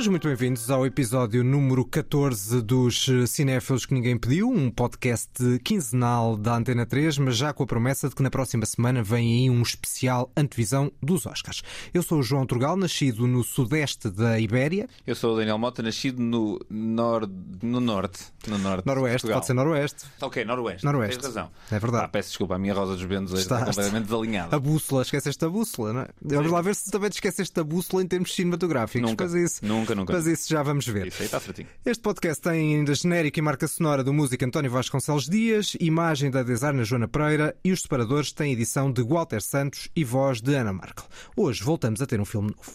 Sejam 0.00 0.12
muito 0.12 0.26
bem-vindos 0.26 0.70
ao 0.70 0.86
episódio 0.86 1.44
número 1.44 1.84
14 1.84 2.62
dos 2.62 3.04
Cinéfilos 3.26 3.84
que 3.84 3.92
Ninguém 3.92 4.16
Pediu, 4.16 4.48
um 4.48 4.70
podcast 4.70 5.30
quinzenal 5.62 6.38
da 6.38 6.56
Antena 6.56 6.86
3, 6.86 7.18
mas 7.18 7.36
já 7.36 7.52
com 7.52 7.64
a 7.64 7.66
promessa 7.66 8.08
de 8.08 8.14
que 8.14 8.22
na 8.22 8.30
próxima 8.30 8.64
semana 8.64 9.02
vem 9.02 9.42
aí 9.42 9.50
um 9.50 9.60
especial 9.60 10.32
antevisão 10.34 10.90
dos 11.02 11.26
Oscars. 11.26 11.62
Eu 11.92 12.02
sou 12.02 12.20
o 12.20 12.22
João 12.22 12.46
Turgal, 12.46 12.78
nascido 12.78 13.26
no 13.26 13.44
sudeste 13.44 14.08
da 14.08 14.40
Ibéria. 14.40 14.88
Eu 15.06 15.14
sou 15.14 15.34
o 15.34 15.36
Daniel 15.36 15.58
Mota, 15.58 15.82
nascido 15.82 16.22
no, 16.22 16.58
nor... 16.70 17.28
no 17.62 17.78
norte. 17.78 18.24
No 18.48 18.56
norte 18.56 18.86
noroeste, 18.86 19.28
pode 19.28 19.44
ser 19.44 19.52
noroeste. 19.52 20.06
Ok, 20.22 20.42
noroeste. 20.46 20.82
Noroeste. 20.82 21.18
Tens 21.18 21.26
razão. 21.26 21.50
É 21.70 21.78
verdade. 21.78 22.04
Ah, 22.06 22.08
peço 22.08 22.30
desculpa, 22.30 22.54
a 22.54 22.58
minha 22.58 22.72
rosa 22.72 22.94
dos 22.94 23.02
ventos 23.02 23.38
está 23.38 23.66
completamente 23.66 24.04
desalinhada. 24.04 24.56
A 24.56 24.58
bússola, 24.58 25.02
esqueceste 25.02 25.44
a 25.44 25.48
bússola, 25.50 25.92
não 25.92 26.00
é? 26.00 26.08
Vamos 26.22 26.50
lá 26.50 26.62
ver 26.62 26.74
se 26.74 26.90
também 26.90 27.10
te 27.10 27.16
esqueceste 27.16 27.54
da 27.54 27.62
bússola 27.62 28.02
em 28.02 28.06
termos 28.06 28.34
cinematográficos. 28.34 29.10
Nunca. 29.10 29.24
Mas 29.24 29.34
isso, 29.34 29.66
Nunca, 29.66 29.89
nunca. 29.94 30.12
Mas 30.12 30.26
isso 30.26 30.48
já 30.48 30.62
vamos 30.62 30.86
ver. 30.86 31.06
Isso 31.08 31.22
aí 31.22 31.26
está 31.26 31.40
certinho. 31.40 31.68
Este 31.84 32.02
podcast 32.02 32.42
tem 32.42 32.76
ainda 32.76 32.94
genérica 32.94 33.38
e 33.38 33.42
marca 33.42 33.66
sonora 33.68 34.02
do 34.04 34.12
músico 34.12 34.44
António 34.44 34.70
Vasconcelos 34.70 35.28
Dias, 35.28 35.76
imagem 35.80 36.30
da 36.30 36.42
designer 36.42 36.84
Joana 36.84 37.08
Pereira 37.08 37.56
e 37.64 37.72
os 37.72 37.82
separadores 37.82 38.32
têm 38.32 38.52
edição 38.52 38.92
de 38.92 39.02
Walter 39.02 39.40
Santos 39.40 39.88
e 39.94 40.04
voz 40.04 40.40
de 40.40 40.54
Ana 40.54 40.72
Markel. 40.72 41.04
Hoje 41.36 41.62
voltamos 41.62 42.00
a 42.00 42.06
ter 42.06 42.20
um 42.20 42.24
filme 42.24 42.54
novo. 42.56 42.70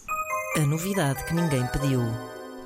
A 0.58 0.66
novidade 0.66 1.23
que 1.25 1.33
ninguém 1.33 1.66
pediu. 1.67 1.99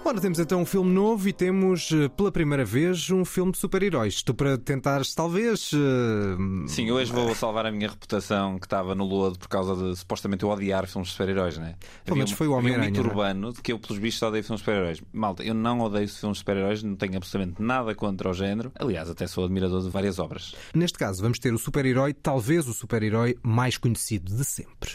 Ora, 0.09 0.19
temos 0.19 0.39
então 0.39 0.59
um 0.59 0.65
filme 0.65 0.91
novo 0.91 1.29
e 1.29 1.31
temos 1.31 1.91
eh, 1.91 2.09
pela 2.09 2.31
primeira 2.31 2.65
vez 2.65 3.11
um 3.11 3.23
filme 3.23 3.51
de 3.51 3.59
super-heróis. 3.59 4.15
Estou 4.15 4.33
para 4.33 4.57
tentares, 4.57 5.13
talvez. 5.13 5.69
eh, 5.71 6.67
Sim, 6.67 6.89
hoje 6.89 7.11
vou 7.13 7.35
salvar 7.35 7.67
a 7.67 7.71
minha 7.71 7.87
reputação 7.87 8.57
que 8.57 8.65
estava 8.65 8.95
no 8.95 9.05
lodo 9.05 9.37
por 9.37 9.47
causa 9.47 9.75
de 9.75 9.95
supostamente 9.95 10.43
eu 10.43 10.49
odiar 10.49 10.87
filmes 10.87 11.09
de 11.09 11.11
super-heróis, 11.11 11.59
né? 11.59 11.75
Pelo 12.03 12.17
menos 12.17 12.31
foi 12.31 12.47
o 12.47 12.53
Homem-Aranha, 12.53 12.89
um 12.89 12.91
mito 12.91 13.05
é? 13.05 13.07
urbano 13.07 13.53
de 13.53 13.61
que 13.61 13.71
eu, 13.71 13.77
pelos 13.77 13.99
bichos, 13.99 14.19
odeio 14.23 14.43
filmes 14.43 14.61
de 14.61 14.65
super-heróis. 14.65 15.03
Malta, 15.13 15.43
eu 15.43 15.53
não 15.53 15.79
odeio 15.79 16.09
filmes 16.09 16.37
de 16.37 16.39
super-heróis, 16.39 16.81
não 16.81 16.95
tenho 16.95 17.15
absolutamente 17.15 17.61
nada 17.61 17.93
contra 17.93 18.31
o 18.31 18.33
género. 18.33 18.71
Aliás, 18.79 19.11
até 19.11 19.27
sou 19.27 19.45
admirador 19.45 19.83
de 19.83 19.89
várias 19.89 20.17
obras. 20.17 20.55
Neste 20.73 20.97
caso, 20.97 21.21
vamos 21.21 21.37
ter 21.37 21.53
o 21.53 21.59
super-herói, 21.59 22.15
talvez 22.15 22.67
o 22.67 22.73
super-herói 22.73 23.37
mais 23.43 23.77
conhecido 23.77 24.35
de 24.35 24.43
sempre. 24.43 24.91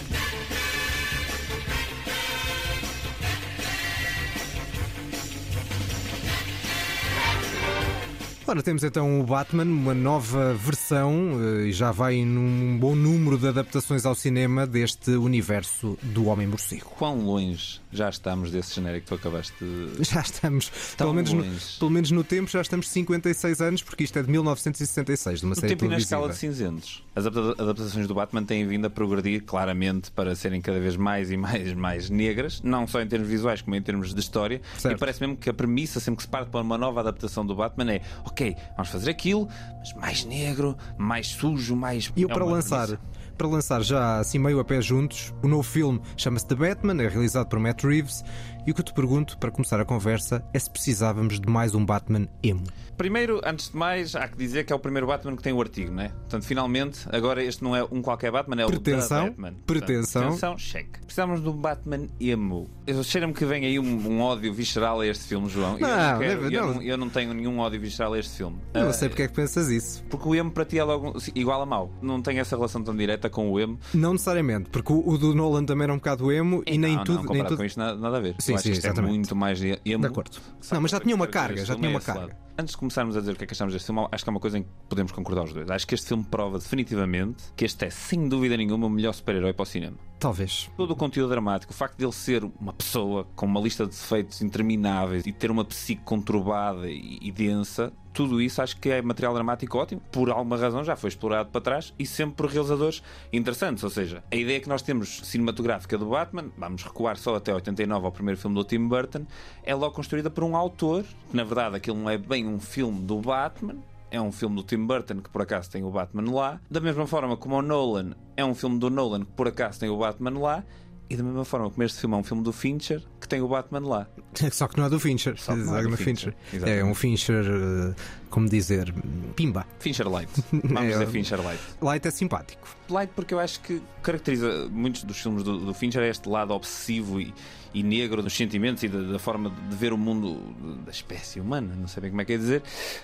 Ora, 8.54 8.62
temos 8.62 8.84
então 8.84 9.20
o 9.20 9.24
Batman, 9.24 9.64
uma 9.64 9.92
nova 9.92 10.54
versão, 10.54 11.40
eh, 11.58 11.66
e 11.66 11.72
já 11.72 11.90
vai 11.90 12.24
num 12.24 12.78
bom 12.78 12.94
número 12.94 13.36
de 13.36 13.48
adaptações 13.48 14.06
ao 14.06 14.14
cinema 14.14 14.64
deste 14.64 15.10
universo 15.10 15.98
do 16.00 16.26
Homem-Morcego. 16.26 16.84
Quão 16.96 17.18
longe 17.18 17.80
já 17.90 18.08
estamos 18.08 18.52
desse 18.52 18.72
genérico 18.76 19.06
que 19.06 19.08
tu 19.08 19.14
acabaste 19.16 19.52
de. 19.60 20.04
Já 20.08 20.20
estamos, 20.20 20.68
Tão 20.96 21.06
pelo 21.08 21.14
menos, 21.14 21.32
no, 21.32 21.42
longe. 21.42 21.78
pelo 21.80 21.90
menos 21.90 22.10
no 22.12 22.22
tempo, 22.24 22.48
já 22.50 22.60
estamos 22.60 22.88
56 22.88 23.60
anos, 23.60 23.82
porque 23.82 24.02
isto 24.04 24.18
é 24.18 24.22
de 24.22 24.30
1966, 24.30 25.40
de 25.40 25.46
uma 25.46 25.50
No 25.50 25.54
série 25.56 25.68
tempo 25.70 25.84
e 25.84 25.88
na 25.88 25.94
televisiva. 25.96 26.16
escala 26.16 26.32
de 26.32 26.36
cinzentos. 26.38 27.04
As 27.16 27.26
adapta- 27.26 27.60
adaptações 27.62 28.06
do 28.08 28.14
Batman 28.14 28.44
têm 28.44 28.66
vindo 28.68 28.84
a 28.86 28.90
progredir 28.90 29.42
claramente 29.44 30.10
para 30.12 30.34
serem 30.36 30.60
cada 30.60 30.78
vez 30.80 30.96
mais 30.96 31.30
e 31.32 31.36
mais, 31.36 31.72
mais 31.74 32.08
negras, 32.10 32.60
não 32.62 32.86
só 32.86 33.00
em 33.02 33.06
termos 33.08 33.28
visuais, 33.28 33.62
como 33.62 33.74
em 33.76 33.82
termos 33.82 34.12
de 34.14 34.20
história. 34.20 34.60
Certo. 34.78 34.96
E 34.96 34.98
parece 34.98 35.20
mesmo 35.20 35.36
que 35.36 35.48
a 35.50 35.54
premissa, 35.54 35.98
sempre 36.00 36.16
que 36.18 36.22
se 36.24 36.28
parte 36.28 36.50
para 36.50 36.60
uma 36.60 36.76
nova 36.78 37.00
adaptação 37.00 37.44
do 37.46 37.54
Batman, 37.54 37.92
é 37.92 38.00
ok, 38.24 38.43
vamos 38.76 38.90
fazer 38.90 39.10
aquilo, 39.10 39.48
mas 39.78 39.92
mais 39.92 40.24
negro, 40.24 40.76
mais 40.96 41.28
sujo, 41.28 41.74
mais. 41.76 42.12
E 42.16 42.22
eu 42.22 42.30
É 42.30 42.32
para 42.32 42.44
lançar, 42.44 42.98
para 43.36 43.48
lançar 43.48 43.82
já 43.82 44.18
assim 44.18 44.38
meio 44.38 44.60
a 44.60 44.64
pé 44.64 44.80
juntos, 44.80 45.32
o 45.42 45.48
novo 45.48 45.62
filme 45.62 46.00
chama-se 46.16 46.46
The 46.46 46.54
Batman, 46.54 47.02
é 47.02 47.08
realizado 47.08 47.48
por 47.48 47.58
Matt 47.58 47.82
Reeves, 47.84 48.24
e 48.66 48.70
o 48.70 48.74
que 48.74 48.80
eu 48.80 48.84
te 48.84 48.92
pergunto, 48.94 49.36
para 49.38 49.50
começar 49.50 49.80
a 49.80 49.84
conversa, 49.84 50.44
é 50.52 50.58
se 50.58 50.70
precisávamos 50.70 51.40
de 51.40 51.48
mais 51.48 51.74
um 51.74 51.84
Batman 51.84 52.28
emo. 52.42 52.64
Primeiro, 52.96 53.40
antes 53.44 53.70
de 53.70 53.76
mais, 53.76 54.14
há 54.14 54.28
que 54.28 54.36
dizer 54.38 54.64
que 54.64 54.72
é 54.72 54.76
o 54.76 54.78
primeiro 54.78 55.06
Batman 55.08 55.34
que 55.34 55.42
tem 55.42 55.52
o 55.52 55.60
artigo, 55.60 55.92
né? 55.92 56.10
Portanto, 56.10 56.44
finalmente, 56.44 57.00
agora 57.10 57.42
este 57.42 57.62
não 57.64 57.74
é 57.74 57.82
um 57.90 58.00
qualquer 58.00 58.30
Batman, 58.30 58.62
é 58.62 58.66
o 58.66 58.68
Pretensão, 58.68 59.24
The 59.24 59.30
Batman. 59.30 59.52
Portanto, 59.52 59.64
pretensão. 59.66 60.22
pretensão, 60.22 60.58
cheque. 60.58 61.00
Precisamos 61.00 61.42
de 61.42 61.48
um 61.48 61.52
Batman 61.56 62.06
emo. 62.20 62.70
Eu 62.86 63.02
cheiro-me 63.02 63.32
que 63.34 63.44
vem 63.44 63.64
aí 63.66 63.80
um, 63.80 63.84
um 64.08 64.20
ódio 64.20 64.54
visceral 64.54 65.00
a 65.00 65.06
este 65.08 65.24
filme, 65.24 65.48
João. 65.48 65.76
eu, 65.76 65.80
Não, 65.88 66.18
quero- 66.20 66.42
deve- 66.42 66.56
eu 66.56 66.66
não. 66.66 66.74
não, 66.74 66.82
eu 66.82 66.96
não 66.96 67.08
tenho 67.10 67.34
nenhum 67.34 67.58
ódio 67.58 67.80
visceral 67.80 68.12
a 68.12 68.18
este 68.20 68.36
filme. 68.36 68.58
Eu 68.72 68.82
não 68.82 68.90
Ah, 68.90 68.92
sei 68.92 69.08
porque 69.08 69.22
é 69.22 69.28
que 69.28 69.34
pensas 69.34 69.68
isso. 69.70 70.04
Porque 70.08 70.28
o 70.28 70.34
emo 70.34 70.52
para 70.52 70.64
ti 70.64 70.78
é 70.78 70.84
logo 70.84 71.14
igual 71.34 71.62
a 71.62 71.66
mau. 71.66 71.92
Não 72.00 72.22
tem 72.22 72.38
essa 72.38 72.54
relação 72.54 72.80
tão 72.82 72.94
direta 72.96 73.28
com 73.28 73.50
o 73.50 73.58
emo. 73.58 73.76
Não 73.92 74.12
necessariamente, 74.12 74.70
porque 74.70 74.92
o, 74.92 75.02
o 75.08 75.18
do 75.18 75.34
Nolan 75.34 75.64
também 75.64 75.82
era 75.84 75.92
um 75.92 75.96
bocado 75.96 76.30
emo 76.30 76.62
e, 76.64 76.78
nem 76.78 76.94
não, 76.96 77.02
tudo. 77.04 77.24
não, 77.24 77.32
nem 77.34 77.44
tudo... 77.44 77.56
com 77.56 77.64
isto, 77.64 77.76
nada, 77.78 77.96
nada 77.98 78.18
a 78.18 78.20
ver. 78.20 78.36
Sim, 78.38 78.53
Sim, 78.62 78.70
que 78.70 78.76
isto 78.76 78.86
é 78.86 79.00
muito 79.02 79.34
mais 79.36 79.60
emo. 79.62 79.78
De 79.84 80.06
acordo. 80.06 80.38
Não, 80.72 80.80
mas 80.80 80.90
já 80.90 81.00
tinha 81.00 81.14
uma 81.14 81.26
carga, 81.26 81.64
já 81.64 81.74
tinha 81.74 81.88
uma 81.88 81.98
é 81.98 82.02
carga. 82.02 82.36
Antes 82.56 82.72
de 82.72 82.78
começarmos 82.78 83.16
a 83.16 83.20
dizer 83.20 83.32
o 83.32 83.36
que 83.36 83.44
é 83.44 83.46
que 83.46 83.52
achamos 83.52 83.74
deste 83.74 83.86
filme, 83.86 84.06
acho 84.12 84.22
que 84.22 84.30
é 84.30 84.32
uma 84.32 84.40
coisa 84.40 84.58
em 84.58 84.62
que 84.62 84.68
podemos 84.88 85.12
concordar 85.12 85.44
os 85.44 85.52
dois. 85.52 85.68
Acho 85.70 85.86
que 85.86 85.94
este 85.94 86.06
filme 86.08 86.24
prova 86.24 86.58
definitivamente 86.58 87.44
que 87.56 87.64
este 87.64 87.86
é, 87.86 87.90
sem 87.90 88.28
dúvida 88.28 88.56
nenhuma, 88.56 88.86
o 88.86 88.90
melhor 88.90 89.12
super-herói 89.12 89.52
para 89.52 89.62
o 89.62 89.66
cinema. 89.66 89.96
Talvez. 90.24 90.70
Todo 90.74 90.92
o 90.92 90.96
conteúdo 90.96 91.28
dramático, 91.28 91.70
o 91.70 91.76
facto 91.76 91.98
de 91.98 92.04
ele 92.06 92.10
ser 92.10 92.42
uma 92.58 92.72
pessoa 92.72 93.26
com 93.36 93.44
uma 93.44 93.60
lista 93.60 93.84
de 93.84 93.90
defeitos 93.90 94.40
intermináveis 94.40 95.26
e 95.26 95.32
ter 95.32 95.50
uma 95.50 95.66
psique 95.66 96.00
conturbada 96.02 96.88
e, 96.88 97.18
e 97.20 97.30
densa, 97.30 97.92
tudo 98.10 98.40
isso 98.40 98.62
acho 98.62 98.78
que 98.78 98.88
é 98.88 99.02
material 99.02 99.34
dramático 99.34 99.76
ótimo. 99.76 100.00
Por 100.10 100.30
alguma 100.30 100.56
razão 100.56 100.82
já 100.82 100.96
foi 100.96 101.08
explorado 101.08 101.50
para 101.50 101.60
trás 101.60 101.92
e 101.98 102.06
sempre 102.06 102.36
por 102.36 102.46
realizadores 102.46 103.02
interessantes. 103.34 103.84
Ou 103.84 103.90
seja, 103.90 104.24
a 104.32 104.34
ideia 104.34 104.58
que 104.60 104.68
nós 104.68 104.80
temos 104.80 105.20
cinematográfica 105.24 105.98
do 105.98 106.06
Batman, 106.06 106.46
vamos 106.56 106.82
recuar 106.82 107.18
só 107.18 107.34
até 107.34 107.52
89 107.52 108.06
ao 108.06 108.10
primeiro 108.10 108.40
filme 108.40 108.56
do 108.56 108.64
Tim 108.64 108.88
Burton, 108.88 109.26
é 109.62 109.74
logo 109.74 109.94
construída 109.94 110.30
por 110.30 110.42
um 110.42 110.56
autor, 110.56 111.04
que 111.30 111.36
na 111.36 111.44
verdade 111.44 111.76
aquilo 111.76 111.98
não 111.98 112.08
é 112.08 112.16
bem 112.16 112.48
um 112.48 112.58
filme 112.58 113.02
do 113.02 113.20
Batman, 113.20 113.76
é 114.14 114.20
um 114.20 114.30
filme 114.30 114.54
do 114.56 114.62
Tim 114.62 114.86
Burton 114.86 115.20
que 115.20 115.28
por 115.28 115.42
acaso 115.42 115.70
tem 115.70 115.82
o 115.82 115.90
Batman 115.90 116.30
lá. 116.30 116.60
Da 116.70 116.80
mesma 116.80 117.06
forma 117.06 117.36
como 117.36 117.56
o 117.56 117.62
Nolan 117.62 118.12
é 118.36 118.44
um 118.44 118.54
filme 118.54 118.78
do 118.78 118.88
Nolan 118.88 119.24
que 119.24 119.32
por 119.32 119.48
acaso 119.48 119.80
tem 119.80 119.88
o 119.88 119.98
Batman 119.98 120.38
lá. 120.38 120.64
E 121.10 121.16
da 121.16 121.22
mesma 121.22 121.44
forma 121.44 121.68
como 121.68 121.82
este 121.82 122.00
filme 122.00 122.14
é 122.14 122.18
um 122.18 122.22
filme 122.22 122.42
do 122.42 122.52
Fincher 122.52 123.02
que 123.20 123.28
tem 123.28 123.42
o 123.42 123.48
Batman 123.48 123.80
lá. 123.80 124.06
Só 124.52 124.68
que 124.68 124.78
não 124.78 124.86
é 124.86 124.88
do 124.88 125.00
Fincher. 125.00 125.38
Só 125.38 125.52
que 125.52 125.58
não 125.58 125.76
é 125.76 125.82
do 125.82 125.90
do 125.90 125.96
Fincher. 125.96 126.34
É 126.64 126.82
um 126.82 126.94
Fincher, 126.94 127.44
eh, 127.44 127.94
como 128.34 128.48
dizer, 128.48 128.92
pimba. 129.36 129.64
Fincher 129.78 130.08
Light. 130.08 130.28
Vamos 130.52 130.82
É, 130.82 130.88
dizer 130.88 131.04
eu- 131.04 131.10
Fincher 131.10 131.40
Light. 131.40 131.60
Light 131.80 132.08
é 132.08 132.10
simpático. 132.10 132.66
Light 132.90 133.12
porque 133.14 133.32
eu 133.32 133.38
acho 133.38 133.60
que 133.60 133.80
caracteriza 134.02 134.68
muitos 134.72 135.04
dos 135.04 135.16
filmes 135.18 135.44
do, 135.44 135.58
do 135.58 135.72
Fincher 135.72 136.02
é 136.02 136.08
este 136.10 136.28
lado 136.28 136.52
obsessivo 136.52 137.20
e, 137.20 137.32
e 137.72 137.82
negro 137.82 138.22
dos 138.22 138.34
sentimentos 138.36 138.82
e 138.82 138.88
da, 138.88 139.00
da 139.00 139.18
forma 139.20 139.50
de 139.70 139.76
ver 139.76 139.92
o 139.92 139.96
mundo 139.98 140.38
da 140.84 140.90
espécie 140.90 141.40
humana, 141.40 141.74
não 141.78 141.86
sei 141.88 142.00
bem 142.02 142.10
como 142.10 142.20
é 142.22 142.24
que 142.24 142.32
é 142.32 142.36
dizer. 142.36 142.62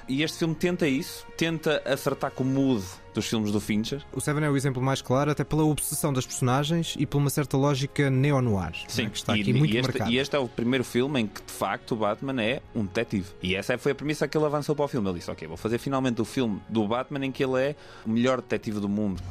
E 0.08 0.22
este 0.22 0.38
filme 0.38 0.54
tenta 0.54 0.86
isso, 0.86 1.24
tenta 1.36 1.80
acertar 1.86 2.32
com 2.32 2.42
o 2.42 2.46
mood 2.46 2.84
dos 3.14 3.26
filmes 3.26 3.50
do 3.50 3.60
Fincher. 3.60 4.02
O 4.12 4.20
Seven 4.20 4.44
é 4.44 4.50
o 4.50 4.56
exemplo 4.56 4.80
mais 4.82 5.00
claro, 5.02 5.30
até 5.30 5.42
pela 5.44 5.64
obsessão 5.64 6.12
das 6.12 6.26
personagens 6.26 6.94
e 6.98 7.06
por 7.06 7.18
uma 7.18 7.30
certa 7.30 7.56
lógica 7.56 8.08
neo-noir, 8.10 8.72
é? 8.98 9.06
que 9.06 9.16
está 9.16 9.36
e, 9.36 9.40
aqui 9.40 9.52
muito 9.52 9.72
e 9.74 9.78
este, 9.78 9.88
marcada. 9.88 10.10
e 10.10 10.18
este 10.18 10.36
é 10.36 10.38
o 10.38 10.46
primeiro 10.48 10.84
filme 10.84 11.20
em 11.20 11.26
que 11.26 11.40
de 11.42 11.52
facto 11.52 11.92
o 11.92 11.96
Batman 11.96 12.40
é 12.42 12.60
um 12.74 12.84
detetive. 12.84 13.26
E 13.42 13.54
essa 13.54 13.76
foi 13.78 13.92
a 13.92 13.94
premissa 13.94 14.28
que 14.28 14.36
ele 14.36 14.44
avançou 14.44 14.76
para 14.76 14.84
o 14.84 14.88
filme. 14.88 15.08
Ele 15.08 15.18
disse: 15.20 15.30
Ok, 15.30 15.46
vou 15.46 15.56
fazer 15.56 15.78
finalmente 15.78 16.20
o 16.20 16.24
filme 16.24 16.60
do 16.68 16.86
Batman 16.86 17.24
em 17.24 17.32
que 17.32 17.44
ele 17.44 17.62
é 17.62 17.76
o 18.04 18.10
melhor 18.10 18.40
detetive 18.40 18.80
do 18.80 18.88
mundo. 18.88 19.22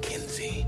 Kinsey 0.00 0.66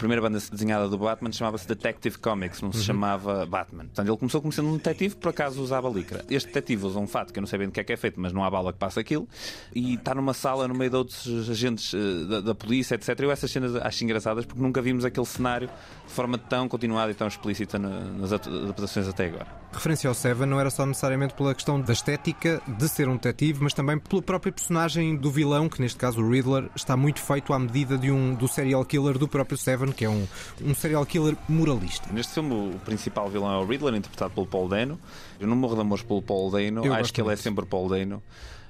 primeira 0.00 0.20
banda 0.22 0.38
desenhada 0.50 0.88
do 0.88 0.98
Batman 0.98 1.30
chamava-se 1.32 1.66
Detective 1.68 2.18
Comics, 2.18 2.60
não 2.60 2.72
se 2.72 2.82
chamava 2.82 3.46
Batman. 3.46 3.84
Portanto, 3.84 4.08
ele 4.08 4.16
começou 4.16 4.40
como 4.40 4.52
sendo 4.52 4.68
um 4.68 4.76
detetive, 4.76 5.14
por 5.16 5.28
acaso 5.28 5.62
usava 5.62 5.88
licra. 5.88 6.24
Este 6.28 6.48
detetive 6.48 6.86
usa 6.86 6.98
um 6.98 7.06
fato 7.06 7.32
que 7.32 7.38
eu 7.38 7.42
não 7.42 7.46
sei 7.48 7.58
bem 7.58 7.68
do 7.68 7.72
que 7.72 7.80
é 7.80 7.84
que 7.84 7.92
é 7.92 7.96
feito, 7.96 8.18
mas 8.20 8.32
não 8.32 8.42
há 8.44 8.50
bala 8.50 8.72
que 8.72 8.78
passa 8.78 9.00
aquilo, 9.00 9.28
e 9.74 9.94
está 9.94 10.14
numa 10.14 10.34
sala 10.34 10.66
no 10.66 10.74
meio 10.74 10.90
de 10.90 10.96
outros 10.96 11.48
agentes 11.50 11.92
eh, 11.94 12.24
da, 12.28 12.40
da 12.40 12.54
polícia, 12.54 12.94
etc. 12.96 13.18
Eu 13.20 13.30
essas 13.30 13.50
cenas 13.50 13.74
acho 13.76 14.04
engraçadas 14.04 14.44
porque 14.44 14.60
nunca 14.60 14.82
vimos 14.82 15.04
aquele 15.04 15.26
cenário 15.26 15.68
de 16.06 16.12
forma 16.12 16.36
tão 16.38 16.68
continuada 16.68 17.10
e 17.12 17.14
tão 17.14 17.28
explícita 17.28 17.78
na- 17.78 18.00
nas 18.00 18.32
adaptações 18.32 19.06
até 19.08 19.26
agora. 19.26 19.46
Referência 19.72 20.08
ao 20.08 20.14
Seven 20.14 20.46
não 20.48 20.58
era 20.58 20.68
só 20.70 20.84
necessariamente 20.84 21.34
pela 21.34 21.54
questão 21.54 21.80
da 21.80 21.92
estética 21.92 22.60
de 22.66 22.88
ser 22.88 23.08
um 23.08 23.14
detetive, 23.14 23.62
mas 23.62 23.72
também 23.72 23.98
pelo 23.98 24.20
próprio 24.20 24.52
personagem 24.52 25.14
do 25.16 25.30
vilão, 25.30 25.68
que 25.68 25.80
neste 25.80 25.96
caso 25.98 26.20
o 26.20 26.28
Riddler, 26.28 26.68
está 26.74 26.96
muito 26.96 27.20
feito 27.20 27.52
à 27.52 27.58
medida 27.58 27.96
de 27.96 28.10
um, 28.10 28.34
do 28.34 28.48
serial 28.48 28.84
killer 28.84 29.16
do 29.16 29.28
próprio 29.28 29.56
Seven, 29.56 29.89
que 29.92 30.04
é 30.04 30.08
um, 30.08 30.26
um 30.62 30.74
serial 30.74 31.04
killer 31.06 31.36
moralista. 31.48 32.08
Neste 32.12 32.34
filme, 32.34 32.54
o 32.74 32.78
principal 32.80 33.28
vilão 33.28 33.52
é 33.52 33.56
o 33.56 33.66
Riddler, 33.66 33.94
interpretado 33.94 34.32
pelo 34.32 34.46
Paul 34.46 34.68
Dano, 34.68 34.98
Eu 35.38 35.46
não 35.46 35.56
morro 35.56 35.74
de 35.74 35.80
amores 35.80 36.04
pelo 36.04 36.22
Paul 36.22 36.50
Dano, 36.50 36.84
Eu 36.84 36.94
acho 36.94 37.12
que 37.12 37.20
ele 37.20 37.32
é 37.32 37.36
sempre 37.36 37.64
Paul 37.66 37.88
Dano. 37.88 38.22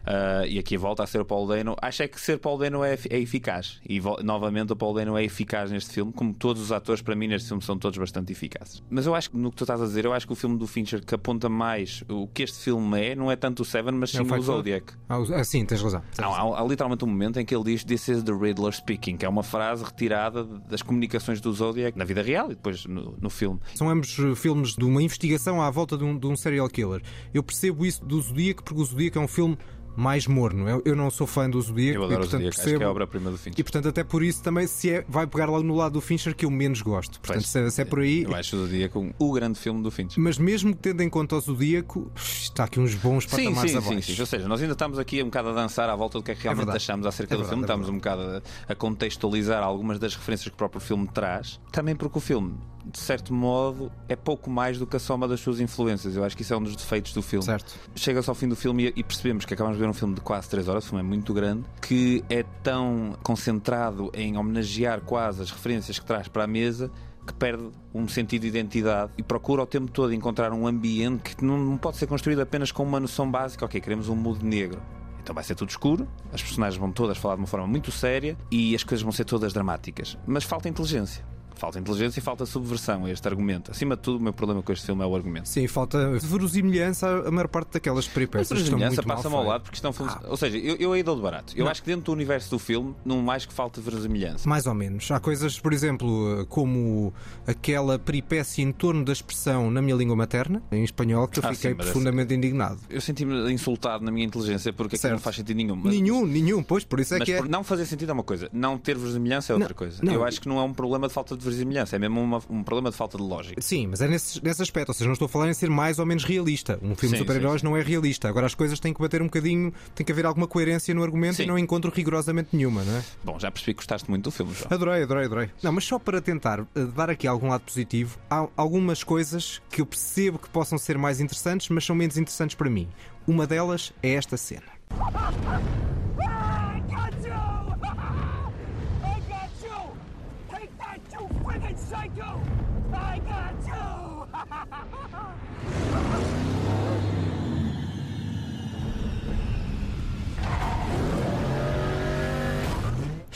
Ah, 0.07 0.47
e 0.47 0.59
aqui 0.59 0.77
volta 0.77 1.03
a 1.03 1.07
ser 1.07 1.21
o 1.21 1.25
Paul 1.25 1.47
Dano. 1.47 1.77
Acho 1.81 2.03
é 2.03 2.09
que 2.09 2.21
ser 2.21 2.39
Paul 2.39 2.59
Dano 2.59 2.83
é, 2.85 2.99
é 3.11 3.19
eficaz. 3.19 3.81
E 3.89 4.01
novamente 4.23 4.73
o 4.73 4.77
Paul 4.77 4.95
Dano 4.95 5.17
é 5.17 5.25
eficaz 5.25 5.71
neste 5.71 5.91
filme, 5.93 6.13
como 6.13 6.33
todos 6.35 6.63
os 6.63 6.73
atores 6.73 7.03
para 7.03 7.15
mim 7.15 7.29
neste 7.29 7.49
filme 7.49 7.63
são 7.63 7.79
todos 7.79 7.99
bastante 7.99 8.33
eficazes. 8.33 8.83
Mas 8.91 9.07
eu 9.07 9.15
acho 9.15 9.31
que 9.31 9.37
no 9.37 9.51
que 9.51 9.57
tu 9.57 9.65
estás 9.65 9.81
a 9.81 9.85
dizer, 9.85 10.05
eu 10.05 10.13
acho 10.13 10.27
que 10.27 10.33
o 10.33 10.37
filme 10.37 10.57
do 10.59 10.67
Fincher 10.67 11.05
que 11.05 11.15
aponta 11.15 11.49
mais 11.49 12.03
o 12.09 12.27
que 12.29 12.43
este 12.43 12.59
filme 12.59 13.01
é, 13.01 13.15
não 13.15 13.31
é 13.31 13.37
tanto 13.37 13.61
o 13.61 13.65
Seven, 13.65 13.93
mas 13.95 14.15
É 14.15 14.21
o 14.21 14.25
sim 14.25 14.31
o 14.31 14.35
Fight 14.35 14.45
Club? 14.45 14.57
Zodiac. 14.57 14.93
Ah, 15.09 15.19
o- 15.19 15.35
ah, 15.35 15.45
sim, 15.45 15.65
tens 15.65 15.83
razão. 15.83 16.01
Tens 16.15 16.25
Há, 16.25 16.29
razão. 16.31 16.55
há- 16.55 16.61
há 16.61 16.65
literalmente 16.65 17.05
um 17.05 17.09
momento 17.09 17.39
em 17.39 17.45
que 17.45 17.55
ele 17.55 17.65
diz 17.65 17.85
This 17.85 18.09
is 18.09 18.23
the 18.23 18.33
Riddler 18.33 18.73
speaking, 18.73 19.17
que 19.17 19.25
é 19.25 19.29
uma 19.29 19.43
frase 19.43 19.85
retirada 19.85 20.45
das 20.45 20.83
comunicações 20.83 21.41
do 21.41 21.53
Zodiac 21.53 21.97
na 21.99 22.05
vida 22.05 22.23
real 22.23 22.47
e 22.47 22.55
depois 22.55 22.85
no, 22.87 23.17
no 23.21 23.31
filme. 23.31 23.61
São 23.75 23.89
ambos 23.91 24.19
eh, 24.19 24.35
filmes 24.35 24.75
de 24.75 24.85
uma 24.85 25.03
investigação 25.03 25.61
à 25.61 25.71
volta 25.71 25.97
de 25.97 26.05
um, 26.05 26.19
de 26.19 26.27
um 26.27 26.37
serial 26.37 26.69
killer. 26.69 27.03
Eu 27.35 27.43
percebo 27.43 27.85
isso 27.85 28.05
do 28.05 28.21
Zodíaco 28.21 28.63
porque 28.65 28.81
o 28.81 28.85
Zodíaco 28.85 29.19
é 29.19 29.23
um 29.23 29.29
filme 29.29 29.59
mais 29.97 30.27
morno. 30.27 30.69
Eu, 30.69 30.83
eu 30.85 30.97
não 30.97 31.11
sou 31.11 31.27
fã 31.27 31.49
do 31.51 31.61
Zodíaco 31.61 31.99
Eu 31.99 32.03
e, 32.03 32.05
adoro 32.07 32.07
o 32.07 32.17
portanto, 32.21 32.31
Zodiac, 32.33 32.49
acho 32.51 32.57
percebo. 32.59 32.79
que 32.79 32.85
é 32.85 32.87
a 32.87 32.91
obra-prima 32.91 33.31
do 33.31 33.37
Fincher. 33.39 33.61
E 33.61 33.63
portanto, 33.63 33.89
até 33.89 34.05
por 34.05 34.23
isso 34.23 34.43
também 34.43 34.67
se 34.67 34.91
é, 34.91 35.05
vai 35.09 35.27
pegar 35.27 35.47
logo 35.47 35.63
no 35.63 35.75
lado 35.75 35.93
do 35.95 36.01
Fincher 36.01 36.35
que 36.35 36.45
eu 36.45 36.51
menos 36.51 36.81
gosto. 36.83 37.21
Portanto, 37.21 37.47
se, 37.47 37.71
se 37.71 37.83
é 37.83 37.85
por 37.85 38.01
aí. 38.01 38.23
Eu 38.23 38.35
acho 38.35 38.57
o 38.57 38.61
Zodiac 38.67 38.97
um- 38.97 39.13
o 39.19 39.33
grande 39.33 39.59
filme 39.59 39.83
do 39.83 39.91
Fincher. 39.91 40.23
Mas 40.23 40.39
mesmo 40.39 40.75
tendo 40.75 41.03
em 41.03 41.09
conta 41.09 41.37
o 41.37 41.41
Zodíaco, 41.41 42.11
está 42.17 42.65
aqui 42.65 42.81
uns 42.81 42.95
bons 42.95 43.25
Sim, 43.25 43.31
patamares 43.31 43.71
sim, 43.73 43.77
abaixo. 43.79 44.03
sim, 44.03 44.15
sim. 44.15 44.21
Ou 44.21 44.27
seja, 44.27 44.49
nós 44.49 44.61
ainda 44.61 44.73
estamos 44.73 44.99
aqui 44.99 45.23
um 45.23 45.27
bocado 45.27 45.49
a 45.51 45.53
dançar 45.53 45.89
à 45.91 45.97
volta 45.97 46.19
do 46.19 46.25
que 46.25 46.31
é 46.31 46.35
que 46.35 46.43
realmente 46.43 46.65
verdade. 46.67 46.77
achamos 46.85 47.07
acerca 47.07 47.35
É 47.35 47.37
do 47.37 47.43
verdade, 47.45 47.51
filme. 47.51 47.63
é 47.63 47.67
Estamos 47.67 47.89
um 47.89 47.95
bocado 47.99 48.43
a, 48.69 48.73
a 48.73 48.75
contextualizar 48.75 49.63
algumas 49.63 49.99
das 49.99 50.15
referências 50.15 50.49
que 50.49 50.55
o 50.55 50.57
próprio 50.57 50.81
filme 50.81 51.09
traz. 51.09 51.61
Também 51.73 51.95
porque 51.97 52.19
o 52.19 52.21
filme, 52.21 52.55
de 52.91 52.99
certo 52.99 53.33
modo, 53.33 53.91
é 54.09 54.17
pouco 54.17 54.51
mais 54.51 54.79
do 54.79 54.87
que 54.87 54.97
a 54.97 55.01
soma 55.01 55.27
das 55.29 55.41
suas 55.41 55.61
influências. 55.61 56.17
Eu 56.17 56.25
acho 56.25 56.37
que 56.37 56.43
isso 56.43 56.53
é 56.53 56.57
um 56.57 56.63
dos 56.63 56.77
defeitos 56.77 57.13
do 57.13 57.23
filme. 57.23 57.45
Certo. 57.45 57.75
Chega-se 57.95 58.29
ao 58.29 58.35
fim 58.35 58.49
do 58.49 58.57
filme 58.57 58.93
e, 58.95 59.03
percebemos 59.03 59.45
que 59.45 59.55
acabamos 59.55 59.79
de 59.79 59.85
ver 59.85 59.89
um 59.89 59.95
filme 59.95 60.15
de 60.15 60.21
quase 60.21 60.49
3 60.49 60.69
horas, 60.69 60.85
o 60.85 60.89
filme 60.89 61.05
é 61.05 61.07
muito 61.07 61.33
grande, 61.33 61.65
que 61.81 62.25
é 62.29 62.43
tão 62.63 63.17
concentrado 63.23 64.11
em 64.15 64.37
homenagear 64.37 65.01
quase 65.01 65.43
as 65.43 65.51
referências 65.51 65.99
que 65.99 66.05
traz 66.05 66.29
para 66.29 66.45
a 66.45 66.47
mesa 66.47 66.91
que 67.27 67.35
perde 67.35 67.71
um 67.95 68.09
sentido 68.09 68.43
de 68.43 68.49
identidade 68.49 69.13
e 69.17 69.23
procura 69.23 69.63
o 69.63 69.67
tempo 69.67 69.91
todo 69.91 70.13
encontrar 70.13 70.53
um 70.53 70.67
ambiente 70.67 71.37
que 71.37 71.45
não 71.45 71.59
não 71.59 71.77
pode 71.77 71.97
ser 71.97 72.07
construído 72.07 72.41
apenas 72.41 72.73
com 72.73 72.83
uma 72.83 72.99
noção 72.99 73.31
básica. 73.31 73.65
Ok, 73.65 73.81
queremos 73.81 74.09
um 74.09 74.17
mundo 74.17 74.45
negro. 74.45 74.81
Então 75.23 75.35
vai 75.35 75.45
ser 75.45 75.55
tudo 75.55 75.69
escuro, 75.69 76.09
as 76.33 76.43
personagens 76.43 76.81
vão 76.81 76.91
todas 76.91 77.19
falar 77.19 77.35
de 77.35 77.43
uma 77.43 77.47
forma 77.47 77.67
muito 77.67 77.93
séria 77.93 78.37
e 78.51 78.75
as 78.75 78.83
coisas 78.83 79.03
vão 79.03 79.13
ser 79.13 79.25
todas 79.25 79.53
dramáticas. 79.53 80.19
Mas 80.27 80.45
falta 80.45 80.69
inteligência. 80.69 81.25
Falta 81.61 81.79
inteligência 81.79 82.21
e 82.21 82.23
falta 82.23 82.47
subversão 82.47 83.05
a 83.05 83.11
este 83.11 83.29
argumento. 83.29 83.71
Acima 83.71 83.95
de 83.95 84.01
tudo, 84.01 84.17
o 84.19 84.23
meu 84.23 84.33
problema 84.33 84.63
com 84.63 84.73
este 84.73 84.87
filme 84.87 85.03
é 85.03 85.07
o 85.07 85.15
argumento. 85.15 85.47
Sim, 85.47 85.67
falta 85.69 86.19
verosimilhança 86.19 87.07
a 87.27 87.31
maior 87.31 87.49
parte 87.49 87.75
daquelas 87.75 88.07
Mas 88.07 88.15
peripécias 88.15 88.53
a 88.53 88.55
que 88.55 88.63
estão 88.63 88.79
semelhança 88.79 88.97
muito 89.03 89.09
mal 89.09 89.17
passa-me 89.19 89.35
ao 89.37 89.45
lado 89.45 89.63
porque 89.65 89.85
é 89.85 89.89
um 89.89 89.93
filme. 89.93 90.11
Ou 90.27 90.37
seja, 90.39 90.57
eu, 90.57 90.77
eu 90.77 90.93
aí 90.95 91.03
dou 91.03 91.17
de 91.17 91.21
barato. 91.23 91.53
Eu 91.55 91.65
Não. 91.65 91.71
acho 91.71 91.83
que 91.83 91.87
dentro 91.87 92.05
do 92.07 92.13
universo 92.13 92.49
do 92.51 92.59
filme, 92.59 92.95
não 93.05 93.21
mais 93.21 93.45
que 93.45 93.53
falta 93.53 93.79
verosimilhança. 93.81 94.49
Mais 94.49 94.67
ou 94.67 94.73
menos. 94.75 95.11
Há 95.11 95.21
coisas, 95.21 95.61
por 95.61 95.75
exemplo, 95.75 96.47
como 96.49 97.13
aquela 97.47 97.99
peripécia 97.99 98.63
em 98.63 98.73
torno 98.73 99.05
da 99.05 99.13
expressão 99.13 99.71
na 99.71 99.83
minha 99.83 99.95
língua 99.95 100.17
materna, 100.17 100.63
em 100.73 100.83
espanhol, 100.83 101.29
que 101.29 101.41
eu 101.41 101.43
Ah, 101.45 101.53
fiquei 101.55 101.73
sim, 101.73 101.77
mas 101.77 101.87
profundamente 101.87 102.33
indignado. 102.35 102.79
Eu 102.89 103.03
senti-me 103.03 103.53
insultado 103.53 104.03
na 104.05 104.11
minha 104.11 104.25
inteligência 104.27 104.73
porque 104.73 104.97
aquilo 104.97 105.03
Certo. 105.03 105.13
não 105.15 105.21
faz 105.21 105.37
sentido 105.37 105.57
nenhum. 105.59 105.77
Mas, 105.77 105.93
Nenhum, 105.95 106.25
nenhum, 106.27 106.63
pois, 106.63 106.85
por 106.85 107.01
isso 107.01 107.15
é 107.15 107.19
mas 107.19 107.27
que 107.27 107.33
é. 107.35 107.43
não 107.43 107.63
fazer 107.63 107.85
sentido 107.85 108.11
é 108.11 108.13
uma 108.13 108.23
coisa, 108.23 108.49
não 108.53 108.79
ter 108.79 108.97
verosimilhança 108.97 109.53
é 109.53 109.55
outra 109.55 109.69
Não, 109.71 109.75
coisa. 109.77 110.03
não. 110.03 110.13
Eu 110.15 110.25
acho 110.25 110.41
que 110.41 110.49
não 110.49 110.59
é 110.59 110.63
um 110.63 110.73
problema 110.73 111.07
de 111.09 111.13
falta 111.15 111.37
de 111.37 111.45
verosimilhança, 111.51 111.97
é 111.97 111.99
mesmo 111.99 112.21
uma- 112.21 112.43
um 112.49 112.63
problema 112.63 112.91
de 112.91 112.97
falta 112.97 113.17
de 113.19 113.25
lógica. 113.25 113.61
Sim, 113.61 113.89
mas 113.89 114.01
é 114.01 114.09
nesse, 114.09 114.43
nesse 114.43 114.63
aspecto. 114.63 114.89
Ou 114.91 114.95
seja, 114.95 115.07
não 115.07 115.13
estou 115.13 115.27
a 115.27 115.29
falar 115.29 115.49
em 115.49 115.55
ser 115.55 115.69
mais 115.71 115.99
ou 115.99 116.07
menos 116.07 116.25
realista. 116.25 116.79
Um 116.83 116.95
filme 116.95 117.15
de 117.17 117.23
super-heróis 117.23 117.63
não 117.63 117.77
é 117.77 117.83
realista. 117.83 118.29
Agora 118.29 118.47
as 118.47 118.55
coisas 118.55 118.79
têm 118.81 118.93
que 118.95 119.01
bater 119.01 119.21
um 119.23 119.27
bocadinho, 119.27 119.73
tem 119.95 120.05
que 120.05 120.13
haver 120.13 120.27
alguma 120.27 120.47
coerência 120.47 120.95
no 120.95 121.03
argumento 121.03 121.37
Sim. 121.37 121.43
e 121.45 121.47
não 121.47 121.59
encontro 121.59 121.91
rigorosamente 121.95 122.49
nenhuma, 122.53 122.83
não 122.85 122.97
é? 122.97 123.03
Bom, 123.25 123.39
já 123.39 123.51
percebi 123.51 123.75
que 123.75 123.79
gostaste 123.79 124.09
muito 124.11 124.25
do 124.25 124.31
filme, 124.31 124.53
João. 124.55 124.69
Adorei, 124.71 125.03
adorei, 125.03 125.25
adorei. 125.27 125.51
Não, 125.63 125.73
mas 125.73 125.85
só 125.85 125.99
para 125.99 126.21
tentar 126.21 126.61
eh, 126.61 126.85
dar 126.97 127.11
aqui 127.11 127.27
algum 127.27 127.49
lado 127.49 127.63
positivo, 127.63 128.19
há 128.31 128.47
algumas 128.57 129.03
coisas 129.05 129.61
que 129.71 129.81
eu 129.81 129.87
percebo 129.87 130.39
que 130.39 130.49
possam 130.49 130.79
ser 130.79 130.97
mais 130.99 131.21
interessantes, 131.21 131.69
mas 131.69 131.85
são 131.85 131.95
menos 131.97 132.17
interessantes 132.17 132.55
para 132.57 132.71
mim. 132.71 132.89
Uma 133.27 133.47
delas 133.47 133.93
é 134.03 134.11
esta 134.15 134.37
cena. 134.37 134.63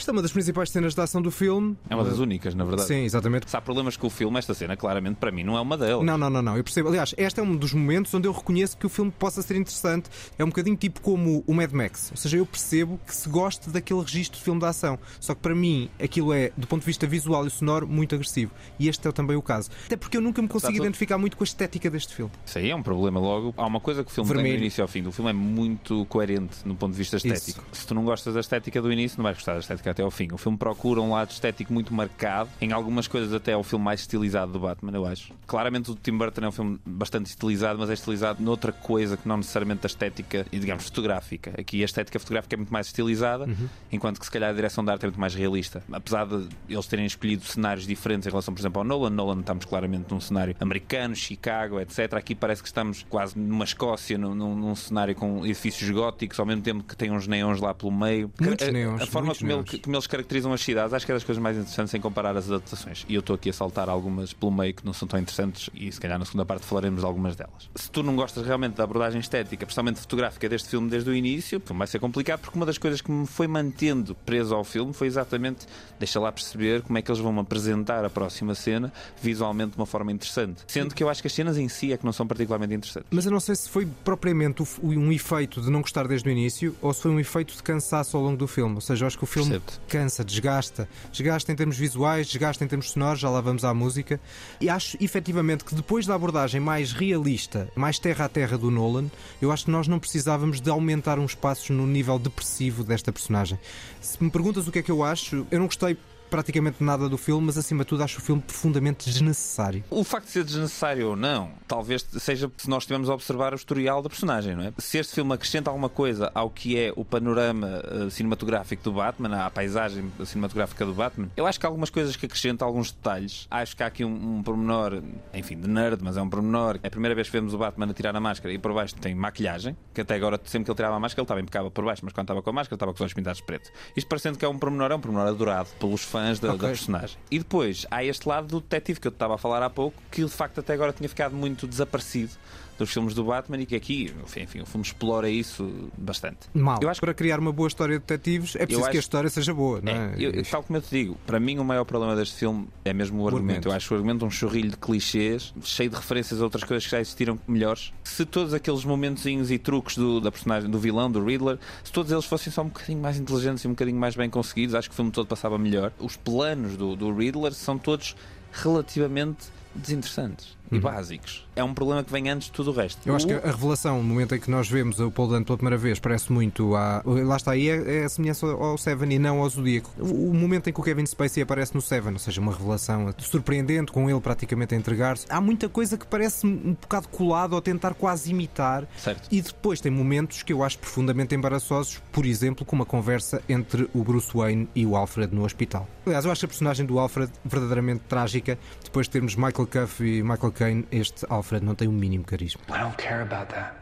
Esta 0.05 0.11
é 0.11 0.13
uma 0.13 0.21
das 0.21 0.31
principais 0.31 0.69
cenas 0.69 0.93
de 0.93 1.01
ação 1.01 1.19
do 1.19 1.31
filme. 1.31 1.75
É 1.89 1.95
uma 1.95 2.03
das 2.03 2.19
únicas, 2.19 2.53
na 2.53 2.63
verdade. 2.63 2.87
Sim, 2.87 3.05
exatamente. 3.05 3.49
Se 3.49 3.57
há 3.57 3.59
problemas 3.59 3.97
com 3.97 4.05
o 4.05 4.09
filme, 4.11 4.37
esta 4.37 4.53
cena, 4.53 4.77
claramente, 4.77 5.15
para 5.15 5.31
mim, 5.31 5.43
não 5.43 5.57
é 5.57 5.61
uma 5.61 5.75
delas. 5.75 6.05
Não, 6.05 6.15
não, 6.15 6.29
não, 6.29 6.43
não, 6.43 6.55
eu 6.55 6.63
percebo. 6.63 6.89
Aliás, 6.89 7.15
este 7.17 7.39
é 7.39 7.43
um 7.43 7.55
dos 7.55 7.73
momentos 7.73 8.13
onde 8.13 8.27
eu 8.27 8.31
reconheço 8.31 8.77
que 8.77 8.85
o 8.85 8.89
filme 8.89 9.09
possa 9.09 9.41
ser 9.41 9.55
interessante. 9.55 10.07
É 10.37 10.43
um 10.43 10.49
bocadinho 10.49 10.77
tipo 10.77 11.01
como 11.01 11.43
o 11.47 11.53
Mad 11.55 11.71
Max. 11.71 12.11
Ou 12.11 12.17
seja, 12.17 12.37
eu 12.37 12.45
percebo 12.45 12.99
que 13.03 13.15
se 13.15 13.27
goste 13.27 13.71
daquele 13.71 13.99
registro 13.99 14.37
de 14.37 14.43
filme 14.43 14.59
de 14.59 14.67
ação. 14.67 14.99
Só 15.19 15.33
que 15.33 15.41
para 15.41 15.55
mim, 15.55 15.89
aquilo 15.99 16.31
é, 16.31 16.51
do 16.55 16.67
ponto 16.67 16.81
de 16.81 16.85
vista 16.85 17.07
visual 17.07 17.47
e 17.47 17.49
sonoro, 17.49 17.87
muito 17.87 18.13
agressivo. 18.13 18.51
E 18.77 18.87
este 18.87 19.07
é 19.07 19.11
também 19.11 19.35
o 19.35 19.41
caso. 19.41 19.71
Até 19.87 19.97
porque 19.97 20.17
eu 20.17 20.21
nunca 20.21 20.39
me 20.39 20.47
consigo 20.47 20.71
Exato. 20.71 20.85
identificar 20.85 21.17
muito 21.17 21.35
com 21.35 21.43
a 21.43 21.45
estética 21.45 21.89
deste 21.89 22.13
filme. 22.13 22.31
Isso 22.45 22.59
aí 22.59 22.69
é 22.69 22.75
um 22.75 22.83
problema 22.83 23.19
logo. 23.19 23.55
Há 23.57 23.65
uma 23.65 23.79
coisa 23.79 24.03
que 24.03 24.11
o 24.11 24.13
filme 24.13 24.27
tem 24.27 24.35
Vermelho. 24.35 24.59
do 24.59 24.61
início 24.61 24.83
ao 24.83 24.87
fim. 24.87 25.03
O 25.07 25.11
filme 25.11 25.31
é 25.31 25.33
muito 25.33 26.05
coerente 26.05 26.57
no 26.63 26.75
ponto 26.75 26.91
de 26.91 26.99
vista 26.99 27.17
estético. 27.17 27.63
Se 27.71 27.87
tu 27.87 27.95
não 27.95 28.05
gostas 28.05 28.35
da 28.35 28.39
estética 28.39 28.79
do 28.79 28.91
início, 28.91 29.17
não 29.17 29.23
vais 29.23 29.35
gostar 29.37 29.53
da 29.53 29.61
estética 29.61 29.94
até 29.95 30.03
ao 30.03 30.11
fim. 30.11 30.27
O 30.33 30.37
filme 30.37 30.57
procura 30.57 30.99
um 31.01 31.11
lado 31.11 31.31
estético 31.31 31.71
muito 31.73 31.93
marcado. 31.93 32.49
Em 32.59 32.73
algumas 32.73 33.07
coisas 33.07 33.33
até 33.33 33.53
é 33.53 33.57
o 33.57 33.63
filme 33.63 33.83
mais 33.85 34.01
estilizado 34.01 34.51
do 34.51 34.59
Batman, 34.59 34.91
eu 34.93 35.05
acho. 35.05 35.31
Claramente 35.47 35.89
o 35.89 35.95
Tim 35.95 36.17
Burton 36.17 36.41
é 36.43 36.47
um 36.49 36.51
filme 36.51 36.79
bastante 36.85 37.27
estilizado, 37.27 37.79
mas 37.79 37.89
é 37.89 37.93
estilizado 37.93 38.43
noutra 38.43 38.71
coisa 38.73 39.15
que 39.15 39.27
não 39.27 39.37
necessariamente 39.37 39.81
a 39.85 39.87
estética, 39.87 40.45
e 40.51 40.59
digamos, 40.59 40.83
fotográfica. 40.85 41.53
Aqui 41.57 41.81
a 41.81 41.85
estética 41.85 42.19
fotográfica 42.19 42.55
é 42.55 42.57
muito 42.57 42.73
mais 42.73 42.87
estilizada, 42.87 43.47
enquanto 43.91 44.19
que 44.19 44.25
se 44.25 44.31
calhar 44.31 44.49
a 44.49 44.53
direção 44.53 44.83
de 44.83 44.91
arte 44.91 45.03
é 45.03 45.07
muito 45.07 45.19
mais 45.19 45.33
realista. 45.33 45.81
Apesar 45.91 46.25
de 46.25 46.47
eles 46.67 46.87
terem 46.87 47.05
escolhido 47.05 47.45
cenários 47.45 47.87
diferentes 47.87 48.27
em 48.27 48.29
relação, 48.29 48.53
por 48.53 48.59
exemplo, 48.59 48.79
ao 48.81 48.85
Nolan. 48.85 49.09
Nolan 49.09 49.39
estamos 49.39 49.63
claramente 49.65 50.11
num 50.11 50.19
cenário 50.19 50.55
americano, 50.59 51.15
Chicago, 51.15 51.79
etc. 51.79 52.13
Aqui 52.15 52.35
parece 52.35 52.61
que 52.61 52.67
estamos 52.67 53.05
quase 53.09 53.37
numa 53.39 53.63
Escócia, 53.63 54.17
num, 54.17 54.35
num- 54.35 54.75
cenário 54.75 55.15
com 55.15 55.45
edifícios 55.45 55.89
góticos, 55.89 56.37
ao 56.39 56.45
mesmo 56.45 56.61
tempo 56.61 56.83
que 56.83 56.95
tem 56.97 57.11
uns 57.11 57.27
neons 57.27 57.61
lá 57.61 57.73
pelo 57.73 57.91
meio. 57.91 58.29
Muitos 58.41 58.67
a, 58.67 58.71
neons, 58.71 59.01
A 59.01 59.05
forma 59.05 59.33
como, 59.33 59.51
ele-. 59.51 59.79
Como 59.85 59.95
eles 59.95 60.07
caracterizam 60.07 60.51
as 60.51 60.61
cidades, 60.61 60.93
acho 60.93 61.05
que 61.05 61.11
é 61.11 61.15
das 61.15 61.23
coisas 61.23 61.41
mais 61.41 61.57
interessantes 61.57 61.93
em 61.93 62.01
comparar 62.01 62.35
as 62.35 62.47
adaptações. 62.47 63.05
E 63.07 63.15
eu 63.15 63.19
estou 63.19 63.35
aqui 63.35 63.49
a 63.49 63.53
saltar 63.53 63.87
algumas 63.89 64.33
pelo 64.33 64.51
meio 64.51 64.73
que 64.73 64.85
não 64.85 64.93
são 64.93 65.07
tão 65.07 65.19
interessantes 65.19 65.69
e 65.73 65.91
se 65.91 65.99
calhar 65.99 66.19
na 66.19 66.25
segunda 66.25 66.45
parte 66.45 66.65
falaremos 66.65 67.01
de 67.01 67.05
algumas 67.05 67.35
delas. 67.35 67.69
Se 67.75 67.89
tu 67.89 68.03
não 68.03 68.15
gostas 68.15 68.45
realmente 68.45 68.73
da 68.73 68.83
abordagem 68.83 69.19
estética, 69.19 69.65
principalmente 69.65 69.99
fotográfica 69.99 70.49
deste 70.49 70.69
filme 70.69 70.89
desde 70.89 71.09
o 71.09 71.13
início, 71.13 71.61
vai 71.65 71.87
ser 71.87 71.99
complicado 71.99 72.41
porque 72.41 72.57
uma 72.57 72.65
das 72.65 72.77
coisas 72.77 73.01
que 73.01 73.11
me 73.11 73.25
foi 73.27 73.47
mantendo 73.47 74.15
preso 74.15 74.55
ao 74.55 74.63
filme 74.63 74.93
foi 74.93 75.07
exatamente 75.07 75.65
deixa 75.99 76.19
lá 76.19 76.31
perceber 76.31 76.81
como 76.81 76.97
é 76.97 77.01
que 77.01 77.09
eles 77.09 77.21
vão 77.21 77.39
apresentar 77.39 78.03
a 78.03 78.09
próxima 78.09 78.55
cena 78.55 78.91
visualmente 79.21 79.71
de 79.71 79.77
uma 79.77 79.85
forma 79.85 80.11
interessante. 80.11 80.63
Sendo 80.67 80.93
que 80.93 81.03
eu 81.03 81.09
acho 81.09 81.21
que 81.21 81.27
as 81.27 81.33
cenas 81.33 81.57
em 81.57 81.69
si 81.69 81.93
é 81.93 81.97
que 81.97 82.05
não 82.05 82.13
são 82.13 82.25
particularmente 82.25 82.73
interessantes. 82.73 83.07
Mas 83.11 83.25
eu 83.25 83.31
não 83.31 83.39
sei 83.39 83.55
se 83.55 83.69
foi 83.69 83.87
propriamente 84.03 84.63
um 84.81 85.11
efeito 85.11 85.61
de 85.61 85.69
não 85.69 85.81
gostar 85.81 86.07
desde 86.07 86.27
o 86.27 86.31
início 86.31 86.75
ou 86.81 86.93
se 86.93 87.01
foi 87.01 87.11
um 87.11 87.19
efeito 87.19 87.55
de 87.55 87.63
cansaço 87.63 88.17
ao 88.17 88.23
longo 88.23 88.37
do 88.37 88.47
filme. 88.47 88.75
Ou 88.75 88.81
seja, 88.81 89.03
eu 89.03 89.07
acho 89.07 89.17
que 89.17 89.23
o 89.23 89.27
filme. 89.27 89.61
Cansa, 89.87 90.23
desgasta. 90.23 90.87
Desgasta 91.11 91.51
em 91.51 91.55
termos 91.55 91.77
visuais, 91.77 92.27
desgasta 92.27 92.63
em 92.63 92.67
termos 92.67 92.91
sonoros, 92.91 93.19
já 93.19 93.29
lá 93.29 93.41
vamos 93.41 93.63
à 93.63 93.73
música. 93.73 94.19
E 94.59 94.69
acho 94.69 94.97
efetivamente 95.03 95.63
que 95.63 95.75
depois 95.75 96.05
da 96.05 96.15
abordagem 96.15 96.59
mais 96.59 96.91
realista, 96.91 97.69
mais 97.75 97.99
terra 97.99 98.25
a 98.25 98.29
terra 98.29 98.57
do 98.57 98.71
Nolan, 98.71 99.09
eu 99.41 99.51
acho 99.51 99.65
que 99.65 99.71
nós 99.71 99.87
não 99.87 99.99
precisávamos 99.99 100.61
de 100.61 100.69
aumentar 100.69 101.19
uns 101.19 101.35
passos 101.35 101.69
no 101.69 101.85
nível 101.85 102.17
depressivo 102.19 102.83
desta 102.83 103.11
personagem. 103.11 103.59
Se 104.01 104.23
me 104.23 104.29
perguntas 104.29 104.67
o 104.67 104.71
que 104.71 104.79
é 104.79 104.83
que 104.83 104.91
eu 104.91 105.03
acho, 105.03 105.45
eu 105.51 105.59
não 105.59 105.65
gostei 105.65 105.97
praticamente 106.35 106.83
nada 106.83 107.07
do 107.07 107.17
filme, 107.17 107.45
mas 107.45 107.57
acima 107.57 107.85
de 107.85 107.87
tudo 107.87 108.03
acho 108.03 108.19
o 108.19 108.21
filme 108.21 108.41
profundamente 108.41 109.09
desnecessário. 109.09 109.85
O 109.89 110.03
facto 110.03 110.25
de 110.25 110.31
ser 110.31 110.43
desnecessário 110.43 111.07
ou 111.07 111.15
não, 111.15 111.49
talvez 111.65 112.05
seja 112.19 112.51
se 112.57 112.69
nós 112.69 112.83
estivermos 112.83 113.09
a 113.09 113.13
observar 113.13 113.53
o 113.53 113.55
historial 113.55 114.01
da 114.01 114.09
personagem, 114.09 114.53
não 114.53 114.63
é? 114.63 114.73
Se 114.77 114.97
este 114.97 115.15
filme 115.15 115.33
acrescenta 115.33 115.69
alguma 115.69 115.87
coisa 115.87 116.29
ao 116.35 116.49
que 116.49 116.77
é 116.77 116.91
o 116.93 117.05
panorama 117.05 117.81
eh, 117.85 118.09
cinematográfico 118.09 118.83
do 118.83 118.91
Batman, 118.91 119.45
à 119.45 119.49
paisagem 119.49 120.11
cinematográfica 120.25 120.85
do 120.85 120.93
Batman, 120.93 121.29
eu 121.37 121.47
acho 121.47 121.57
que 121.57 121.65
há 121.65 121.69
algumas 121.69 121.89
coisas 121.89 122.17
que 122.17 122.25
acrescenta, 122.25 122.65
alguns 122.65 122.91
detalhes. 122.91 123.47
Acho 123.49 123.77
que 123.77 123.83
há 123.83 123.87
aqui 123.87 124.03
um, 124.03 124.39
um 124.39 124.43
pormenor, 124.43 125.01
enfim, 125.33 125.57
de 125.57 125.69
nerd, 125.69 126.03
mas 126.03 126.17
é 126.17 126.21
um 126.21 126.29
pormenor. 126.29 126.79
É 126.83 126.87
a 126.87 126.91
primeira 126.91 127.15
vez 127.15 127.29
que 127.29 127.31
vemos 127.31 127.53
o 127.53 127.57
Batman 127.57 127.89
a 127.89 127.93
tirar 127.93 128.13
a 128.13 128.19
máscara 128.19 128.53
e 128.53 128.57
por 128.57 128.73
baixo 128.73 128.93
tem 128.95 129.15
maquilhagem, 129.15 129.77
que 129.93 130.01
até 130.01 130.15
agora, 130.15 130.37
sempre 130.43 130.65
que 130.65 130.71
ele 130.71 130.75
tirava 130.75 130.97
a 130.97 130.99
máscara, 130.99 131.21
ele 131.21 131.25
estava 131.25 131.39
impecável 131.39 131.71
por 131.71 131.85
baixo, 131.85 132.01
mas 132.03 132.11
quando 132.11 132.25
estava 132.25 132.41
com 132.41 132.49
a 132.49 132.53
máscara, 132.53 132.75
estava 132.75 132.91
com 132.91 132.95
os 132.95 133.01
olhos 133.01 133.13
pintados 133.13 133.39
de 133.39 133.45
preto. 133.45 133.71
Isto 133.95 134.09
parecendo 134.09 134.37
que 134.37 134.43
é 134.43 134.49
um 134.49 134.59
pormenor, 134.59 134.91
é 134.91 134.95
um 134.95 134.99
pormenor 134.99 135.27
adorado 135.27 135.69
pelos 135.79 136.03
fãs 136.03 136.24
da, 136.39 136.49
da 136.49 136.53
Ok. 136.55 136.67
personagem. 136.67 137.17
E 137.31 137.39
depois 137.39 137.85
há 137.89 138.03
este 138.03 138.27
lado 138.27 138.47
do 138.47 138.59
detetive 138.61 138.99
que 138.99 139.07
eu 139.07 139.11
estava 139.11 139.35
a 139.35 139.37
falar 139.37 139.61
há 139.63 139.69
pouco, 139.69 140.01
que 140.11 140.23
de 140.23 140.29
facto 140.31 140.59
até 140.59 140.73
agora 140.73 140.91
tinha 140.93 141.07
ficado 141.09 141.35
muito 141.35 141.67
desaparecido 141.67 142.31
dos 142.77 142.91
filmes 142.91 143.13
do 143.13 143.23
Batman 143.23 143.57
e 143.61 143.65
que 143.65 143.75
aqui, 143.75 144.13
enfim, 144.35 144.61
o 144.61 144.65
filme 144.65 144.85
explora 144.85 145.29
isso 145.29 145.89
bastante. 145.97 146.39
Mal. 146.53 146.79
Eu 146.81 146.89
acho 146.89 146.99
Para 146.99 147.13
criar 147.13 147.39
uma 147.39 147.51
boa 147.51 147.67
história 147.67 147.95
de 147.99 148.05
detetives 148.05 148.55
é 148.55 148.59
preciso 148.65 148.81
acho- 148.81 148.91
que 148.91 148.97
a 148.97 148.99
história 148.99 149.29
seja 149.29 149.53
boa, 149.53 149.79
não 149.81 149.91
é? 149.91 149.95
É, 149.95 150.15
eu- 150.17 150.43
tal 150.43 150.63
como 150.63 150.77
eu 150.77 150.81
te 150.81 150.89
digo, 150.89 151.17
para 151.25 151.39
mim 151.39 151.57
o 151.59 151.63
maior 151.63 151.83
problema 151.85 152.15
deste 152.15 152.35
filme 152.35 152.67
é 152.83 152.93
mesmo 152.93 153.21
o, 153.21 153.27
argumento. 153.27 153.45
argumento. 153.49 153.67
Eu 153.69 153.71
acho 153.73 153.93
o 153.93 153.97
argumento 153.97 154.25
um 154.25 154.31
chorrilho 154.31 154.69
de 154.71 154.77
clichês, 154.77 155.53
cheio 155.63 155.89
de 155.89 155.95
referências 155.95 156.41
a 156.41 156.43
outras 156.43 156.63
coisas 156.63 156.83
que 156.85 156.91
já 156.91 156.99
existiram 156.99 157.39
melhores. 157.47 157.93
Se 158.03 158.25
todos 158.25 158.53
aqueles 158.53 158.83
momentozinhos 158.83 159.51
e 159.51 159.57
truques 159.57 159.95
do, 159.97 160.19
da 160.19 160.31
personagem, 160.31 160.69
do 160.69 160.79
vilão, 160.79 161.09
do 161.11 161.23
Riddler, 161.23 161.57
se 161.83 161.91
todos 161.91 162.11
eles 162.11 162.25
fossem 162.25 162.51
só 162.51 162.61
um 162.61 162.67
bocadinho 162.67 162.99
mais 162.99 163.17
inteligentes 163.19 163.63
e 163.63 163.67
um 163.67 163.71
bocadinho 163.71 163.97
mais 163.99 164.15
bem 164.15 164.29
conseguidos, 164.29 164.75
acho 164.75 164.89
que 164.89 164.93
o 164.93 164.95
filme 164.95 165.11
todo 165.11 165.27
passava 165.27 165.57
melhor. 165.57 165.91
Os 165.99 166.15
planos 166.15 166.75
do, 166.75 166.95
do 166.95 167.13
Riddler 167.15 167.53
são 167.53 167.77
todos 167.77 168.15
relativamente 168.51 169.47
desinteressantes 169.75 170.55
e 170.71 170.79
básicos. 170.79 171.45
É 171.55 171.63
um 171.63 171.73
problema 171.73 172.03
que 172.03 172.11
vem 172.11 172.29
antes 172.29 172.47
de 172.47 172.53
tudo 172.53 172.71
o 172.71 172.73
resto. 172.73 173.05
Uhum. 173.05 173.11
Eu 173.11 173.15
acho 173.15 173.27
que 173.27 173.33
a 173.33 173.51
revelação, 173.51 173.97
no 173.97 174.03
momento 174.03 174.35
em 174.35 174.39
que 174.39 174.49
nós 174.49 174.69
vemos 174.69 174.99
o 174.99 175.11
Paul 175.11 175.29
Dano 175.29 175.45
pela 175.45 175.57
primeira 175.57 175.77
vez, 175.77 175.99
parece 175.99 176.31
muito 176.31 176.75
a. 176.75 177.01
Lá 177.05 177.37
está 177.37 177.51
aí, 177.51 177.69
é, 177.69 178.01
é 178.01 178.03
a 178.05 178.09
semelhança 178.09 178.45
ao 178.47 178.77
Seven 178.77 179.13
e 179.13 179.19
não 179.19 179.39
ao 179.39 179.49
Zodíaco. 179.49 179.91
O, 179.97 180.31
o 180.31 180.33
momento 180.33 180.69
em 180.69 180.73
que 180.73 180.79
o 180.79 180.83
Kevin 180.83 181.05
Spacey 181.05 181.43
aparece 181.43 181.73
no 181.75 181.81
Seven, 181.81 182.13
ou 182.13 182.19
seja, 182.19 182.41
uma 182.41 182.51
revelação 182.51 183.13
surpreendente, 183.19 183.91
com 183.91 184.09
ele 184.09 184.19
praticamente 184.19 184.75
a 184.75 184.77
entregar-se. 184.77 185.25
Há 185.29 185.39
muita 185.39 185.69
coisa 185.69 185.97
que 185.97 186.05
parece 186.05 186.45
um 186.45 186.73
bocado 186.73 187.07
colado 187.09 187.53
ou 187.53 187.61
tentar 187.61 187.93
quase 187.93 188.31
imitar. 188.31 188.87
Certo. 188.97 189.27
E 189.31 189.41
depois 189.41 189.79
tem 189.79 189.91
momentos 189.91 190.43
que 190.43 190.51
eu 190.51 190.63
acho 190.63 190.77
profundamente 190.79 191.35
embaraçosos, 191.35 192.01
por 192.11 192.25
exemplo, 192.25 192.65
como 192.65 192.83
a 192.83 192.85
conversa 192.85 193.41
entre 193.47 193.89
o 193.93 194.03
Bruce 194.03 194.31
Wayne 194.33 194.67
e 194.75 194.85
o 194.85 194.95
Alfred 194.95 195.33
no 195.33 195.45
hospital. 195.45 195.87
Aliás, 196.05 196.25
eu 196.25 196.31
acho 196.31 196.45
a 196.45 196.47
personagem 196.47 196.85
do 196.85 196.99
Alfred 196.99 197.31
verdadeiramente 197.43 198.01
trágica. 198.07 198.57
Depois 198.83 199.07
de 199.07 199.11
termos 199.11 199.35
Michael 199.35 199.64
Cuff 199.67 200.01
e 200.01 200.23
Michael 200.23 200.51
Caine, 200.53 200.87
este 200.91 201.25
Alfred 201.29 201.65
não 201.65 201.75
tem 201.75 201.87
o 201.87 201.91
mínimo 201.91 202.25
carisma. 202.25 202.61
I 202.69 202.81
don't 202.81 202.97
care 202.97 203.21
about 203.21 203.53
that. 203.53 203.73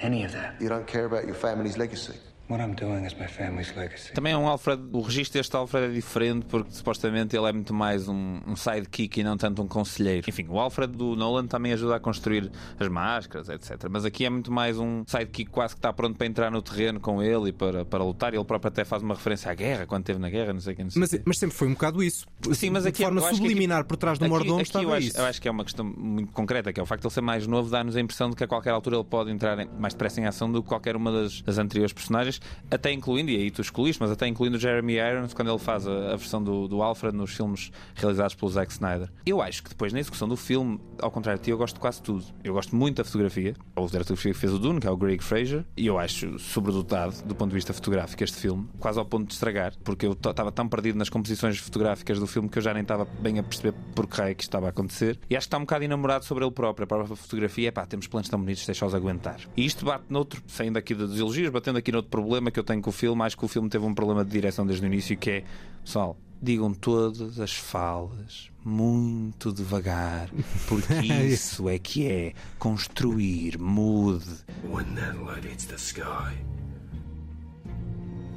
Any 0.00 0.24
of 0.24 0.32
that. 0.32 0.54
You 0.60 0.68
don't 0.68 0.86
care 0.86 1.06
about 1.06 1.24
your 1.26 1.34
family's 1.34 1.76
legacy. 1.76 2.14
What 2.50 2.62
I'm 2.64 2.74
doing 2.74 3.04
is 3.04 3.12
my 3.14 3.26
family's 3.28 3.74
legacy. 3.76 4.12
Também 4.14 4.32
é 4.32 4.36
um 4.36 4.48
Alfred, 4.48 4.82
o 4.92 5.00
registro 5.02 5.38
deste 5.38 5.54
Alfred 5.54 5.86
é 5.90 5.94
diferente 5.94 6.46
porque 6.46 6.70
supostamente 6.72 7.36
ele 7.36 7.46
é 7.46 7.52
muito 7.52 7.74
mais 7.74 8.08
um, 8.08 8.40
um 8.46 8.56
sidekick 8.56 9.20
e 9.20 9.22
não 9.24 9.36
tanto 9.36 9.60
um 9.60 9.68
conselheiro. 9.68 10.24
Enfim, 10.26 10.46
o 10.48 10.58
Alfred 10.58 10.96
do 10.96 11.14
Nolan 11.14 11.46
também 11.46 11.74
ajuda 11.74 11.96
a 11.96 12.00
construir 12.00 12.50
as 12.80 12.88
máscaras, 12.88 13.50
etc. 13.50 13.86
Mas 13.90 14.06
aqui 14.06 14.24
é 14.24 14.30
muito 14.30 14.50
mais 14.50 14.78
um 14.78 15.04
sidekick 15.06 15.50
quase 15.50 15.74
que 15.74 15.78
está 15.80 15.92
pronto 15.92 16.16
para 16.16 16.26
entrar 16.26 16.50
no 16.50 16.62
terreno 16.62 16.98
com 16.98 17.22
ele 17.22 17.50
e 17.50 17.52
para, 17.52 17.84
para 17.84 18.02
lutar. 18.02 18.32
Ele 18.32 18.44
próprio 18.44 18.68
até 18.68 18.82
faz 18.82 19.02
uma 19.02 19.14
referência 19.14 19.50
à 19.50 19.54
guerra, 19.54 19.84
quando 19.86 20.04
esteve 20.04 20.18
na 20.18 20.30
guerra, 20.30 20.54
não 20.54 20.60
sei 20.60 20.74
quem. 20.74 20.84
Não 20.86 20.90
sei 20.90 21.00
Mas, 21.00 21.20
mas 21.26 21.38
sempre 21.38 21.54
foi 21.54 21.68
um 21.68 21.72
bocado 21.74 22.02
isso. 22.02 22.26
Sim, 22.54 22.70
mas 22.70 22.84
de 22.84 22.88
aqui 22.88 23.02
forma 23.02 23.20
eu 23.20 23.26
acho 23.26 23.34
que 23.34 23.40
aqui- 23.40 23.48
subliminar 23.50 23.84
por 23.84 23.98
trás 23.98 24.18
do 24.18 24.24
aqui- 24.24 24.30
mordomo 24.30 24.60
aqui 24.62 24.82
eu 24.82 24.94
acho, 24.94 25.06
isso. 25.08 25.18
eu 25.18 25.24
acho 25.26 25.42
que 25.42 25.48
é 25.48 25.50
uma 25.50 25.64
questão 25.64 25.84
muito 25.84 26.32
concreta, 26.32 26.72
que 26.72 26.80
é 26.80 26.82
o 26.82 26.86
facto 26.86 27.02
de 27.02 27.08
ele 27.08 27.14
ser 27.14 27.20
mais 27.20 27.46
novo, 27.46 27.68
dá-nos 27.68 27.94
a 27.94 28.00
impressão 28.00 28.30
de 28.30 28.36
que 28.36 28.44
a 28.44 28.48
qualquer 28.48 28.70
altura 28.70 28.96
ele 28.96 29.04
pode 29.04 29.30
entrar 29.30 29.58
em- 29.58 29.68
mais 29.78 29.92
depressa 29.92 30.18
em 30.20 30.24
ação 30.24 30.50
do 30.50 30.62
que 30.62 30.68
qualquer 30.70 30.96
uma 30.96 31.12
das, 31.12 31.42
das 31.42 31.58
anteriores 31.58 31.92
personagens, 31.92 32.37
até 32.70 32.92
incluindo, 32.92 33.30
e 33.30 33.36
aí 33.36 33.50
tu 33.50 33.62
escolhiste, 33.62 34.00
mas 34.00 34.10
até 34.10 34.26
incluindo 34.26 34.56
o 34.56 34.60
Jeremy 34.60 34.94
Irons 34.94 35.34
quando 35.34 35.50
ele 35.50 35.58
faz 35.58 35.86
a, 35.86 36.12
a 36.12 36.16
versão 36.16 36.42
do, 36.42 36.68
do 36.68 36.82
Alfred 36.82 37.16
nos 37.16 37.32
filmes 37.32 37.70
realizados 37.94 38.34
pelo 38.34 38.50
Zack 38.50 38.72
Snyder. 38.72 39.08
Eu 39.24 39.40
acho 39.42 39.62
que 39.62 39.70
depois 39.70 39.92
na 39.92 40.00
execução 40.00 40.28
do 40.28 40.36
filme, 40.36 40.80
ao 41.00 41.10
contrário 41.10 41.38
de 41.38 41.44
ti, 41.44 41.50
eu 41.50 41.58
gosto 41.58 41.74
de 41.74 41.80
quase 41.80 42.02
tudo. 42.02 42.24
Eu 42.44 42.54
gosto 42.54 42.74
muito 42.76 42.96
da 42.96 43.04
fotografia. 43.04 43.54
O 43.76 43.86
diretor 43.86 44.16
que 44.16 44.34
fez 44.34 44.52
o 44.52 44.58
Dune, 44.58 44.80
que 44.80 44.86
é 44.86 44.90
o 44.90 44.96
Greg 44.96 45.22
Fraser, 45.22 45.64
e 45.76 45.86
eu 45.86 45.98
acho 45.98 46.38
sobredotado 46.38 47.14
do 47.24 47.34
ponto 47.34 47.50
de 47.50 47.54
vista 47.54 47.72
fotográfico 47.72 48.22
este 48.22 48.38
filme, 48.38 48.68
quase 48.78 48.98
ao 48.98 49.04
ponto 49.04 49.28
de 49.28 49.34
estragar, 49.34 49.74
porque 49.82 50.06
eu 50.06 50.12
estava 50.12 50.52
tão 50.52 50.68
perdido 50.68 50.98
nas 50.98 51.08
composições 51.08 51.58
fotográficas 51.58 52.18
do 52.18 52.26
filme 52.26 52.48
que 52.48 52.58
eu 52.58 52.62
já 52.62 52.72
nem 52.72 52.82
estava 52.82 53.04
bem 53.04 53.38
a 53.38 53.42
perceber 53.42 53.74
por 53.94 54.06
que 54.06 54.18
raio 54.18 54.32
é 54.32 54.34
que 54.34 54.42
estava 54.42 54.66
a 54.66 54.70
acontecer. 54.70 55.18
E 55.28 55.36
acho 55.36 55.46
que 55.46 55.48
está 55.48 55.58
um 55.58 55.62
bocado 55.62 55.84
enamorado 55.84 56.24
sobre 56.24 56.44
ele 56.44 56.52
próprio. 56.52 56.84
A 56.84 56.86
própria 56.86 57.16
fotografia, 57.16 57.72
pá, 57.72 57.86
temos 57.86 58.06
planos 58.06 58.28
tão 58.28 58.38
bonitos, 58.38 58.66
deixa-os 58.66 58.94
aguentar. 58.94 59.40
E 59.56 59.64
isto 59.64 59.84
bate 59.84 60.04
noutro, 60.08 60.42
saindo 60.46 60.76
aqui 60.76 60.94
dos 60.94 61.18
elogios, 61.18 61.50
batendo 61.50 61.78
aqui 61.78 61.90
noutro 61.90 62.10
problema 62.10 62.27
que 62.52 62.58
eu 62.58 62.64
tenho 62.64 62.80
com 62.80 62.90
o 62.90 62.92
filme. 62.92 63.22
Acho 63.22 63.36
que 63.36 63.44
o 63.44 63.48
filme 63.48 63.68
teve 63.68 63.84
um 63.84 63.94
problema 63.94 64.24
de 64.24 64.30
direção 64.30 64.66
desde 64.66 64.84
o 64.84 64.86
início, 64.86 65.16
que 65.16 65.30
é, 65.30 65.44
pessoal, 65.84 66.16
digam 66.40 66.72
todas 66.72 67.40
as 67.40 67.52
falas 67.52 68.50
muito 68.64 69.52
devagar, 69.52 70.28
porque 70.68 70.94
isso 71.26 71.68
é 71.68 71.78
que 71.78 72.06
é 72.06 72.34
construir 72.58 73.58
mood. 73.58 74.24
When 74.64 74.94
that 74.94 75.16
light 75.18 75.46
hits 75.46 75.66
the 75.66 75.76
sky, 75.76 76.34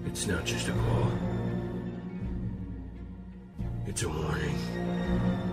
it's 0.08 0.26
not 0.28 0.46
just 0.46 0.70
a 0.70 0.74
call. 0.74 1.12
It's 3.88 4.04
a 4.04 4.08
warning. 4.08 5.51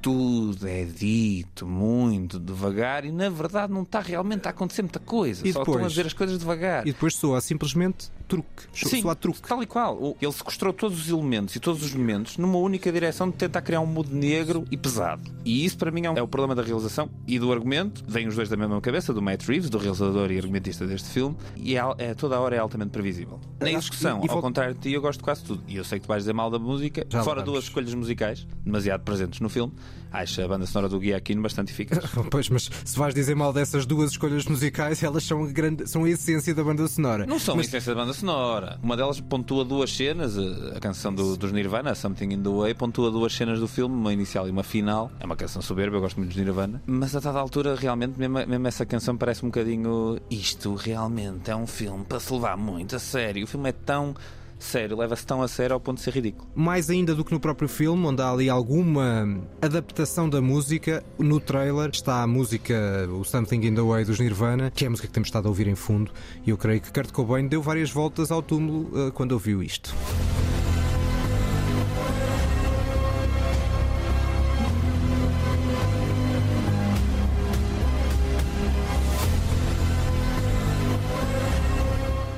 Tudo 0.00 0.66
é 0.66 0.84
dito 0.84 1.66
muito 1.66 2.38
devagar 2.38 3.04
e 3.04 3.12
na 3.12 3.28
verdade 3.28 3.72
não 3.72 3.82
está 3.82 4.00
realmente 4.00 4.46
a 4.46 4.50
acontecer 4.50 4.82
muita 4.82 4.98
coisa. 5.00 5.46
E 5.46 5.52
Só 5.52 5.60
depois? 5.60 5.76
estão 5.76 5.86
a 5.86 5.88
dizer 5.88 6.06
as 6.06 6.12
coisas 6.12 6.38
devagar. 6.38 6.86
E 6.86 6.92
depois 6.92 7.14
soa 7.14 7.40
simplesmente 7.40 8.10
truque. 8.30 8.62
Sim, 8.72 9.02
soa 9.02 9.14
truque. 9.16 9.40
tal 9.42 9.62
e 9.62 9.66
qual. 9.66 10.16
Ele 10.20 10.32
sequestrou 10.32 10.72
todos 10.72 11.00
os 11.00 11.08
elementos 11.08 11.56
e 11.56 11.60
todos 11.60 11.82
os 11.82 11.92
momentos 11.92 12.38
numa 12.38 12.58
única 12.58 12.90
direção 12.92 13.28
de 13.28 13.36
tentar 13.36 13.60
criar 13.62 13.80
um 13.80 13.86
mood 13.86 14.14
negro 14.14 14.64
e 14.70 14.76
pesado. 14.76 15.22
E 15.44 15.64
isso 15.64 15.76
para 15.76 15.90
mim 15.90 16.06
é, 16.06 16.10
um- 16.10 16.16
é 16.16 16.22
o 16.22 16.28
problema 16.28 16.54
da 16.54 16.62
realização 16.62 17.10
e 17.26 17.38
do 17.38 17.52
argumento. 17.52 18.04
Vêm 18.06 18.28
os 18.28 18.36
dois 18.36 18.48
da 18.48 18.56
mesma 18.56 18.80
cabeça, 18.80 19.12
do 19.12 19.20
Matt 19.20 19.42
Reeves, 19.46 19.68
do 19.68 19.78
realizador 19.78 20.30
e 20.30 20.36
argumentista 20.38 20.86
deste 20.86 21.08
filme, 21.08 21.36
e 21.56 21.76
é, 21.76 21.82
é- 21.98 22.14
toda 22.14 22.36
a 22.36 22.40
hora 22.40 22.54
é 22.54 22.58
altamente 22.58 22.90
previsível. 22.92 23.40
Na 23.60 23.70
execução, 23.70 24.22
e 24.24 24.30
ao 24.30 24.40
contrário 24.40 24.74
de 24.74 24.80
ti, 24.80 24.92
eu 24.92 25.00
gosto 25.00 25.18
de 25.18 25.24
quase 25.24 25.42
tudo. 25.44 25.62
E 25.66 25.76
eu 25.76 25.84
sei 25.84 25.98
que 25.98 26.04
tu 26.06 26.08
vais 26.08 26.22
dizer 26.22 26.32
mal 26.32 26.50
da 26.50 26.58
música, 26.58 27.04
Já 27.08 27.22
fora 27.24 27.42
duas 27.42 27.64
escolhas 27.64 27.92
musicais, 27.94 28.46
demasiado 28.64 29.02
presentes 29.02 29.40
no 29.40 29.48
filme. 29.48 29.72
Acho 30.12 30.42
a 30.42 30.48
banda 30.48 30.66
sonora 30.66 30.88
do 30.88 30.98
Guia 30.98 31.16
Aquino 31.16 31.40
bastante 31.40 31.72
eficaz. 31.72 32.00
Pois, 32.30 32.48
mas 32.48 32.68
se 32.84 32.98
vais 32.98 33.14
dizer 33.14 33.34
mal 33.36 33.52
dessas 33.52 33.86
duas 33.86 34.10
escolhas 34.10 34.44
musicais, 34.44 35.02
elas 35.02 35.22
são 35.24 35.44
a, 35.44 35.46
grande, 35.46 35.88
são 35.88 36.02
a 36.04 36.10
essência 36.10 36.52
da 36.54 36.62
banda 36.64 36.86
sonora. 36.88 37.26
Não 37.26 37.38
são 37.38 37.54
Mas- 37.56 37.66
a 37.66 37.68
essência 37.68 37.94
da 37.94 38.00
banda 38.00 38.12
sonora. 38.12 38.19
Uma 38.82 38.96
delas 38.96 39.20
pontua 39.20 39.64
duas 39.64 39.94
cenas, 39.94 40.36
a 40.38 40.70
a 40.76 40.80
canção 40.80 41.12
do, 41.14 41.36
dos 41.36 41.52
Nirvana, 41.52 41.94
Something 41.94 42.32
in 42.32 42.42
the 42.42 42.48
Way, 42.48 42.74
pontua 42.74 43.10
duas 43.10 43.34
cenas 43.34 43.60
do 43.60 43.68
filme, 43.68 43.94
uma 43.94 44.12
inicial 44.12 44.48
e 44.48 44.50
uma 44.50 44.62
final. 44.62 45.10
É 45.20 45.26
uma 45.26 45.36
canção 45.36 45.60
soberba, 45.60 45.96
eu 45.96 46.00
gosto 46.00 46.16
muito 46.16 46.30
dos 46.30 46.38
Nirvana. 46.38 46.82
Mas 46.86 47.14
a 47.14 47.20
dada 47.20 47.38
altura, 47.38 47.74
realmente, 47.74 48.18
mesmo, 48.18 48.34
mesmo 48.46 48.66
essa 48.66 48.86
canção 48.86 49.16
parece 49.16 49.44
um 49.44 49.48
bocadinho. 49.48 50.18
Isto 50.30 50.74
realmente 50.74 51.50
é 51.50 51.56
um 51.56 51.66
filme 51.66 52.04
para 52.04 52.18
se 52.18 52.32
levar 52.32 52.56
muito 52.56 52.96
a 52.96 52.98
sério. 52.98 53.44
O 53.44 53.46
filme 53.46 53.68
é 53.68 53.72
tão 53.72 54.14
sério, 54.64 54.96
leva-se 54.96 55.26
tão 55.26 55.42
a 55.42 55.48
sério 55.48 55.74
ao 55.74 55.80
ponto 55.80 55.98
de 55.98 56.04
ser 56.04 56.14
ridículo. 56.14 56.48
Mais 56.54 56.90
ainda 56.90 57.14
do 57.14 57.24
que 57.24 57.32
no 57.32 57.40
próprio 57.40 57.68
filme, 57.68 58.06
onde 58.06 58.22
há 58.22 58.30
ali 58.30 58.48
alguma 58.48 59.40
adaptação 59.60 60.28
da 60.28 60.40
música, 60.40 61.02
no 61.18 61.40
trailer 61.40 61.90
está 61.92 62.22
a 62.22 62.26
música, 62.26 63.08
o 63.10 63.24
Something 63.24 63.66
in 63.66 63.74
the 63.74 63.82
Way 63.82 64.04
dos 64.04 64.18
Nirvana, 64.18 64.70
que 64.70 64.84
é 64.84 64.86
a 64.86 64.90
música 64.90 65.08
que 65.08 65.14
temos 65.14 65.28
estado 65.28 65.46
a 65.46 65.48
ouvir 65.48 65.66
em 65.66 65.74
fundo, 65.74 66.12
e 66.46 66.50
eu 66.50 66.56
creio 66.56 66.80
que 66.80 66.92
Kurt 66.92 67.12
Cobain 67.12 67.46
deu 67.46 67.62
várias 67.62 67.90
voltas 67.90 68.30
ao 68.30 68.42
túmulo 68.42 68.90
eh, 68.94 69.10
quando 69.10 69.32
ouviu 69.32 69.62
isto. 69.62 69.94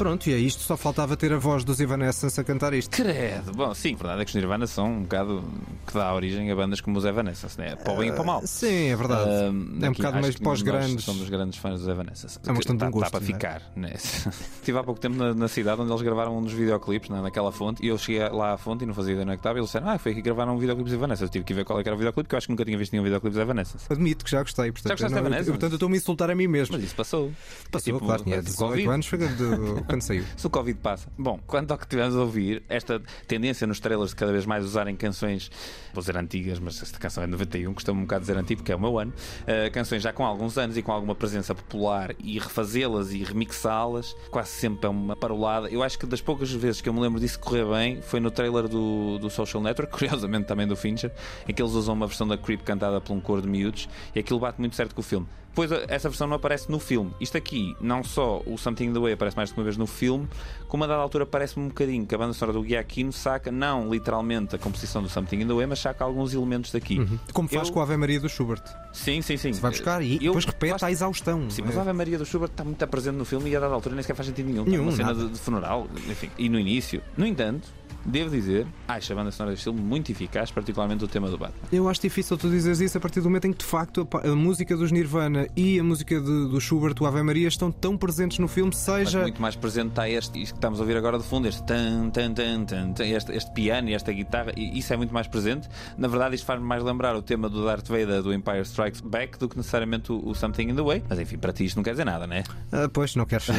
Pronto, 0.02 0.26
e 0.28 0.35
é 0.35 0.37
isto, 0.37 0.62
só 0.62 0.76
faltava 0.76 1.16
ter 1.16 1.32
a 1.32 1.38
voz 1.38 1.62
dos 1.62 1.78
Evanescence 1.78 2.40
a 2.40 2.42
cantar 2.42 2.75
isto. 2.75 2.90
Credo! 2.90 3.52
Bom, 3.54 3.73
sim, 3.73 3.94
a 3.94 3.97
verdade 3.99 4.23
é 4.23 4.25
que 4.25 4.30
os 4.30 4.35
Nirvana 4.35 4.66
são 4.66 4.87
um 4.90 5.02
bocado 5.02 5.44
que 5.87 5.94
dá 5.94 6.12
origem 6.12 6.50
a 6.50 6.56
bandas 6.56 6.80
como 6.80 6.99
os 6.99 7.04
Evanescence, 7.04 7.56
né? 7.56 7.76
para 7.76 7.92
o 7.92 7.97
bem 7.99 8.09
e 8.09 8.12
para 8.12 8.23
o 8.23 8.26
mal. 8.26 8.42
Sim, 8.44 8.88
é 8.88 8.97
verdade. 8.97 9.30
Um, 9.30 9.78
é 9.80 9.88
um 9.90 9.92
bocado 9.92 10.21
mais 10.21 10.35
pós-grandes. 10.37 11.04
Somos 11.04 11.28
grandes 11.28 11.59
fãs 11.59 11.78
dos 11.78 11.88
Evanescence. 11.88 12.38
É 12.44 12.50
uma 12.50 12.56
questão 12.56 12.75
de 12.76 12.82
um 12.82 12.87
Tá- 12.87 12.90
gosto, 12.90 13.04
Tá 13.12 13.18
para 13.21 13.25
é? 13.25 13.26
ficar. 13.26 13.62
Né? 13.76 13.92
Estive 13.94 14.76
há 14.78 14.82
pouco 14.82 14.99
tempo 15.00 15.14
na, 15.16 15.32
na 15.35 15.47
cidade 15.47 15.80
onde 15.80 15.92
eles 15.92 16.02
gravaram 16.02 16.37
um 16.37 16.42
dos 16.42 16.52
videoclipes, 16.52 17.09
né, 17.09 17.21
naquela 17.23 17.52
fonte, 17.52 17.85
e 17.85 17.88
eu 17.88 17.97
cheguei 17.97 18.28
lá 18.28 18.54
à 18.54 18.59
fonte 18.59 18.82
e 18.82 18.87
não 18.88 18.94
fazia 18.94 19.12
ideia 19.12 19.23
onde 19.25 19.32
é 19.35 19.37
que 19.37 19.40
estava. 19.40 19.56
E 19.56 19.61
eles 19.61 19.68
disseram, 19.68 19.88
ah, 19.88 19.99
foi 19.99 20.11
aqui 20.12 20.21
que 20.21 20.25
gravaram 20.25 20.56
um 20.56 20.59
videoclipe 20.59 20.85
dos 20.90 20.94
Evanescence. 20.99 21.23
Eu 21.25 21.28
tive 21.28 21.44
que 21.44 21.54
ver 21.54 21.64
qual 21.64 21.78
é 21.78 21.82
era 21.82 21.94
o 21.94 21.99
videoclipe, 21.99 22.28
que 22.28 22.35
eu 22.35 22.38
acho 22.38 22.47
que 22.49 22.52
nunca 22.52 22.64
tinha 22.64 22.76
visto 22.76 22.90
nenhum 22.92 23.04
videoclipe 23.04 23.35
dos 23.35 23.40
Evanescence. 23.42 23.85
Admito 23.88 24.25
que 24.25 24.30
já 24.32 24.42
gostei, 24.42 24.73
portanto, 24.73 24.88
Já 24.99 25.04
gostaste 25.06 25.16
eu, 25.25 25.30
não- 25.30 25.37
eu- 25.38 25.44
portanto 25.44 25.73
eu 25.73 25.76
estou-me 25.76 25.94
a 25.94 25.99
insultar 25.99 26.28
a 26.30 26.35
mim 26.35 26.49
mesmo. 26.49 26.75
Mas 26.75 26.85
isso 26.85 26.97
passou. 26.97 27.30
Passou, 27.71 27.90
É 27.92 27.94
tipo, 27.94 28.04
claro, 28.04 28.23
é 28.26 28.37
do 28.37 28.42
18 28.42 28.56
Covid. 28.59 28.88
anos 28.88 29.06
foi 29.06 29.18
quando 29.92 30.00
saiu. 30.00 30.25
Se 30.38 30.46
o 30.46 30.50
Covid 30.50 30.78
passa. 30.78 31.06
Bom, 31.18 31.38
quanto 31.46 31.70
ao 31.70 31.76
que 31.76 31.87
tivemos 31.87 32.16
a 32.16 32.20
ouvir, 32.20 32.62
esta 32.66 32.99
tendência 33.28 33.66
nos 33.66 33.78
trailers 33.78 34.11
de 34.11 34.16
cada 34.16 34.32
vez 34.32 34.46
mais 34.46 34.64
usarem 34.64 34.96
canções, 34.96 35.50
vou 35.92 36.00
dizer 36.00 36.16
antigas, 36.16 36.58
mas 36.58 36.82
esta 36.82 36.99
canção 36.99 37.22
é 37.22 37.26
de 37.26 37.32
91, 37.32 37.75
costumo 37.75 38.00
um 38.00 38.04
bocado 38.04 38.22
dizer 38.22 38.38
antigo 38.38 38.62
porque 38.62 38.72
é 38.72 38.76
o 38.76 38.80
meu 38.80 38.99
ano, 38.99 39.12
uh, 39.12 39.70
canções 39.70 40.02
já 40.02 40.11
com 40.11 40.25
alguns 40.25 40.56
anos 40.56 40.78
e 40.78 40.82
com 40.82 40.92
alguma 40.92 41.14
presença 41.14 41.54
popular 41.54 42.14
e 42.18 42.38
refazê-las 42.38 43.12
e 43.12 43.22
remixá-las, 43.22 44.16
quase 44.30 44.49
sempre 44.49 44.87
é 44.87 44.88
uma 44.88 45.14
parolada. 45.14 45.68
Eu 45.68 45.82
acho 45.82 45.99
que 45.99 46.06
das 46.06 46.22
poucas 46.22 46.50
vezes 46.50 46.80
que 46.80 46.88
eu 46.88 46.94
me 46.94 47.00
lembro 47.00 47.20
disso 47.20 47.38
correr 47.38 47.66
bem 47.66 48.00
foi 48.00 48.18
no 48.18 48.30
trailer 48.30 48.68
do, 48.68 49.18
do 49.18 49.28
Social 49.28 49.62
Network, 49.62 49.92
curiosamente 49.92 50.46
também 50.46 50.66
do 50.66 50.75
Fincher, 50.75 51.12
em 51.46 51.52
que 51.52 51.61
eles 51.61 51.72
usam 51.75 51.94
uma 51.94 52.06
versão 52.06 52.26
da 52.26 52.38
Creep 52.38 52.62
cantada 52.62 52.99
por 52.99 53.12
um 53.12 53.20
coro 53.20 53.42
de 53.42 53.49
miúdos 53.49 53.90
e 54.14 54.20
aquilo 54.20 54.40
bate 54.40 54.58
muito 54.58 54.75
certo 54.75 54.94
com 54.94 55.02
o 55.02 55.04
filme. 55.04 55.26
Depois 55.52 55.71
essa 55.88 56.09
versão 56.09 56.26
não 56.26 56.37
aparece 56.37 56.71
no 56.71 56.78
filme. 56.78 57.12
Isto 57.21 57.37
aqui, 57.37 57.76
não 57.78 58.02
só 58.02 58.40
o 58.47 58.56
Something 58.56 58.87
in 58.87 58.92
the 58.94 58.99
Way 58.99 59.12
aparece 59.12 59.37
mais 59.37 59.50
de 59.50 59.54
uma 59.59 59.62
vez 59.64 59.76
no 59.76 59.87
filme, 59.87 60.26
como 60.66 60.82
a 60.85 60.87
dada 60.87 61.02
altura 61.02 61.26
parece-me 61.26 61.66
um 61.66 61.68
bocadinho 61.68 62.06
que 62.06 62.14
a 62.14 62.18
banda 62.18 62.32
sonora 62.32 62.59
do 62.59 62.66
Giacchino 62.66 63.12
saca, 63.12 63.52
não 63.52 63.90
literalmente 63.90 64.56
a 64.56 64.59
composição 64.59 65.02
do 65.02 65.11
Something 65.11 65.42
in 65.42 65.47
the 65.47 65.52
Way, 65.52 65.66
mas 65.66 65.78
saca 65.78 66.04
alguns 66.04 66.32
elementos 66.32 66.73
daqui. 66.73 67.06
Como 67.35 67.49
faz 67.50 67.68
Eu- 67.68 67.75
com 67.75 67.80
a 67.80 67.82
Ave 67.82 67.97
Maria 67.99 68.18
do 68.18 68.28
Schubert. 68.30 68.62
Sim, 68.94 69.21
sim, 69.21 69.37
sim. 69.37 69.52
Se 69.52 69.61
vai 69.61 69.71
buscar 69.71 70.02
e 70.02 70.14
Eu- 70.14 70.21
depois 70.32 70.44
repete 70.47 70.80
lá 70.82 70.88
à 70.88 70.90
exaustão. 70.90 71.50
Sim, 71.50 71.62
mas 71.66 71.76
é? 71.76 71.78
a 71.78 71.82
Ave 71.82 71.92
Maria 71.92 72.16
do 72.16 72.25
Schubert 72.25 72.50
está 72.50 72.64
muito 72.64 72.87
presente 72.87 73.16
no 73.16 73.25
filme 73.26 73.50
e 73.50 73.56
a 73.56 73.61
dada 73.61 73.75
altura 73.75 73.94
nem 73.94 74.02
sequer 74.02 74.14
faz 74.16 74.28
sentido 74.28 74.47
nenhum. 74.47 74.64
Nenhum, 74.64 74.85
numa 74.87 74.97
cena 74.97 75.12
nada. 75.12 75.28
de 75.28 75.38
funeral, 75.38 75.87
enfim. 76.09 76.30
E 76.38 76.49
no 76.49 76.59
início. 76.59 77.02
No 77.14 77.26
entanto, 77.26 77.68
devo 78.04 78.30
dizer, 78.30 78.66
acho 78.88 79.12
a 79.12 79.16
banda 79.16 79.30
sonora 79.30 79.52
deste 79.52 79.64
filme 79.64 79.80
muito 79.80 80.11
eficaz, 80.12 80.50
particularmente 80.50 81.04
o 81.04 81.09
tema 81.09 81.28
do 81.30 81.38
Batman. 81.38 81.68
Eu 81.73 81.88
acho 81.88 82.00
difícil 82.00 82.37
tu 82.37 82.49
dizeres 82.50 82.80
isso 82.80 82.99
a 82.99 83.00
partir 83.00 83.21
do 83.21 83.25
momento 83.25 83.47
em 83.47 83.52
que, 83.52 83.59
de 83.59 83.64
facto, 83.64 84.06
a, 84.23 84.28
a 84.28 84.35
música 84.37 84.76
dos 84.76 84.90
Nirvana 84.92 85.47
e 85.56 85.78
a 85.78 85.85
música 85.85 86.21
de- 86.21 86.49
do 86.49 86.61
Schubert, 86.61 86.94
o 87.00 87.06
Ave 87.06 87.23
Maria, 87.23 87.49
estão 87.49 87.71
tão 87.71 87.97
presentes 87.97 88.38
no 88.38 88.49
filme, 88.49 88.71
Mas 88.73 88.78
seja. 88.80 89.23
muito 89.23 89.40
mais 89.40 89.56
presente 89.56 89.88
está 89.90 90.09
este, 90.09 90.40
isto 90.42 90.54
que 90.54 90.59
estamos 90.59 90.78
a 90.78 90.82
ouvir 90.82 90.97
agora 90.97 91.18
de 91.18 91.25
fundo, 91.25 91.47
este 91.49 91.62
tan, 91.64 92.11
tan, 92.11 92.32
tan, 92.35 92.64
tan, 92.64 92.94
este, 93.04 93.32
este 93.32 93.50
piano 93.52 93.88
e 93.88 93.94
esta 93.94 94.12
guitarra, 94.12 94.52
e 94.56 94.78
isso 94.78 94.92
é 94.92 94.97
muito 94.97 95.12
mais 95.12 95.26
presente. 95.26 95.68
Na 95.97 96.09
verdade, 96.09 96.35
isto 96.35 96.44
faz-me 96.47 96.66
mais 96.66 96.82
lembrar 96.82 97.14
o 97.16 97.23
tema 97.23 97.49
do 97.49 97.64
Darth 97.64 97.88
Vader 97.88 98.23
do 98.23 98.32
Empire 98.32 98.61
Strikes 98.62 99.00
Back 99.00 99.38
do 99.38 99.49
que 99.49 99.56
necessariamente 99.56 100.11
o, 100.12 100.28
o 100.28 100.35
Something 100.35 100.71
in 100.71 100.75
the 100.75 100.82
Way. 100.82 101.02
Mas 101.09 101.18
enfim, 101.18 101.38
para 101.38 101.52
ti 101.52 101.64
isto 101.64 101.76
não 101.76 101.82
quer 101.82 101.92
dizer 101.92 102.04
nada, 102.04 102.26
né? 102.26 102.42
Ah, 102.73 102.88
pois, 102.92 103.14
não 103.16 103.25
queres 103.25 103.49
uh, 103.49 103.52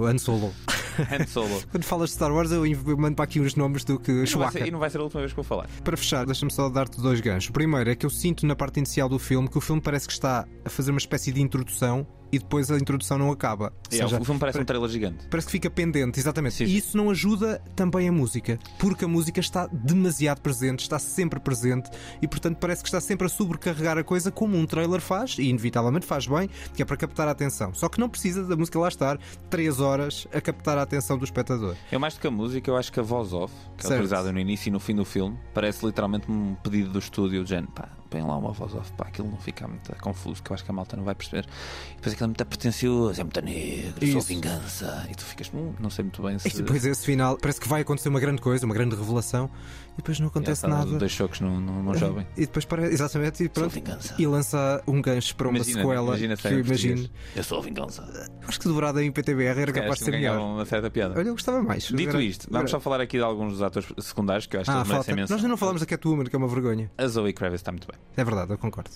o 0.00 0.06
Han 0.06 0.18
Solo. 0.18 0.52
Han 1.10 1.26
Solo. 1.26 1.62
Quando 1.70 1.84
falas 1.84 2.10
de 2.10 2.16
Star 2.16 2.32
Wars, 2.32 2.50
eu 2.52 2.62
mando 2.96 3.16
para 3.16 3.24
aqui 3.24 3.40
uns 3.40 3.54
nomes 3.54 3.83
do 3.84 3.98
que 3.98 4.10
E 4.10 4.14
não, 4.14 4.20
vai 4.20 4.26
Chewbacca. 4.26 4.58
ser, 4.58 4.66
e 4.66 4.70
não 4.70 4.78
vai 4.78 4.90
ser 4.90 4.98
a 4.98 5.02
última 5.02 5.20
vez 5.20 5.32
que 5.32 5.36
vou 5.36 5.44
falar. 5.44 5.68
Para 5.82 5.96
fechar, 5.96 6.24
deixa-me 6.26 6.50
só 6.52 6.68
dar-te 6.68 7.00
dois 7.00 7.20
ganchos. 7.20 7.50
O 7.50 7.52
primeiro 7.52 7.90
é 7.90 7.94
que 7.94 8.04
eu 8.06 8.10
sinto 8.10 8.46
na 8.46 8.56
parte 8.56 8.78
inicial 8.78 9.08
do 9.08 9.18
filme 9.18 9.48
que 9.48 9.58
o 9.58 9.60
filme 9.60 9.80
parece 9.80 10.06
que 10.06 10.12
está 10.12 10.46
a 10.64 10.68
fazer 10.70 10.90
uma 10.90 10.98
espécie 10.98 11.32
de 11.32 11.40
introdução 11.40 12.06
e 12.34 12.38
depois 12.38 12.70
a 12.70 12.76
introdução 12.76 13.18
não 13.18 13.30
acaba. 13.30 13.72
É, 13.90 13.96
seja, 13.96 14.20
o 14.20 14.24
filme 14.24 14.40
parece 14.40 14.58
um 14.58 14.64
trailer 14.64 14.88
gigante. 14.88 15.26
Parece 15.28 15.46
que 15.46 15.52
fica 15.52 15.70
pendente, 15.70 16.18
exatamente. 16.18 16.56
Sim, 16.56 16.64
E 16.64 16.76
isso 16.76 16.96
não 16.96 17.10
ajuda 17.10 17.62
também 17.76 18.08
a 18.08 18.12
música, 18.12 18.58
porque 18.78 19.04
a 19.04 19.08
música 19.08 19.40
está 19.40 19.66
demasiado 19.72 20.40
presente, 20.40 20.80
está 20.80 20.98
sempre 20.98 21.38
presente 21.40 21.90
e, 22.20 22.28
portanto, 22.28 22.58
parece 22.58 22.82
que 22.82 22.88
está 22.88 23.00
sempre 23.00 23.26
a 23.26 23.30
sobrecarregar 23.30 23.98
a 23.98 24.04
coisa 24.04 24.30
como 24.30 24.56
um 24.56 24.66
trailer 24.66 25.00
faz, 25.00 25.36
e 25.38 25.44
inevitavelmente 25.44 26.06
faz 26.06 26.26
bem, 26.26 26.48
que 26.74 26.82
é 26.82 26.84
para 26.84 26.96
captar 26.96 27.28
a 27.28 27.30
atenção. 27.30 27.72
Só 27.74 27.88
que 27.88 27.98
não 28.00 28.08
precisa 28.08 28.44
da 28.44 28.56
música 28.56 28.78
lá 28.78 28.88
estar 28.88 29.18
3 29.50 29.80
horas 29.80 30.26
a 30.32 30.40
captar 30.40 30.78
a 30.78 30.82
atenção 30.82 31.16
do 31.18 31.24
espectador. 31.24 31.74
Eu 31.90 32.00
mais 32.00 32.14
do 32.14 32.20
que 32.20 32.26
a 32.26 32.30
música, 32.30 32.70
eu 32.70 32.76
acho 32.76 32.92
que 32.92 33.00
a 33.00 33.02
voz 33.02 33.32
off, 33.32 33.52
que 33.76 33.84
é 33.84 33.88
Certo. 33.88 33.92
utilizada 33.94 34.32
no 34.32 34.38
início 34.38 34.68
e 34.68 34.72
no 34.72 34.80
fim 34.80 34.94
do 34.94 35.04
filme, 35.04 35.38
parece 35.52 35.84
literalmente 35.84 36.30
um 36.30 36.54
pedido 36.56 36.90
do 36.90 36.98
estúdio 36.98 37.44
de 37.44 37.50
género, 37.50 37.72
pá, 37.72 37.88
põe 38.14 38.22
lá 38.22 38.38
uma 38.38 38.52
voz 38.52 38.72
off, 38.74 38.92
pá, 38.92 39.06
aquilo 39.08 39.28
não 39.28 39.38
fica 39.38 39.66
muito 39.66 39.92
confuso, 39.96 40.40
que 40.40 40.52
eu 40.52 40.54
acho 40.54 40.64
que 40.64 40.70
a 40.70 40.74
malta 40.74 40.96
não 40.96 41.02
vai 41.02 41.16
perceber. 41.16 41.44
E 41.90 41.96
depois 41.96 42.12
aquilo 42.12 42.26
é 42.26 42.28
muito 42.28 42.46
pretencioso, 42.46 43.20
é 43.20 43.24
muito 43.24 43.40
negro, 43.40 44.12
sou 44.12 44.20
vingança, 44.20 45.06
e 45.10 45.14
tu 45.16 45.24
ficas, 45.24 45.50
hum, 45.52 45.72
não 45.80 45.90
sei 45.90 46.04
muito 46.04 46.22
bem 46.22 46.38
se. 46.38 46.48
E 46.48 46.52
depois 46.52 46.84
esse 46.84 47.04
final, 47.04 47.36
parece 47.36 47.60
que 47.60 47.68
vai 47.68 47.82
acontecer 47.82 48.08
uma 48.08 48.20
grande 48.20 48.40
coisa, 48.40 48.64
uma 48.64 48.74
grande 48.74 48.94
revelação, 48.94 49.50
e 49.94 49.96
depois 49.98 50.18
não 50.20 50.26
acontece 50.28 50.66
Engraçado, 50.66 50.86
nada. 50.88 50.98
Dois 50.98 51.12
choques 51.12 51.40
no, 51.40 51.60
no 51.60 51.94
jovem. 51.96 52.26
E 52.36 52.40
depois 52.42 52.64
parece, 52.64 52.92
exatamente, 52.94 53.42
e, 53.42 53.46
Sou 53.46 53.50
pronto, 53.54 53.70
vingança. 53.72 54.14
e 54.18 54.26
lança 54.26 54.82
um 54.86 55.00
gancho 55.00 55.36
para 55.36 55.48
uma 55.48 55.56
Imagina, 55.58 55.80
sequela 55.82 56.02
imagina 56.06 56.36
que 56.36 56.42
português. 56.42 56.68
imagino. 56.82 57.10
Eu 57.36 57.44
sou 57.44 57.58
a 57.58 57.62
vingança. 57.62 58.28
Acho 58.46 58.60
que 58.60 58.68
dobrada 58.68 59.02
em 59.04 59.10
PTBR 59.12 59.60
era 59.60 59.72
capaz 59.72 59.94
de 59.94 59.98
que 60.00 60.04
ser 60.04 60.10
melhor. 60.10 60.38
uma 60.38 60.64
certa 60.66 60.90
piada. 60.90 61.18
Olha, 61.18 61.28
eu 61.28 61.32
gostava 61.34 61.62
mais. 61.62 61.84
Dito 61.84 62.08
Era- 62.10 62.22
isto, 62.22 62.48
vamos 62.50 62.70
só 62.70 62.80
falar 62.80 63.00
aqui 63.00 63.16
de 63.18 63.22
alguns 63.24 63.52
dos 63.52 63.62
atores 63.62 63.88
secundários 64.00 64.46
que 64.46 64.56
eu 64.56 64.60
acho 64.60 64.70
que 64.70 64.76
Ah, 64.76 64.80
eles 64.80 64.88
falta. 64.88 64.94
merecem 64.96 65.14
menção. 65.14 65.36
Nós 65.36 65.42
ainda 65.44 65.48
não 65.50 65.56
falamos 65.56 65.80
da 65.80 65.86
Catwoman, 65.86 66.24
que 66.24 66.34
é 66.34 66.38
uma 66.38 66.48
vergonha. 66.48 66.90
A 66.98 67.06
Zoe 67.06 67.32
Kravitz 67.32 67.60
está 67.60 67.70
muito 67.72 67.86
bem. 67.86 67.98
É 68.16 68.24
verdade, 68.24 68.50
eu 68.52 68.58
concordo. 68.58 68.90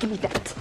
Give 0.00 0.12
me 0.12 0.18
that. 0.18 0.54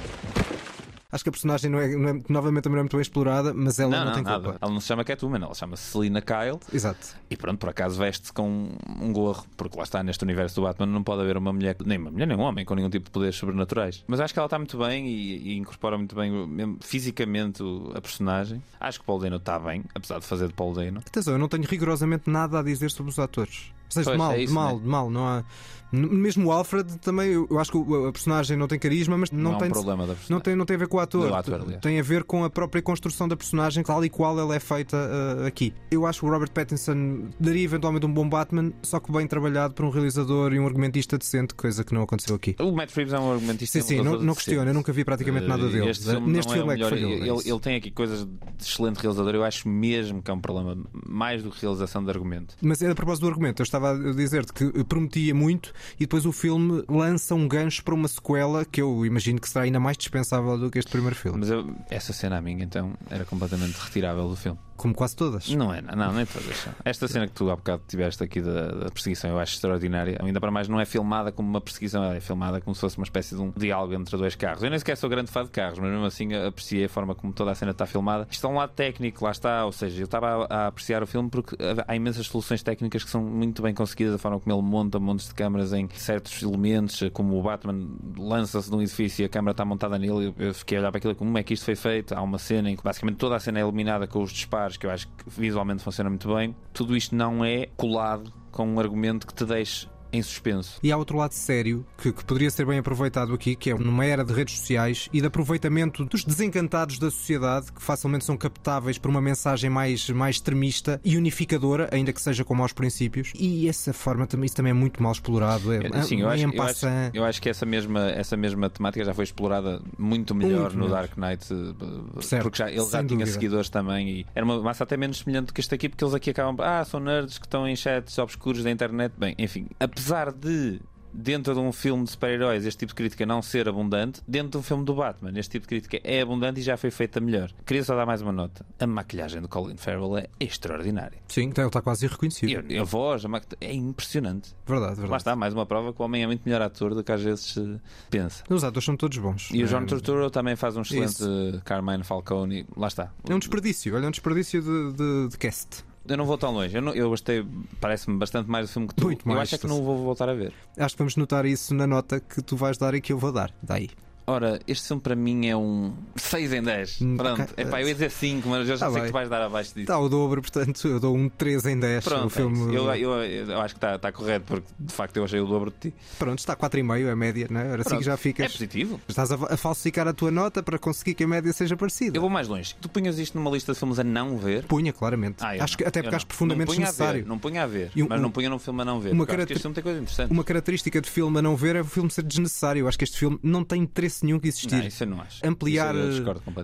Acho 1.12 1.24
que 1.24 1.30
a 1.30 1.32
personagem 1.32 1.72
não 1.72 1.80
é, 1.80 1.88
não 1.96 2.10
é- 2.10 2.22
novamente 2.30 2.64
também 2.66 2.76
não 2.76 2.82
é 2.82 2.84
muito 2.84 2.96
bem 2.96 3.02
explorada, 3.02 3.52
mas 3.54 3.80
ela 3.80 3.90
não, 3.90 3.98
não, 4.00 4.06
não, 4.06 4.14
tem 4.14 4.24
nada. 4.24 4.44
culpa. 4.44 4.58
Ela 4.62 4.72
não 4.72 4.80
se 4.80 4.88
chama 4.88 5.04
Catwoman, 5.04 5.42
ela 5.44 5.56
chama-se 5.56 5.84
Selina 5.92 6.22
Kyle. 6.22 6.60
Exato. 6.72 7.16
E 7.30 7.36
pronto, 7.36 7.58
por 7.58 7.70
acaso 7.70 7.98
veste-se 7.98 8.32
com 8.32 8.70
um 9.02 9.12
gorro, 9.12 9.44
porque 9.58 9.76
lá 9.76 9.84
está, 9.84 10.04
neste 10.04 10.24
universo 10.24 10.56
do 10.58 10.62
Batman 10.68 10.86
não 10.86 11.04
pode 11.04 11.22
haver 11.24 11.36
uma 11.36 11.52
mulher, 11.52 11.76
nem 11.84 11.98
uma 11.98 12.12
mulher, 12.12 12.28
nem 12.28 12.38
um 12.38 12.42
homem 12.42 12.64
com 12.64 12.76
nenhum 12.76 12.90
tipo 12.92 13.06
de 13.06 13.12
poderes 13.12 13.36
sobrenaturais. 13.36 14.04
Mas 14.08 14.20
acho 14.20 14.34
que 14.34 14.40
ela 14.40 14.46
está 14.46 14.60
muito 14.60 14.78
bem 14.78 15.08
e, 15.08 15.50
e 15.54 15.58
incorpora 15.58 15.98
muito 15.98 16.16
bem, 16.16 16.32
mesmo 16.48 16.78
fisicamente, 16.82 17.64
a 17.96 18.02
personagem. 18.02 18.62
Acho 18.80 19.00
que 19.00 19.04
o 19.04 19.06
Paul 19.08 19.20
Dano 19.20 19.38
está 19.38 19.58
bem, 19.58 19.84
apesar 19.96 20.20
de 20.20 20.26
fazer 20.26 20.48
de 20.48 20.54
Paul 20.54 20.74
Dano. 20.74 21.00
Atenção, 21.06 21.34
eu 21.34 21.40
não 21.40 21.48
tenho 21.48 21.64
rigorosamente 21.66 22.30
nada 22.30 22.60
a 22.60 22.64
dizer 22.64 22.92
sobre 22.92 23.10
os 23.12 23.18
atores. 23.18 23.72
Ou 23.90 24.04
seja, 24.04 24.12
de 24.12 24.18
Pois, 24.18 24.18
mal, 24.18 24.32
é 24.34 24.38
de 24.38 24.44
isso, 24.44 24.54
mal, 24.54 24.76
né? 24.76 24.82
de 24.84 24.88
mal. 24.88 25.10
Não 25.10 25.28
há... 25.28 25.44
Mesmo 25.92 26.50
o 26.50 26.52
Alfred 26.52 27.00
também, 27.00 27.32
eu 27.32 27.58
acho 27.58 27.72
que 27.72 27.78
a 28.08 28.12
personagem 28.12 28.56
não 28.56 28.68
tem 28.68 28.78
carisma, 28.78 29.18
mas 29.18 29.32
não, 29.32 29.54
Não, 29.54 29.58
tem. 29.58 29.72
problema 29.72 30.06
da 30.06 30.14
personagem. 30.14 30.30
Não 30.30 30.40
tem, 30.40 30.56
não 30.56 30.64
tem 30.64 30.76
a 30.76 30.78
ver 30.78 30.88
com 30.88 30.98
o 30.98 31.00
ator. 31.00 31.34
Ator, 31.34 31.64
tem 31.82 32.00
a 32.00 32.04
ver 32.04 32.24
com 32.26 32.44
a 32.44 32.50
própria 32.50 32.80
construção 32.80 33.28
da 33.28 33.36
personagem, 33.36 33.84
tal 33.84 34.06
e 34.06 34.08
qual 34.10 34.38
ela 34.40 34.56
é 34.56 34.60
feita 34.60 34.96
uh, 34.96 35.48
aqui. 35.48 35.74
Eu 35.90 36.06
acho 36.06 36.20
que 36.20 36.28
o 36.28 36.30
Robert 36.30 36.52
Pattinson 36.52 37.24
daria 37.40 37.64
eventualmente 37.64 38.06
um 38.06 38.14
bom 38.14 38.30
Batman, 38.30 38.72
só 38.84 39.00
que 39.00 39.12
bem 39.12 39.26
trabalhado 39.26 39.74
por 39.74 39.84
um 39.84 39.90
realizador 39.90 40.54
e 40.54 40.60
um 40.60 40.68
argumentista 40.68 41.18
decente, 41.18 41.56
coisa 41.56 41.84
que 41.84 41.92
não 41.92 42.04
aconteceu 42.04 42.36
aqui. 42.36 42.56
O 42.60 42.72
Matt 42.72 42.96
Reeves 42.96 43.14
é 43.14 43.20
um 43.20 43.32
argumentista 43.32 43.82
Sim, 43.82 43.88
sim, 43.88 44.04
não, 44.04 44.20
não 44.20 44.36
questiono, 44.36 44.70
eu 44.70 44.74
nunca 44.76 44.94
vi 44.94 45.04
praticamente 45.04 45.48
nada 45.48 45.64
Eh, 45.66 45.70
dele. 45.70 45.90
Este 45.90 46.06
filme 46.06 46.32
Neste 46.32 46.50
não 46.50 46.56
filme 46.56 46.74
é, 46.76 46.80
é, 46.80 46.86
o 46.86 46.90
que 46.90 46.96
melhor. 46.96 47.10
falhou. 47.10 47.12
é 47.12 47.28
ele, 47.30 47.40
isso. 47.40 47.50
ele 47.52 47.60
tem 47.62 47.76
aqui 47.78 47.90
coisas 47.90 48.26
de 48.28 48.32
excelente 48.64 48.98
realizador. 48.98 49.34
Eu 49.34 49.44
acho 49.44 49.68
mesmo 49.68 50.22
que 50.22 50.30
é 50.30 50.34
um 50.36 50.40
problema 50.40 50.78
mais 51.08 51.42
do 51.42 51.50
que 51.50 51.60
realização 51.64 52.04
de 52.04 52.12
argumento. 52.12 52.54
Mas 52.62 52.80
é 52.84 52.92
a 52.92 52.94
propósito 52.94 53.24
do 53.24 53.30
argumento, 53.30 53.60
eu 53.60 53.64
estava 53.64 53.79
a 53.86 54.14
dizer-te 54.14 54.54
que 54.54 54.84
prometia 54.86 55.34
muito 55.34 55.74
e 55.96 56.00
depois 56.02 56.26
o 56.26 56.32
filme 56.32 56.84
lança 56.90 57.34
um 57.36 57.48
gancho 57.48 57.84
para 57.84 57.94
uma 57.94 58.08
sequela 58.08 58.66
que 58.66 58.82
eu 58.82 59.06
imagino 59.06 59.40
que 59.40 59.50
será 59.50 59.66
ainda 59.66 59.80
mais 59.80 59.98
dispensável 59.98 60.58
do 60.58 60.70
que 60.70 60.80
este 60.80 60.92
primeiro 60.92 61.16
filme. 61.16 61.40
Mas 61.40 61.50
eu- 61.50 61.70
essa 61.90 62.14
cena 62.14 62.38
a 62.38 62.42
mim, 62.42 62.58
então, 62.62 62.94
era 63.10 63.26
completamente 63.26 63.76
retirável 63.78 64.28
do 64.30 64.36
filme. 64.36 64.60
Como 64.80 64.94
quase 64.94 65.14
todas. 65.14 65.50
Não 65.50 65.74
é, 65.74 65.82
não, 65.82 66.14
nem 66.14 66.26
todas. 66.26 66.56
são. 66.56 66.74
Esta 66.86 67.06
cena 67.06 67.28
que 67.28 67.34
tu 67.34 67.52
há 67.52 67.56
bocado 67.58 67.84
tiveste 67.86 68.24
aqui 68.24 68.40
da, 68.40 68.68
da 68.68 68.90
perseguição 68.90 69.30
eu 69.30 69.38
acho 69.38 69.56
extraordinária. 69.56 70.18
Ainda 70.24 70.40
para 70.40 70.50
mais, 70.50 70.70
não 70.70 70.80
é 70.80 70.86
filmada 70.86 71.34
como 71.34 71.50
uma 71.50 71.60
perseguição, 71.60 72.02
é 72.06 72.22
filmada 72.22 72.62
como 72.62 72.74
se 72.74 72.80
fosse 72.80 72.98
uma 72.98 73.04
espécie 73.04 73.36
de 73.36 73.42
um 73.42 73.52
diálogo 73.52 73.94
entre 73.94 74.16
dois 74.16 74.36
carros. 74.36 74.64
Eu 74.64 74.70
nem 74.70 74.80
sequer 74.80 74.96
sou 74.96 75.10
grande 75.10 75.30
fã 75.30 75.44
de 75.44 75.50
carros, 75.50 75.80
mas 75.80 75.92
mesmo 75.92 76.06
assim 76.06 76.34
apreciei 76.34 76.86
a 76.86 76.90
forma 76.90 77.14
como 77.14 77.34
toda 77.34 77.52
a 77.52 77.56
cena 77.56 77.72
está 77.72 77.86
filmada. 77.86 78.26
Isto 78.32 78.48
é 78.48 78.50
um 78.50 78.56
lado 78.56 78.72
técnico, 78.72 79.26
lá 79.26 79.32
está. 79.32 79.66
Ou 79.66 79.74
seja, 79.74 80.02
eu 80.02 80.06
estava 80.06 80.48
a, 80.50 80.64
a 80.64 80.68
apreciar 80.68 81.04
o 81.04 81.08
filme 81.08 81.30
porque 81.30 81.58
há 81.86 81.94
imensas 81.94 82.28
soluções 82.28 82.64
técnicas 82.64 83.04
que 83.04 83.10
são 83.10 83.22
muito 83.22 83.62
bem 83.62 83.74
conseguidas, 83.74 84.16
a 84.16 84.18
forma 84.18 84.40
como 84.40 84.56
ele 84.56 84.66
monta 84.66 84.98
montes 84.98 85.28
de 85.28 85.34
câmaras 85.34 85.74
em 85.74 85.90
certos 85.94 86.42
elementos, 86.42 87.04
como 87.12 87.38
o 87.38 87.44
Batman 87.44 87.86
lança-se 88.18 88.70
de 88.70 88.76
um 88.78 88.82
edifício 88.82 89.24
e 89.24 89.26
a 89.26 89.30
câmara 89.30 89.52
está 89.52 89.66
montada 89.66 90.00
nele. 90.00 90.34
Eu 90.38 90.54
fiquei 90.54 90.78
a 90.78 90.82
olhar 90.82 90.92
para 90.92 91.00
aquilo 91.00 91.16
como 91.16 91.38
é 91.38 91.44
que 91.44 91.54
isto 91.54 91.66
foi 91.66 91.76
feito. 91.76 92.14
Há 92.14 92.22
uma 92.22 92.38
cena 92.38 92.72
em 92.72 92.78
que 92.78 92.84
basicamente 92.84 93.18
toda 93.18 93.36
a 93.36 93.40
cena 93.40 93.60
é 93.60 93.62
iluminada 93.62 94.08
com 94.08 94.22
os 94.24 94.32
disparos, 94.32 94.69
que 94.78 94.86
eu 94.86 94.92
acho 94.92 95.08
que 95.08 95.30
visualmente 95.30 95.84
funciona 95.84 96.10
muito 96.10 96.34
bem. 96.34 96.56
Tudo 96.74 96.96
isto 96.96 97.16
não 97.16 97.44
é 97.44 97.68
colado 97.78 98.32
com 98.52 98.68
um 98.68 98.80
argumento 98.80 99.26
que 99.26 99.34
te 99.34 99.46
deixe 99.46 99.88
em 100.12 100.22
suspenso. 100.22 100.80
E 100.84 100.92
há 100.92 100.98
outro 100.98 101.18
lado 101.18 101.32
sério 101.34 101.86
que, 101.98 102.12
que 102.12 102.24
poderia 102.26 102.50
ser 102.50 102.66
bem 102.66 102.80
aproveitado 102.80 103.34
aqui, 103.34 103.56
que 103.56 103.70
é 103.72 103.76
numa 103.76 104.06
era 104.06 104.24
de 104.24 104.34
redes 104.34 104.58
sociais 104.60 105.10
e 105.14 105.22
de 105.22 105.28
aproveitamento 105.28 106.06
dos 106.06 106.24
desencantados 106.24 106.98
da 107.00 107.10
sociedade 107.12 107.72
que 107.72 107.82
facilmente 107.82 108.26
são 108.26 108.36
captáveis 108.38 108.98
por 108.98 109.10
uma 109.10 109.22
mensagem 109.22 109.70
mais, 109.70 110.10
mais 110.10 110.36
extremista 110.38 111.00
e 111.04 111.18
unificadora, 111.18 111.90
ainda 111.92 112.12
que 112.14 112.22
seja 112.22 112.44
com 112.44 112.56
maus 112.56 112.74
princípios. 112.74 113.32
E 113.36 113.68
essa 113.68 113.94
forma 113.94 114.26
também, 114.28 114.46
isso 114.46 114.56
também 114.56 114.72
é 114.72 114.74
muito 114.74 115.02
mal 115.02 115.12
explorado. 115.12 115.72
É, 115.74 115.78
Eu- 115.88 116.04
Sim, 116.04 116.22
eu 116.22 116.30
acho, 116.30 116.44
em 116.48 116.56
eu, 116.56 116.64
acho, 116.64 116.86
eu 117.14 117.24
acho 117.26 117.42
que 117.42 117.50
essa 117.50 117.66
mesma, 117.66 118.10
essa 118.12 118.36
mesma 118.38 118.70
temática 118.70 119.04
já 119.06 119.14
foi 119.14 119.24
explorada 119.26 119.82
muito 119.98 120.34
melhor 120.34 120.62
Muito 120.62 120.78
no 120.78 120.84
melhor. 120.86 121.08
Dark 121.08 121.18
Knight, 121.18 121.46
eh, 121.54 122.22
Certo, 122.22 122.44
porque 122.44 122.58
já, 122.58 122.70
ele 122.70 122.78
já 122.80 122.86
sem 122.86 123.00
tinha 123.08 123.20
dúvida. 123.20 123.32
seguidores 123.32 123.70
também 123.70 124.10
e 124.10 124.26
era 124.34 124.46
uma 124.46 124.62
massa 124.62 124.84
até 124.84 124.98
menos 124.98 125.20
semelhante 125.20 125.54
que 125.54 125.60
este 125.62 125.76
aqui, 125.76 125.90
porque 125.90 126.04
eles 126.04 126.14
aqui 126.14 126.30
acabam, 126.30 126.56
ah, 126.66 126.84
são 126.86 127.00
nerds 127.00 127.38
que 127.38 127.46
estão 127.46 127.68
em 127.68 127.76
chats 127.76 128.18
obscuros 128.18 128.64
da 128.64 128.72
internet. 128.72 129.14
Bem, 129.18 129.36
enfim, 129.38 129.68
apesar 130.00 130.32
de. 130.32 130.80
Dentro 131.12 131.56
de 131.56 131.60
um 131.60 131.72
filme 131.72 132.04
de 132.04 132.12
super-heróis, 132.12 132.68
este 132.68 132.82
tipo 132.82 132.90
de 132.92 132.96
crítica 132.96 133.26
não 133.26 133.42
ser 133.42 133.68
abundante, 133.68 134.22
dentro 134.28 134.52
de 134.52 134.58
um 134.58 134.62
filme 134.62 134.86
do 134.86 134.94
Batman, 134.94 135.32
este 135.40 135.54
tipo 135.54 135.64
de 135.64 135.68
crítica 135.70 136.00
é 136.08 136.22
abundante 136.22 136.60
e 136.60 136.64
já 136.64 136.78
foi 136.78 136.92
feita 136.92 137.20
melhor. 137.20 137.52
Queria 137.66 137.84
só 137.84 137.96
dar 137.96 138.06
mais 138.06 138.22
uma 138.22 138.32
nota. 138.32 138.64
A 138.80 138.86
maquilhagem 138.86 139.42
do 139.42 139.48
Colin 139.48 139.76
Farrell 139.76 140.20
é 140.20 140.28
extraordinária. 140.40 141.18
Sim, 141.28 141.46
então 141.46 141.64
ele 141.64 141.70
está 141.70 141.82
quase 141.82 142.06
irreconhecível. 142.06 142.64
E 142.70 142.78
a, 142.78 142.84
voz, 142.84 143.26
a 143.26 143.42
é 143.60 143.74
impressionante. 143.74 144.56
Verdade, 144.68 144.92
verdade. 144.98 145.10
Lá 145.10 145.18
está, 145.18 145.36
mais 145.36 145.52
uma 145.52 145.66
prova 145.66 145.92
que 145.92 146.00
o 146.00 146.06
homem 146.06 146.22
é 146.22 146.28
muito 146.28 146.44
melhor 146.46 146.62
ator 146.62 146.94
do 146.94 147.04
que 147.04 147.12
às 147.12 147.24
vezes 147.24 147.44
se 147.54 147.82
pensa. 148.12 148.44
Os 148.48 148.64
atores 148.64 148.86
são 148.86 148.96
todos 148.96 149.18
bons. 149.18 149.50
E 149.52 149.64
o 149.64 149.68
John 149.68 149.82
É- 149.82 149.86
Turturro 149.88 150.30
também 150.30 150.56
faz 150.56 150.78
um 150.78 150.82
excelente 150.82 151.10
Isso. 151.24 151.56
eh, 151.56 151.60
Carmine 151.66 152.04
Falcone. 152.04 152.68
Lá 152.78 152.88
está. 152.88 153.12
É 153.28 153.34
um 153.34 153.40
desperdício, 153.40 153.96
olha, 153.96 154.06
é 154.06 154.08
um 154.08 154.12
desperdício 154.12 154.62
de, 154.62 154.94
de, 154.94 155.28
de 155.30 155.38
cast. 155.40 155.84
Eu 156.10 156.18
não 156.18 156.26
vou 156.26 156.38
tão 156.38 156.52
longe. 156.52 156.76
Eu, 156.76 156.82
não- 156.82 156.94
eu 156.94 157.08
gostei, 157.10 157.46
parece-me 157.80 158.18
bastante 158.18 158.50
mais 158.50 158.68
do 158.68 158.74
filme 158.74 158.88
que 158.88 158.96
tu. 158.96 159.06
Muito 159.06 159.22
eu 159.30 159.36
mais, 159.36 159.42
acho 159.50 159.56
é 159.56 159.58
que 159.60 159.68
não 159.68 159.84
vou 159.84 159.98
voltar 160.04 160.28
a 160.28 160.34
ver. 160.34 160.52
Acho 160.78 160.96
que 160.96 161.00
vamos 161.00 161.16
notar 161.16 161.46
isso 161.46 161.74
na 161.76 161.86
nota 161.86 162.20
que 162.20 162.42
tu 162.42 162.58
vais 162.58 162.78
dar 162.78 162.94
e 162.96 163.02
que 163.02 163.14
eu 163.14 163.18
vou 163.18 163.32
dar. 163.32 163.54
Daí. 163.62 163.90
Ora, 164.30 164.60
este 164.68 164.88
filme 164.88 165.02
para 165.02 165.16
mim 165.16 165.48
é 165.48 165.56
um 165.58 165.94
6 166.16 166.54
em 166.54 166.62
10. 166.62 167.02
Hum, 167.02 167.18
Pronto. 167.18 167.42
ok. 167.42 167.54
Epá, 167.58 167.82
eu 167.82 167.88
ia 167.88 167.94
dizer 167.94 168.12
5, 168.12 168.48
mas 168.48 168.60
eu 168.70 168.78
já 168.78 168.86
Tá 168.86 168.92
sei 168.92 169.02
que 169.02 169.08
tu 169.08 169.14
vais 169.14 169.30
dar 169.30 169.42
abaixo 169.42 169.70
disso. 169.72 169.82
Está 169.82 169.96
ao 169.96 170.08
dobro, 170.08 170.42
portanto, 170.42 170.88
eu 170.88 171.00
dou 171.00 171.16
um 171.16 171.28
3 171.30 171.66
em 171.66 171.80
10. 171.80 172.04
Pronto, 172.04 172.24
o 172.26 172.28
é 172.28 172.30
filme... 172.30 172.58
isso. 172.60 172.70
eu, 172.72 172.94
eu, 172.96 173.12
eu 173.50 173.62
acho 173.62 173.74
que 173.74 173.78
está 173.78 173.96
está 173.96 174.12
correto, 174.12 174.46
porque 174.46 174.68
de 174.80 174.94
facto 174.94 175.18
eu 175.18 175.24
achei 175.24 175.40
o 175.40 175.46
dobro 175.48 175.72
de 175.72 175.90
ti. 175.90 175.96
Pronto, 176.18 176.40
está 176.40 176.56
4,5 176.56 177.06
é 177.08 177.12
a 177.12 177.16
média, 177.16 177.48
não 177.50 177.60
é? 177.60 177.64
Agora 177.66 177.82
assim 177.82 177.98
que 177.98 178.04
já 178.04 178.14
É 178.14 178.18
ficas. 178.18 178.52
positivo. 178.52 179.00
Estás 179.08 179.32
a, 179.32 179.36
a 179.36 179.58
falsificar 179.58 180.08
a 180.08 180.14
tua 180.14 180.30
nota 180.32 180.62
para 180.62 180.78
conseguir 180.78 181.14
que 181.16 181.24
a 181.24 181.28
média 181.28 181.52
seja 181.52 181.76
parecida. 181.76 182.18
Eu 182.18 182.22
vou 182.22 182.30
mais 182.30 182.48
longe. 182.48 182.76
Tu 182.80 182.88
punhas 182.90 183.18
isto 183.18 183.38
numa 183.38 183.50
lista 183.50 183.74
de 183.74 183.80
filmes 183.80 184.00
a 184.00 184.04
não 184.04 184.38
ver? 184.38 184.64
Punha, 184.66 184.94
claramente. 184.94 185.38
Ah, 185.44 185.52
acho 185.64 185.78
que, 185.78 185.84
até 185.84 186.02
porque 186.02 186.16
acho 186.16 186.28
profundamente 186.28 186.70
não 186.70 186.78
desnecessário. 186.78 187.24
ver, 187.24 187.28
não 187.28 187.40
punha 187.40 187.64
a 187.64 187.68
ver, 187.68 187.92
um- 187.98 188.06
mas 188.10 188.22
não 188.22 188.30
punha 188.32 188.50
num 188.50 188.60
filme 188.60 188.82
a 188.82 188.86
não 188.86 189.00
ver. 189.00 189.12
uma 189.14 189.26
porque 189.26 189.32
acho 189.42 189.48
que 189.48 189.54
caracter- 189.54 189.56
este 189.58 189.62
filme 189.64 189.74
tem 189.76 189.84
coisas 189.84 190.02
interessantes. 190.02 190.32
Uma 190.32 190.44
característica 190.44 191.02
de 191.02 191.10
filme 191.10 191.40
a 191.40 191.42
não 191.42 191.56
ver 191.56 191.76
é 191.76 191.82
o 191.82 191.86
filme 191.86 192.12
ser 192.12 192.24
desnecessário. 192.24 192.82
Eu 192.82 192.88
acho 192.88 192.98
que 192.98 193.04
este 193.04 193.18
filme 193.18 193.40
não 193.44 193.64
tem 193.64 193.82
interesse 193.82 194.19
nenhum 194.26 194.40
que 194.40 194.48
existir. 194.48 194.76
Não, 194.76 194.88
isso 194.88 195.04
eu 195.04 195.08
não 195.08 195.22
acho. 195.22 195.46
ampliar, 195.46 195.96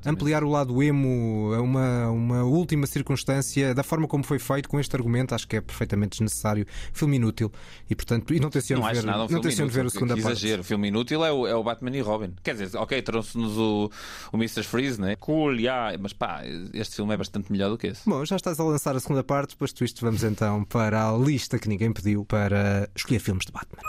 ampliar 0.05 0.43
o 0.43 0.49
lado 0.49 0.81
emo 0.81 1.53
a 1.53 1.61
uma, 1.61 2.09
uma 2.09 2.43
última 2.43 2.87
circunstância, 2.87 3.73
da 3.73 3.83
forma 3.83 4.07
como 4.07 4.23
foi 4.23 4.39
feito 4.39 4.69
com 4.69 4.79
este 4.79 4.95
argumento, 4.95 5.33
acho 5.35 5.47
que 5.47 5.55
é 5.57 5.61
perfeitamente 5.61 6.11
desnecessário. 6.11 6.65
Filme 6.93 7.17
inútil. 7.17 7.51
E 7.89 7.95
portanto, 7.95 8.33
e 8.33 8.39
não 8.39 8.49
tenciono 8.49 8.83
Não 8.83 8.93
ver, 8.93 9.03
nada 9.03 9.17
um 9.17 9.21
não 9.21 9.27
filme 9.27 9.43
tenciono 9.43 9.71
inútil, 9.71 9.81
ver 9.83 9.87
a 9.87 9.89
segunda 9.89 10.15
que 10.15 10.21
parte. 10.21 10.37
exagero. 10.37 10.61
O 10.61 10.65
filme 10.65 10.87
inútil 10.87 11.25
é 11.25 11.31
o, 11.31 11.47
é 11.47 11.55
o 11.55 11.63
Batman 11.63 11.95
e 11.95 12.01
Robin. 12.01 12.33
Quer 12.43 12.55
dizer, 12.55 12.77
ok, 12.77 13.01
trouxe-nos 13.01 13.57
o, 13.57 13.91
o 14.31 14.37
Mr. 14.37 14.63
Freeze, 14.63 14.99
né? 14.99 15.15
Cool, 15.15 15.55
yeah, 15.59 15.97
mas 15.99 16.13
pá, 16.13 16.41
este 16.73 16.95
filme 16.95 17.13
é 17.13 17.17
bastante 17.17 17.51
melhor 17.51 17.69
do 17.69 17.77
que 17.77 17.87
esse. 17.87 18.07
Bom, 18.07 18.23
já 18.25 18.35
estás 18.35 18.59
a 18.59 18.63
lançar 18.63 18.95
a 18.95 18.99
segunda 18.99 19.23
parte, 19.23 19.51
depois 19.51 19.73
disto 19.73 20.01
vamos 20.01 20.23
então 20.23 20.63
para 20.63 21.09
a 21.09 21.17
lista 21.17 21.59
que 21.59 21.67
ninguém 21.67 21.91
pediu 21.91 22.25
para 22.25 22.89
escolher 22.95 23.19
filmes 23.19 23.45
de 23.45 23.51
Batman. 23.51 23.81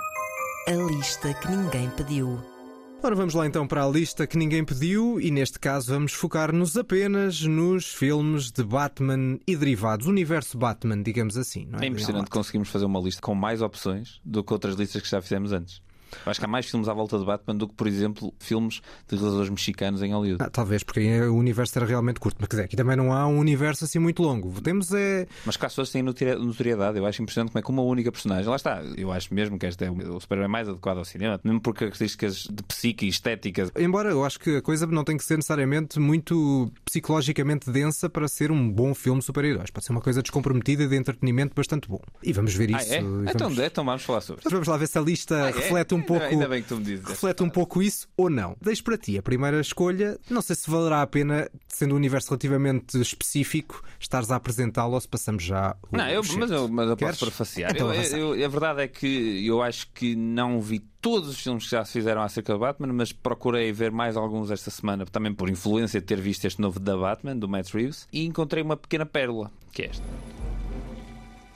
A 0.68 0.72
lista 0.72 1.32
que 1.34 1.48
ninguém 1.48 1.88
pediu. 1.90 2.55
Ora, 3.02 3.14
vamos 3.14 3.34
lá 3.34 3.46
então 3.46 3.66
para 3.68 3.84
a 3.84 3.88
lista 3.88 4.26
que 4.26 4.38
ninguém 4.38 4.64
pediu 4.64 5.20
e 5.20 5.30
neste 5.30 5.60
caso 5.60 5.92
vamos 5.92 6.12
focar-nos 6.12 6.76
apenas 6.76 7.40
nos 7.42 7.92
filmes 7.92 8.50
de 8.50 8.64
Batman 8.64 9.38
e 9.46 9.54
derivados, 9.54 10.06
universo 10.06 10.58
Batman, 10.58 11.02
digamos 11.02 11.36
assim. 11.36 11.66
Não 11.66 11.78
é? 11.78 11.84
É 11.84 11.88
impressionante 11.88 12.30
conseguirmos 12.30 12.68
fazer 12.68 12.86
uma 12.86 12.98
lista 12.98 13.20
com 13.20 13.34
mais 13.34 13.62
opções 13.62 14.20
do 14.24 14.42
que 14.42 14.52
outras 14.52 14.74
listas 14.74 15.02
que 15.02 15.08
já 15.08 15.20
fizemos 15.20 15.52
antes. 15.52 15.80
Acho 16.24 16.40
que 16.40 16.44
há 16.46 16.48
mais 16.48 16.66
filmes 16.66 16.88
à 16.88 16.94
volta 16.94 17.18
de 17.18 17.24
Batman 17.24 17.54
do 17.56 17.68
que, 17.68 17.74
por 17.74 17.86
exemplo, 17.86 18.32
filmes 18.38 18.80
de 19.08 19.16
realizadores 19.16 19.50
mexicanos 19.50 20.02
em 20.02 20.12
Hollywood. 20.12 20.42
Ah, 20.42 20.50
talvez 20.50 20.82
porque 20.82 21.00
aí 21.00 21.20
o 21.22 21.34
universo 21.36 21.78
era 21.78 21.86
realmente 21.86 22.18
curto, 22.20 22.36
mas 22.40 22.48
quer 22.48 22.56
dizer, 22.56 22.64
aqui 22.66 22.76
também 22.76 22.96
não 22.96 23.12
há 23.12 23.26
um 23.26 23.38
universo 23.38 23.84
assim 23.84 23.98
muito 23.98 24.22
longo. 24.22 24.60
Temos 24.60 24.92
é. 24.92 25.26
Mas 25.44 25.54
as 25.54 25.56
pessoas 25.56 25.90
têm 25.90 26.02
notori- 26.02 26.34
notoriedade. 26.36 26.98
Eu 26.98 27.06
acho 27.06 27.22
impressionante 27.22 27.50
como 27.52 27.58
é 27.60 27.62
que 27.62 27.70
uma 27.70 27.82
única 27.82 28.10
personagem. 28.12 28.48
Lá 28.48 28.56
está. 28.56 28.82
Eu 28.96 29.12
acho 29.12 29.32
mesmo 29.34 29.58
que 29.58 29.66
este 29.66 29.84
é 29.84 29.90
o 29.90 30.20
super 30.20 30.46
mais 30.48 30.68
adequado 30.68 30.98
ao 30.98 31.04
cinema, 31.04 31.40
mesmo 31.44 31.60
por 31.60 31.74
características 31.74 32.46
de 32.50 32.62
psique 32.62 33.06
e 33.06 33.08
estética. 33.08 33.70
Embora 33.76 34.10
eu 34.10 34.24
acho 34.24 34.38
que 34.38 34.56
a 34.56 34.62
coisa 34.62 34.86
não 34.86 35.04
tem 35.04 35.16
que 35.16 35.24
ser 35.24 35.36
necessariamente 35.36 35.98
muito 35.98 36.70
psicologicamente 36.84 37.70
densa 37.70 38.08
para 38.08 38.26
ser 38.28 38.50
um 38.50 38.70
bom 38.70 38.94
filme 38.94 39.20
de 39.20 39.26
super-heróis. 39.26 39.70
Pode 39.70 39.84
ser 39.86 39.92
uma 39.92 40.00
coisa 40.00 40.22
descomprometida 40.22 40.82
e 40.84 40.88
de 40.88 40.96
entretenimento 40.96 41.54
bastante 41.54 41.88
bom. 41.88 42.00
E 42.22 42.32
vamos 42.32 42.54
ver 42.54 42.74
Ah, 42.74 42.78
isso. 42.82 42.92
é? 42.94 42.98
e 42.98 43.02
vamos... 43.02 43.30
Então, 43.30 43.50
então 43.64 43.84
vamos 43.84 44.02
falar 44.02 44.20
sobre 44.20 44.42
Mas 44.44 44.52
vamos 44.52 44.68
lá 44.68 44.76
ver 44.76 44.86
se 44.88 44.98
a 44.98 45.00
lista 45.00 45.44
Ah, 45.44 45.48
é? 45.48 45.52
reflete 45.52 45.94
um 45.94 45.98
Ainda- 45.98 46.05
pouco. 46.06 46.24
Ainda 46.24 46.48
bem 46.48 46.62
que 46.62 46.68
tu 46.68 46.76
me 46.76 46.84
dizes. 46.84 47.04
reflete 47.04 47.42
um 47.42 47.50
pouco 47.50 47.82
isso 47.82 48.08
ou 48.16 48.30
não. 48.30 48.56
Deixo 48.60 48.82
para 48.84 48.96
ti 48.96 49.18
a 49.18 49.22
primeira 49.22 49.60
escolha. 49.60 50.18
Não 50.30 50.40
sei 50.40 50.56
se 50.56 50.70
valerá 50.70 51.02
a 51.02 51.06
pena, 51.06 51.48
sendo 51.68 51.92
um 51.94 51.96
universo 51.96 52.28
relativamente 52.30 53.00
específico, 53.00 53.82
estares 53.98 54.30
a 54.30 54.36
apresentá-lo 54.36 54.94
ou 54.94 55.00
se 55.00 55.08
passamos 55.08 55.42
já 55.42 55.76
o 55.92 55.96
Não, 55.96 56.08
eu, 56.08 56.22
mas, 56.38 56.50
eu, 56.50 56.68
mas 56.68 56.88
eu 56.90 56.96
Queres? 56.96 57.18
posso 57.18 57.26
prefaciar. 57.26 57.70
Então 57.72 57.92
Eu- 57.92 58.34
eu- 58.34 58.44
a 58.46 58.48
verdade 58.48 58.82
é 58.82 58.88
que 58.88 59.46
eu 59.46 59.62
acho 59.62 59.88
que 59.92 60.14
não 60.16 60.60
vi 60.60 60.78
todos 61.00 61.28
os 61.28 61.40
filmes 61.40 61.64
que 61.64 61.70
já 61.70 61.84
se 61.84 61.92
fizeram 61.92 62.22
acerca 62.22 62.52
do 62.52 62.58
Batman, 62.58 62.92
mas 62.92 63.12
procurei 63.12 63.70
ver 63.72 63.90
mais 63.92 64.16
alguns 64.16 64.50
esta 64.50 64.70
semana, 64.70 65.06
também 65.06 65.32
por 65.32 65.48
influência 65.48 66.00
de 66.00 66.06
ter 66.06 66.20
visto 66.20 66.44
este 66.46 66.60
novo 66.60 66.80
da 66.80 66.96
Batman, 66.96 67.36
do 67.36 67.48
Matt 67.48 67.72
Reeves, 67.72 68.08
e 68.12 68.24
encontrei 68.26 68.62
uma 68.62 68.76
pequena 68.76 69.06
pérola, 69.06 69.50
que 69.72 69.82
é 69.82 69.86
esta. 69.86 70.04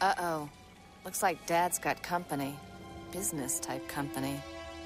Uh 0.00 0.44
oh. 0.44 0.48
Looks 1.04 1.20
like 1.22 1.40
Dad's 1.46 1.78
got 1.78 1.96
company. 2.06 2.54
Business 3.12 3.58
type 3.60 3.86
company. 3.88 4.40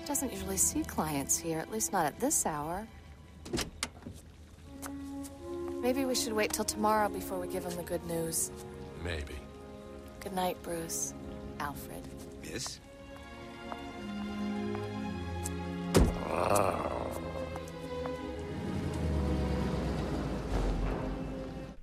Doesn't 0.06 0.32
usually 0.32 0.56
see 0.56 0.82
clients 0.82 1.38
here, 1.38 1.58
at 1.58 1.70
least 1.70 1.92
not 1.92 2.06
at 2.06 2.18
this 2.20 2.46
hour. 2.46 2.86
Maybe 5.82 6.04
we 6.04 6.14
should 6.14 6.32
wait 6.32 6.52
till 6.52 6.64
tomorrow 6.64 7.08
before 7.08 7.38
we 7.38 7.46
give 7.48 7.64
him 7.64 7.76
the 7.76 7.82
good 7.82 8.04
news. 8.06 8.50
Maybe. 9.02 9.34
Good 10.20 10.34
night, 10.34 10.56
Bruce. 10.62 11.12
Alfred. 11.60 12.02
Miss? 12.42 12.80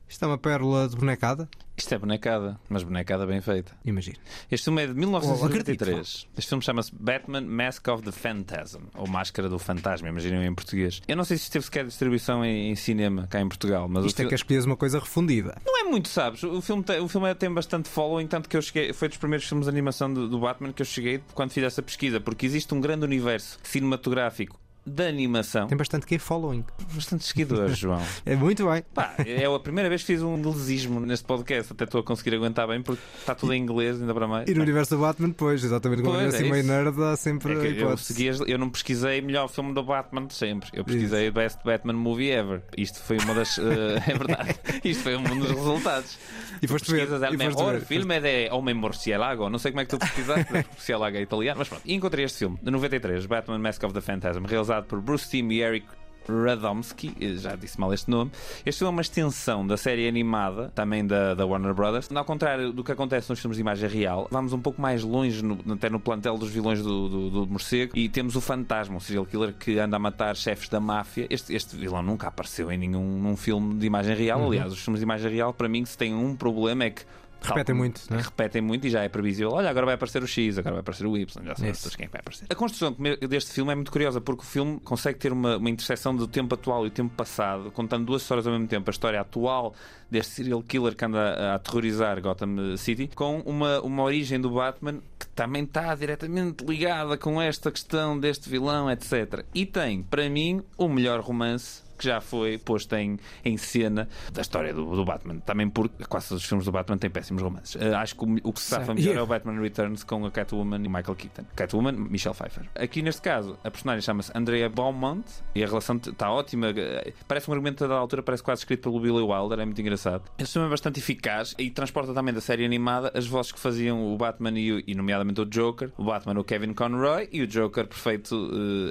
Isto 0.09 0.25
é 0.25 0.27
uma 0.27 0.37
pérola 0.37 0.87
de 0.89 0.95
bonecada? 0.95 1.47
Isto 1.81 1.95
é 1.95 1.97
bonecada, 1.97 2.59
mas 2.69 2.83
bonecada 2.83 3.25
bem 3.25 3.41
feita. 3.41 3.71
Imagina. 3.83 4.17
Este 4.51 4.65
filme 4.65 4.83
é 4.83 4.85
de 4.85 4.91
Oh, 4.91 4.95
1993. 4.95 5.81
acredito. 5.97 6.27
este 6.37 6.47
filme 6.49 6.63
chama-se 6.63 6.91
Batman 6.93 7.41
Mask 7.41 7.87
of 7.87 8.03
the 8.03 8.11
Phantasm, 8.11 8.81
ou 8.95 9.07
Máscara 9.07 9.49
do 9.49 9.57
Fantasma, 9.57 10.07
imaginem 10.07 10.45
em 10.45 10.53
português. 10.53 11.01
Eu 11.07 11.15
não 11.15 11.23
sei 11.23 11.37
se 11.37 11.43
isto 11.45 11.53
teve 11.53 11.65
sequer 11.65 11.85
distribuição 11.87 12.45
em, 12.45 12.69
em 12.69 12.75
cinema 12.75 13.25
cá 13.25 13.41
em 13.41 13.47
Portugal, 13.47 13.87
mas 13.89 14.05
Isto 14.05 14.21
é 14.21 14.25
que 14.27 14.35
escolhes 14.35 14.63
uma 14.65 14.77
coisa 14.77 14.99
refundida. 14.99 15.59
Não 15.65 15.79
é 15.79 15.83
muito, 15.83 16.07
sabes? 16.07 16.43
O 16.43 16.61
filme 16.61 16.83
tem, 16.83 16.99
o 16.99 17.07
filme 17.07 17.33
tem 17.33 17.51
bastante 17.51 17.89
following, 17.89 18.27
tanto 18.27 18.47
que 18.47 18.55
eu 18.55 18.61
cheguei. 18.61 18.93
Foi 18.93 19.07
dos 19.07 19.17
primeiros 19.17 19.47
filmes 19.47 19.65
de 19.65 19.71
animação 19.71 20.13
do, 20.13 20.29
do 20.29 20.39
Batman 20.39 20.71
que 20.71 20.83
eu 20.83 20.85
cheguei 20.85 21.19
quando 21.33 21.49
fiz 21.51 21.63
essa 21.63 21.81
pesquisa, 21.81 22.19
porque 22.19 22.45
existe 22.45 22.71
um 22.75 22.79
grande 22.79 23.05
universo 23.05 23.57
cinematográfico 23.63 24.60
da 24.85 25.05
animação. 25.07 25.67
Tem 25.67 25.77
bastante 25.77 26.05
que 26.05 26.17
following. 26.17 26.63
bastante 26.93 27.23
seguidores, 27.23 27.77
João. 27.77 28.01
É 28.25 28.35
muito 28.35 28.67
bem. 28.69 28.83
Pá, 28.93 29.13
é 29.25 29.45
a 29.45 29.59
primeira 29.59 29.89
vez 29.89 30.01
que 30.01 30.07
fiz 30.07 30.21
um 30.21 30.37
inglesismo 30.37 30.99
neste 30.99 31.25
podcast. 31.25 31.73
Até 31.73 31.83
estou 31.85 32.01
a 32.01 32.03
conseguir 32.03 32.35
aguentar 32.35 32.67
bem, 32.67 32.81
porque 32.81 33.01
está 33.19 33.35
tudo 33.35 33.53
em 33.53 33.61
inglês, 33.61 33.99
ainda 33.99 34.13
para 34.13 34.27
mais. 34.27 34.49
E 34.49 34.53
no 34.53 34.61
universo 34.61 34.95
do 34.95 35.01
Batman, 35.01 35.29
depois, 35.29 35.63
exatamente 35.63 36.01
como 36.01 36.15
é 36.15 36.21
Pois, 36.23 36.35
assim 36.35 36.45
é 36.47 36.49
meio 36.49 36.61
isso. 36.63 36.71
nerd, 36.71 37.03
há 37.03 37.15
sempre 37.15 37.53
É 37.53 37.83
eu, 37.83 37.97
segui 37.97 38.29
eu 38.47 38.57
não 38.57 38.69
pesquisei 38.69 39.21
melhor 39.21 39.47
filme 39.49 39.73
do 39.73 39.83
Batman 39.83 40.25
de 40.25 40.33
sempre. 40.33 40.69
Eu 40.73 40.83
pesquisei 40.83 41.29
Best 41.31 41.59
Batman 41.63 41.93
Movie 41.93 42.29
Ever. 42.31 42.61
Isto 42.77 42.99
foi 42.99 43.17
uma 43.17 43.33
das. 43.33 43.57
eh, 43.59 43.61
é 44.07 44.13
verdade. 44.17 44.55
Isto 44.83 45.03
foi 45.03 45.15
um 45.15 45.23
dos 45.23 45.51
resultados. 45.51 46.17
E 46.61 46.67
foste 46.67 46.91
ver, 46.91 47.03
e 47.03 47.07
foste 47.07 47.37
Mejor 47.37 47.73
ver. 47.73 47.85
filme 47.85 48.19
de 48.19 48.49
Homem 48.51 48.75
Morcielago. 48.75 49.49
Não 49.49 49.57
sei 49.59 49.71
como 49.71 49.81
é 49.81 49.85
que 49.85 49.91
tu 49.91 49.99
pesquisaste, 49.99 50.45
porque 50.45 50.67
Morcielago 50.71 51.17
é 51.17 51.21
italiano, 51.21 51.57
mas 51.59 51.67
pronto. 51.67 51.81
E 51.85 51.93
encontrei 51.93 52.25
este 52.25 52.39
filme, 52.39 52.57
de 52.61 52.69
93, 52.71 53.25
Batman 53.25 53.57
Mask 53.59 53.83
of 53.83 53.93
the 53.93 54.01
Phantasm, 54.01 54.43
realizado 54.45 54.70
por 54.79 55.01
Bruce 55.01 55.27
Timm 55.27 55.49
e 55.51 55.61
Eric 55.63 55.87
Radomski, 56.29 57.15
já 57.37 57.55
disse 57.55 57.79
mal 57.79 57.91
este 57.93 58.09
nome. 58.09 58.31
Este 58.63 58.79
filme 58.79 58.91
é 58.91 58.95
uma 58.95 59.01
extensão 59.01 59.65
da 59.65 59.75
série 59.75 60.07
animada, 60.07 60.71
também 60.75 61.05
da, 61.05 61.33
da 61.33 61.45
Warner 61.47 61.73
Brothers. 61.73 62.09
Ao 62.13 62.23
contrário 62.23 62.71
do 62.71 62.83
que 62.83 62.91
acontece 62.91 63.27
nos 63.29 63.39
filmes 63.39 63.57
de 63.57 63.61
imagem 63.61 63.89
real, 63.89 64.27
vamos 64.31 64.53
um 64.53 64.59
pouco 64.59 64.79
mais 64.79 65.03
longe, 65.03 65.43
no- 65.43 65.57
até 65.73 65.89
no 65.89 65.99
plantel 65.99 66.37
dos 66.37 66.49
vilões 66.51 66.81
do, 66.81 67.09
do, 67.09 67.29
do 67.31 67.47
morcego, 67.47 67.97
e 67.97 68.07
temos 68.07 68.35
o 68.35 68.41
fantasma, 68.41 68.95
um 68.95 68.99
serial 68.99 69.25
killer 69.25 69.53
que 69.53 69.79
anda 69.79 69.95
a 69.97 69.99
matar 69.99 70.35
chefes 70.35 70.69
da 70.69 70.79
máfia. 70.79 71.25
Este, 71.29 71.53
este 71.55 71.75
vilão 71.75 72.03
nunca 72.03 72.27
apareceu 72.27 72.71
em 72.71 72.77
nenhum 72.77 73.35
filme 73.35 73.73
de 73.75 73.85
imagem 73.87 74.15
real. 74.15 74.45
Aliás, 74.45 74.71
os 74.71 74.79
filmes 74.79 74.99
de 74.99 75.03
imagem 75.03 75.31
real, 75.31 75.53
para 75.53 75.67
mim, 75.67 75.83
se 75.85 75.97
têm 75.97 76.13
um 76.13 76.35
problema 76.35 76.83
é 76.85 76.91
que 76.91 77.01
Repetem 77.41 77.75
muito, 77.75 78.01
não 78.09 78.19
é? 78.19 78.21
Repetem 78.21 78.61
muito 78.61 78.85
e 78.85 78.89
já 78.89 79.03
é 79.03 79.09
previsível. 79.09 79.51
Olha, 79.51 79.69
agora 79.69 79.87
vai 79.87 79.95
aparecer 79.95 80.21
o 80.21 80.27
X, 80.27 80.57
agora 80.59 80.75
vai 80.75 80.81
aparecer 80.81 81.07
o 81.07 81.17
Y, 81.17 81.45
já 81.45 81.55
sabes 81.55 81.95
quem 81.95 82.03
é 82.03 82.07
que 82.07 82.11
vai 82.11 82.19
aparecer. 82.19 82.45
A 82.49 82.55
construção 82.55 82.95
deste 83.27 83.51
filme 83.51 83.71
é 83.71 83.75
muito 83.75 83.91
curiosa 83.91 84.21
porque 84.21 84.43
o 84.43 84.45
filme 84.45 84.79
consegue 84.79 85.17
ter 85.17 85.33
uma, 85.33 85.57
uma 85.57 85.69
interseção 85.69 86.15
do 86.15 86.27
tempo 86.27 86.53
atual 86.53 86.85
e 86.85 86.89
do 86.89 86.93
tempo 86.93 87.13
passado, 87.15 87.71
contando 87.71 88.05
duas 88.05 88.21
histórias 88.21 88.45
ao 88.45 88.53
mesmo 88.53 88.67
tempo. 88.67 88.89
A 88.89 88.91
história 88.91 89.19
atual 89.19 89.73
deste 90.09 90.33
serial 90.33 90.61
killer 90.61 90.95
que 90.95 91.05
anda 91.05 91.19
a, 91.19 91.51
a 91.51 91.55
aterrorizar 91.55 92.21
Gotham 92.21 92.77
City, 92.77 93.07
com 93.07 93.39
uma, 93.39 93.81
uma 93.81 94.03
origem 94.03 94.39
do 94.39 94.51
Batman 94.51 95.01
que 95.17 95.27
também 95.29 95.63
está 95.63 95.95
diretamente 95.95 96.63
ligada 96.63 97.17
com 97.17 97.41
esta 97.41 97.71
questão 97.71 98.19
deste 98.19 98.49
vilão, 98.49 98.91
etc. 98.91 99.45
E 99.53 99.65
tem, 99.65 100.03
para 100.03 100.29
mim, 100.29 100.61
o 100.77 100.87
melhor 100.87 101.21
romance 101.21 101.81
que 102.01 102.07
já 102.07 102.19
foi 102.19 102.57
posto 102.57 102.95
em, 102.95 103.19
em 103.45 103.55
cena 103.57 104.09
da 104.33 104.41
história 104.41 104.73
do, 104.73 104.95
do 104.95 105.05
Batman. 105.05 105.39
Também 105.39 105.69
porque 105.69 106.03
quase 106.05 106.29
todos 106.29 106.41
os 106.43 106.49
filmes 106.49 106.65
do 106.65 106.71
Batman 106.71 106.97
têm 106.97 107.09
péssimos 107.11 107.43
romances. 107.43 107.79
Eh, 107.79 107.93
acho 107.93 108.15
que 108.15 108.25
o, 108.25 108.37
o 108.43 108.51
que 108.53 108.59
se 108.59 108.69
safa 108.69 108.93
melhor 108.95 109.15
é 109.17 109.21
o 109.21 109.27
Batman 109.27 109.59
Returns 109.61 110.03
com 110.03 110.25
a 110.25 110.31
Catwoman 110.31 110.77
e 110.83 110.89
Michael 110.89 111.15
Keaton. 111.15 111.43
Catwoman, 111.55 111.91
Michelle 111.91 112.35
Pfeiffer. 112.35 112.67
Aqui 112.75 113.03
neste 113.03 113.21
caso, 113.21 113.55
a 113.63 113.69
personagem 113.69 114.01
chama-se 114.01 114.31
Andrea 114.35 114.67
Beaumont 114.67 115.23
e 115.53 115.63
a 115.63 115.67
relação 115.67 115.97
está 115.97 116.31
ótima. 116.31 116.67
Eh, 116.75 117.13
Parece 117.27 117.49
um 117.49 117.53
argumento 117.53 117.87
da 117.87 117.95
altura, 117.95 118.23
parece 118.23 118.41
quase 118.41 118.61
escrito 118.61 118.81
pelo 118.83 118.99
Billy 118.99 119.21
Wilder, 119.21 119.59
é 119.59 119.65
muito 119.65 119.79
engraçado. 119.79 120.23
Este 120.39 120.53
filme 120.53 120.67
é 120.67 120.71
bastante 120.71 120.99
eficaz 120.99 121.53
e 121.57 121.69
transporta 121.69 122.13
também 122.13 122.33
da 122.33 122.41
série 122.41 122.65
animada 122.65 123.11
as 123.15 123.27
vozes 123.27 123.51
que 123.51 123.59
faziam 123.59 124.13
o 124.13 124.17
Batman 124.17 124.57
e, 124.59 124.71
o- 124.73 124.83
e 124.87 124.95
nomeadamente 124.95 125.39
o 125.41 125.45
Joker. 125.45 125.91
O 125.97 126.03
Batman, 126.05 126.39
o 126.39 126.43
Kevin 126.43 126.73
Conroy 126.73 127.29
e 127.31 127.41
o 127.43 127.47
Joker 127.47 127.85
perfeito 127.87 128.35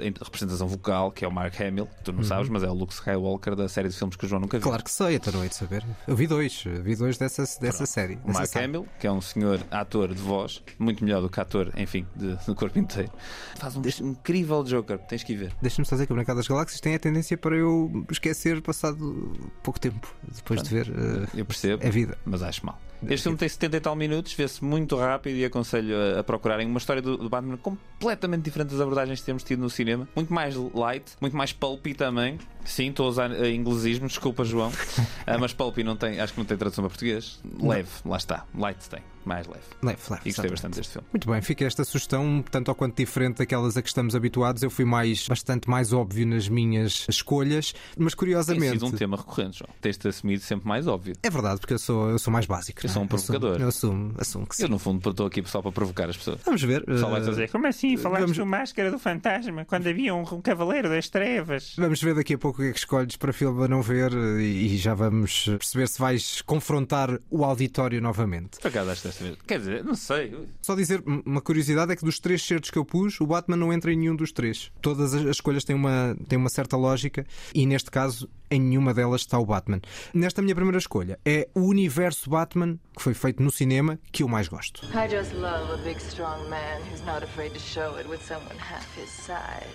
eh, 0.01 0.07
em 0.07 0.13
representação 0.23 0.67
vocal, 0.67 1.11
que 1.11 1.25
é 1.25 1.27
o 1.27 1.31
Mark 1.31 1.59
Hamill, 1.59 1.87
que 1.87 2.03
tu 2.05 2.13
não 2.13 2.23
sabes, 2.23 2.47
mas 2.49 2.63
é 2.63 2.69
o 2.69 2.73
Luke 2.73 2.93
Skywalker 3.01 3.55
da 3.55 3.67
série 3.67 3.89
de 3.89 3.95
filmes 3.97 4.15
que 4.15 4.25
o 4.25 4.27
João 4.29 4.41
nunca 4.41 4.57
viu. 4.57 4.67
Claro 4.67 4.83
que 4.83 4.91
sei, 4.91 5.15
então 5.15 5.33
não 5.33 5.43
hei 5.43 5.49
de 5.49 5.55
saber. 5.55 5.83
Eu 6.07 6.15
vi 6.15 6.27
dois, 6.27 6.63
vi 6.83 6.95
dois 6.95 7.17
dessa, 7.17 7.43
dessa 7.59 7.85
série. 7.85 8.15
O 8.23 8.27
dessa 8.27 8.39
Mark. 8.39 8.55
Hamill, 8.57 8.87
que 8.99 9.07
é 9.07 9.11
um 9.11 9.21
senhor 9.21 9.59
ator 9.71 10.13
de 10.13 10.21
voz, 10.21 10.61
muito 10.77 11.03
melhor 11.03 11.21
do 11.21 11.29
que 11.29 11.39
ator, 11.39 11.71
enfim, 11.75 12.05
de, 12.15 12.35
do 12.45 12.55
corpo 12.55 12.77
inteiro, 12.79 13.11
faz 13.57 13.75
um 13.75 13.81
incrível 14.01 14.63
Joker. 14.63 14.99
Tens 14.99 15.23
que 15.23 15.33
ir 15.33 15.37
ver. 15.37 15.53
Deixa-me 15.61 15.85
só 15.85 15.95
dizer 15.95 16.05
que 16.07 16.13
o 16.13 16.15
Mercado 16.15 16.37
das 16.37 16.47
Galáxias 16.47 16.79
tem 16.79 16.95
a 16.95 16.99
tendência 16.99 17.37
para 17.37 17.55
eu 17.55 18.05
esquecer 18.11 18.61
passado 18.61 19.33
pouco 19.63 19.79
tempo 19.79 20.13
depois 20.35 20.61
de 20.61 20.69
ver. 20.69 20.87
eh, 20.89 21.27
Eu 21.39 21.45
percebo, 21.45 21.83
é 21.83 21.89
vida. 21.89 22.17
mas 22.25 22.41
acho 22.43 22.65
mal. 22.65 22.79
Este 23.09 23.23
filme 23.23 23.37
tem 23.37 23.49
70 23.49 23.77
e 23.77 23.79
tal 23.79 23.95
minutos, 23.95 24.33
vê-se 24.33 24.63
muito 24.63 24.95
rápido 24.95 25.35
e 25.35 25.45
aconselho 25.45 25.95
a, 25.95 26.19
a 26.19 26.23
procurarem 26.23 26.67
uma 26.67 26.77
história 26.77 27.01
do, 27.01 27.17
do 27.17 27.29
Batman 27.29 27.57
completamente 27.57 28.43
diferente 28.43 28.69
das 28.69 28.79
abordagens 28.81 29.19
que 29.19 29.25
temos 29.25 29.43
tido 29.43 29.59
no 29.59 29.69
cinema. 29.69 30.07
Muito 30.15 30.33
mais 30.33 30.55
light, 30.55 31.13
muito 31.19 31.35
mais 31.35 31.51
pulpy 31.51 31.93
também. 31.93 32.37
Sim, 32.63 32.89
estou 32.89 33.07
a 33.07 33.09
usar 33.09 33.31
uh, 33.31 33.47
inglesismo, 33.47 34.07
desculpa, 34.07 34.43
João. 34.43 34.71
Ah, 35.25 35.37
mas 35.37 35.53
pulpy 35.53 35.83
não 35.83 35.95
tem, 35.95 36.19
acho 36.19 36.33
que 36.33 36.39
não 36.39 36.45
tem 36.45 36.57
tradução 36.57 36.83
para 36.83 36.89
português. 36.89 37.39
Leve, 37.61 37.89
lá 38.03 38.17
está. 38.17 38.45
Light 38.57 38.89
tem, 38.89 39.01
mais 39.25 39.47
leve. 39.47 39.61
Leve, 39.83 39.99
leve, 40.09 40.21
E 40.25 40.29
gostei 40.31 40.49
bastante 40.49 40.75
deste 40.77 40.93
filme. 40.93 41.07
Muito 41.11 41.29
bem, 41.29 41.41
fica 41.41 41.65
esta 41.65 41.83
sugestão, 41.83 42.43
tanto 42.49 42.69
ou 42.69 42.75
quanto 42.75 42.95
diferente 42.97 43.37
daquelas 43.37 43.77
a 43.77 43.81
que 43.81 43.87
estamos 43.87 44.15
habituados. 44.15 44.63
Eu 44.63 44.69
fui 44.69 44.85
mais, 44.85 45.27
bastante 45.27 45.69
mais 45.69 45.93
óbvio 45.93 46.25
nas 46.27 46.47
minhas 46.49 47.05
escolhas, 47.09 47.73
mas 47.97 48.13
Tem 48.13 48.17
curiosamente. 48.19 48.71
sido 48.73 48.85
um 48.85 48.91
tema 48.91 49.17
recorrente, 49.17 49.59
João. 49.59 49.69
Tens-te 49.81 50.07
assumido 50.07 50.41
sempre 50.43 50.67
mais 50.67 50.87
óbvio. 50.87 51.15
É 51.23 51.29
verdade, 51.29 51.59
porque 51.59 51.73
eu 51.73 51.79
sou, 51.79 52.09
eu 52.09 52.19
sou 52.19 52.31
mais 52.31 52.45
básico. 52.45 52.79
Eu 52.81 52.87
não 52.87 52.93
sou 52.93 53.01
é? 53.01 53.05
um 53.05 53.07
provocador. 53.07 53.61
Eu 53.61 53.67
assumo, 53.67 54.13
assumo 54.17 54.47
que 54.47 54.55
sim. 54.55 54.63
Eu, 54.63 54.69
no 54.69 54.79
fundo, 54.79 55.09
estou 55.09 55.25
aqui 55.27 55.43
só 55.45 55.61
para 55.61 55.71
provocar 55.71 56.09
as 56.09 56.17
pessoas. 56.17 56.39
Vamos 56.45 56.61
ver. 56.61 56.81
O 56.83 56.85
pessoal 56.85 57.11
vai 57.11 57.21
eh, 57.21 57.25
dizer, 57.29 57.49
Como 57.51 57.67
assim? 57.67 57.97
Falaste 57.97 58.21
Vamos- 58.21 58.37
do 58.37 58.45
Máscara 58.45 58.91
do 58.91 58.99
Fantasma 58.99 59.65
quando 59.65 59.87
havia 59.87 60.13
um, 60.15 60.21
um 60.21 60.41
Cavaleiro 60.41 60.89
das 60.89 61.09
Trevas? 61.09 61.73
Vamos 61.77 62.01
ver 62.01 62.15
daqui 62.15 62.33
a 62.33 62.37
pouco 62.37 62.61
o 62.61 62.63
que 62.65 62.69
é 62.69 62.73
que 62.73 62.79
escolhes 62.79 63.15
para 63.17 63.31
filme 63.33 63.63
a 63.63 63.67
não 63.67 63.81
ver 63.81 64.11
eh, 64.13 64.41
e 64.41 64.77
já 64.77 64.93
vamos 64.93 65.45
perceber 65.45 65.87
se 65.87 65.99
vais 65.99 66.41
confrontar 66.41 67.19
o 67.29 67.43
auditório 67.43 68.01
novamente. 68.01 68.59
Por 68.59 68.67
acaso 68.67 68.89
acho 68.91 69.07
desta 69.11 69.23
vez. 69.23 69.37
Quer 69.47 69.59
dizer, 69.59 69.83
não 69.83 69.95
sei. 69.95 70.47
Só 70.61 70.75
dizer 70.75 71.03
uma 71.25 71.41
curiosidade 71.41 71.91
é 71.91 71.95
que 71.95 72.03
dos 72.03 72.19
três 72.19 72.41
certos 72.41 72.69
que 72.69 72.77
eu 72.77 72.85
pus, 72.85 73.19
o 73.21 73.27
Batman 73.27 73.57
não 73.57 73.71
entra 73.71 73.91
em 73.91 73.97
nenhum 73.97 74.15
dos 74.15 74.31
três. 74.31 74.71
Todas 74.81 75.13
as 75.13 75.21
as 75.31 75.37
escolhas 75.37 75.63
têm 75.63 75.75
uma, 75.75 76.15
têm 76.27 76.37
uma 76.37 76.49
certa 76.49 76.75
lógica 76.75 77.25
e 77.53 77.65
neste 77.65 77.89
caso 77.89 78.29
em 78.49 78.59
nenhuma 78.59 78.93
delas 78.93 79.21
está 79.21 79.39
o 79.39 79.45
Batman. 79.45 79.79
Nesta 80.13 80.41
minha 80.41 80.55
primeira 80.55 80.77
escolha 80.77 81.19
é 81.25 81.47
o 81.55 81.61
universo 81.61 82.29
Batman 82.29 82.77
que 82.95 83.01
foi 83.01 83.13
feito 83.13 83.41
no 83.41 83.51
cinema 83.51 83.99
que 84.11 84.23
eu 84.23 84.27
mais 84.27 84.47
gosto. 84.47 84.85
I 84.87 85.07
just 85.09 85.33
love 85.33 85.71
a 85.71 85.77
big, 85.77 85.99
strong 86.01 86.47
man 86.49 86.81
who's 86.91 87.05
not 87.05 87.23
afraid 87.23 87.53
to 87.53 87.59
show 87.59 87.97
it 87.97 88.07
with 88.09 88.21
someone 88.25 88.57
half 88.57 88.85
his 88.97 89.09
size. 89.09 89.65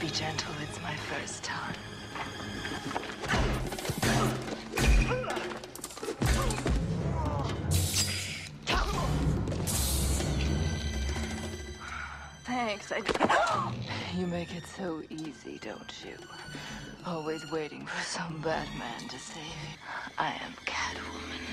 Be 0.00 0.06
gentle, 0.06 0.54
it's 0.62 0.80
my 0.82 0.96
first 1.10 1.42
time. 1.44 1.76
Thanks. 12.46 12.92
I... 12.92 13.02
You 14.16 14.26
make 14.26 14.54
it 14.56 14.64
so 14.78 15.02
easy, 15.10 15.58
don't 15.60 15.92
you? 16.02 16.16
Always 17.04 17.42
waiting 17.52 17.84
for 17.84 18.02
some 18.02 18.40
bad 18.40 18.66
man 18.78 19.00
to 19.08 19.18
save 19.18 19.44
you. 19.44 19.76
I 20.16 20.28
am 20.28 20.54
Catwoman. 20.64 21.44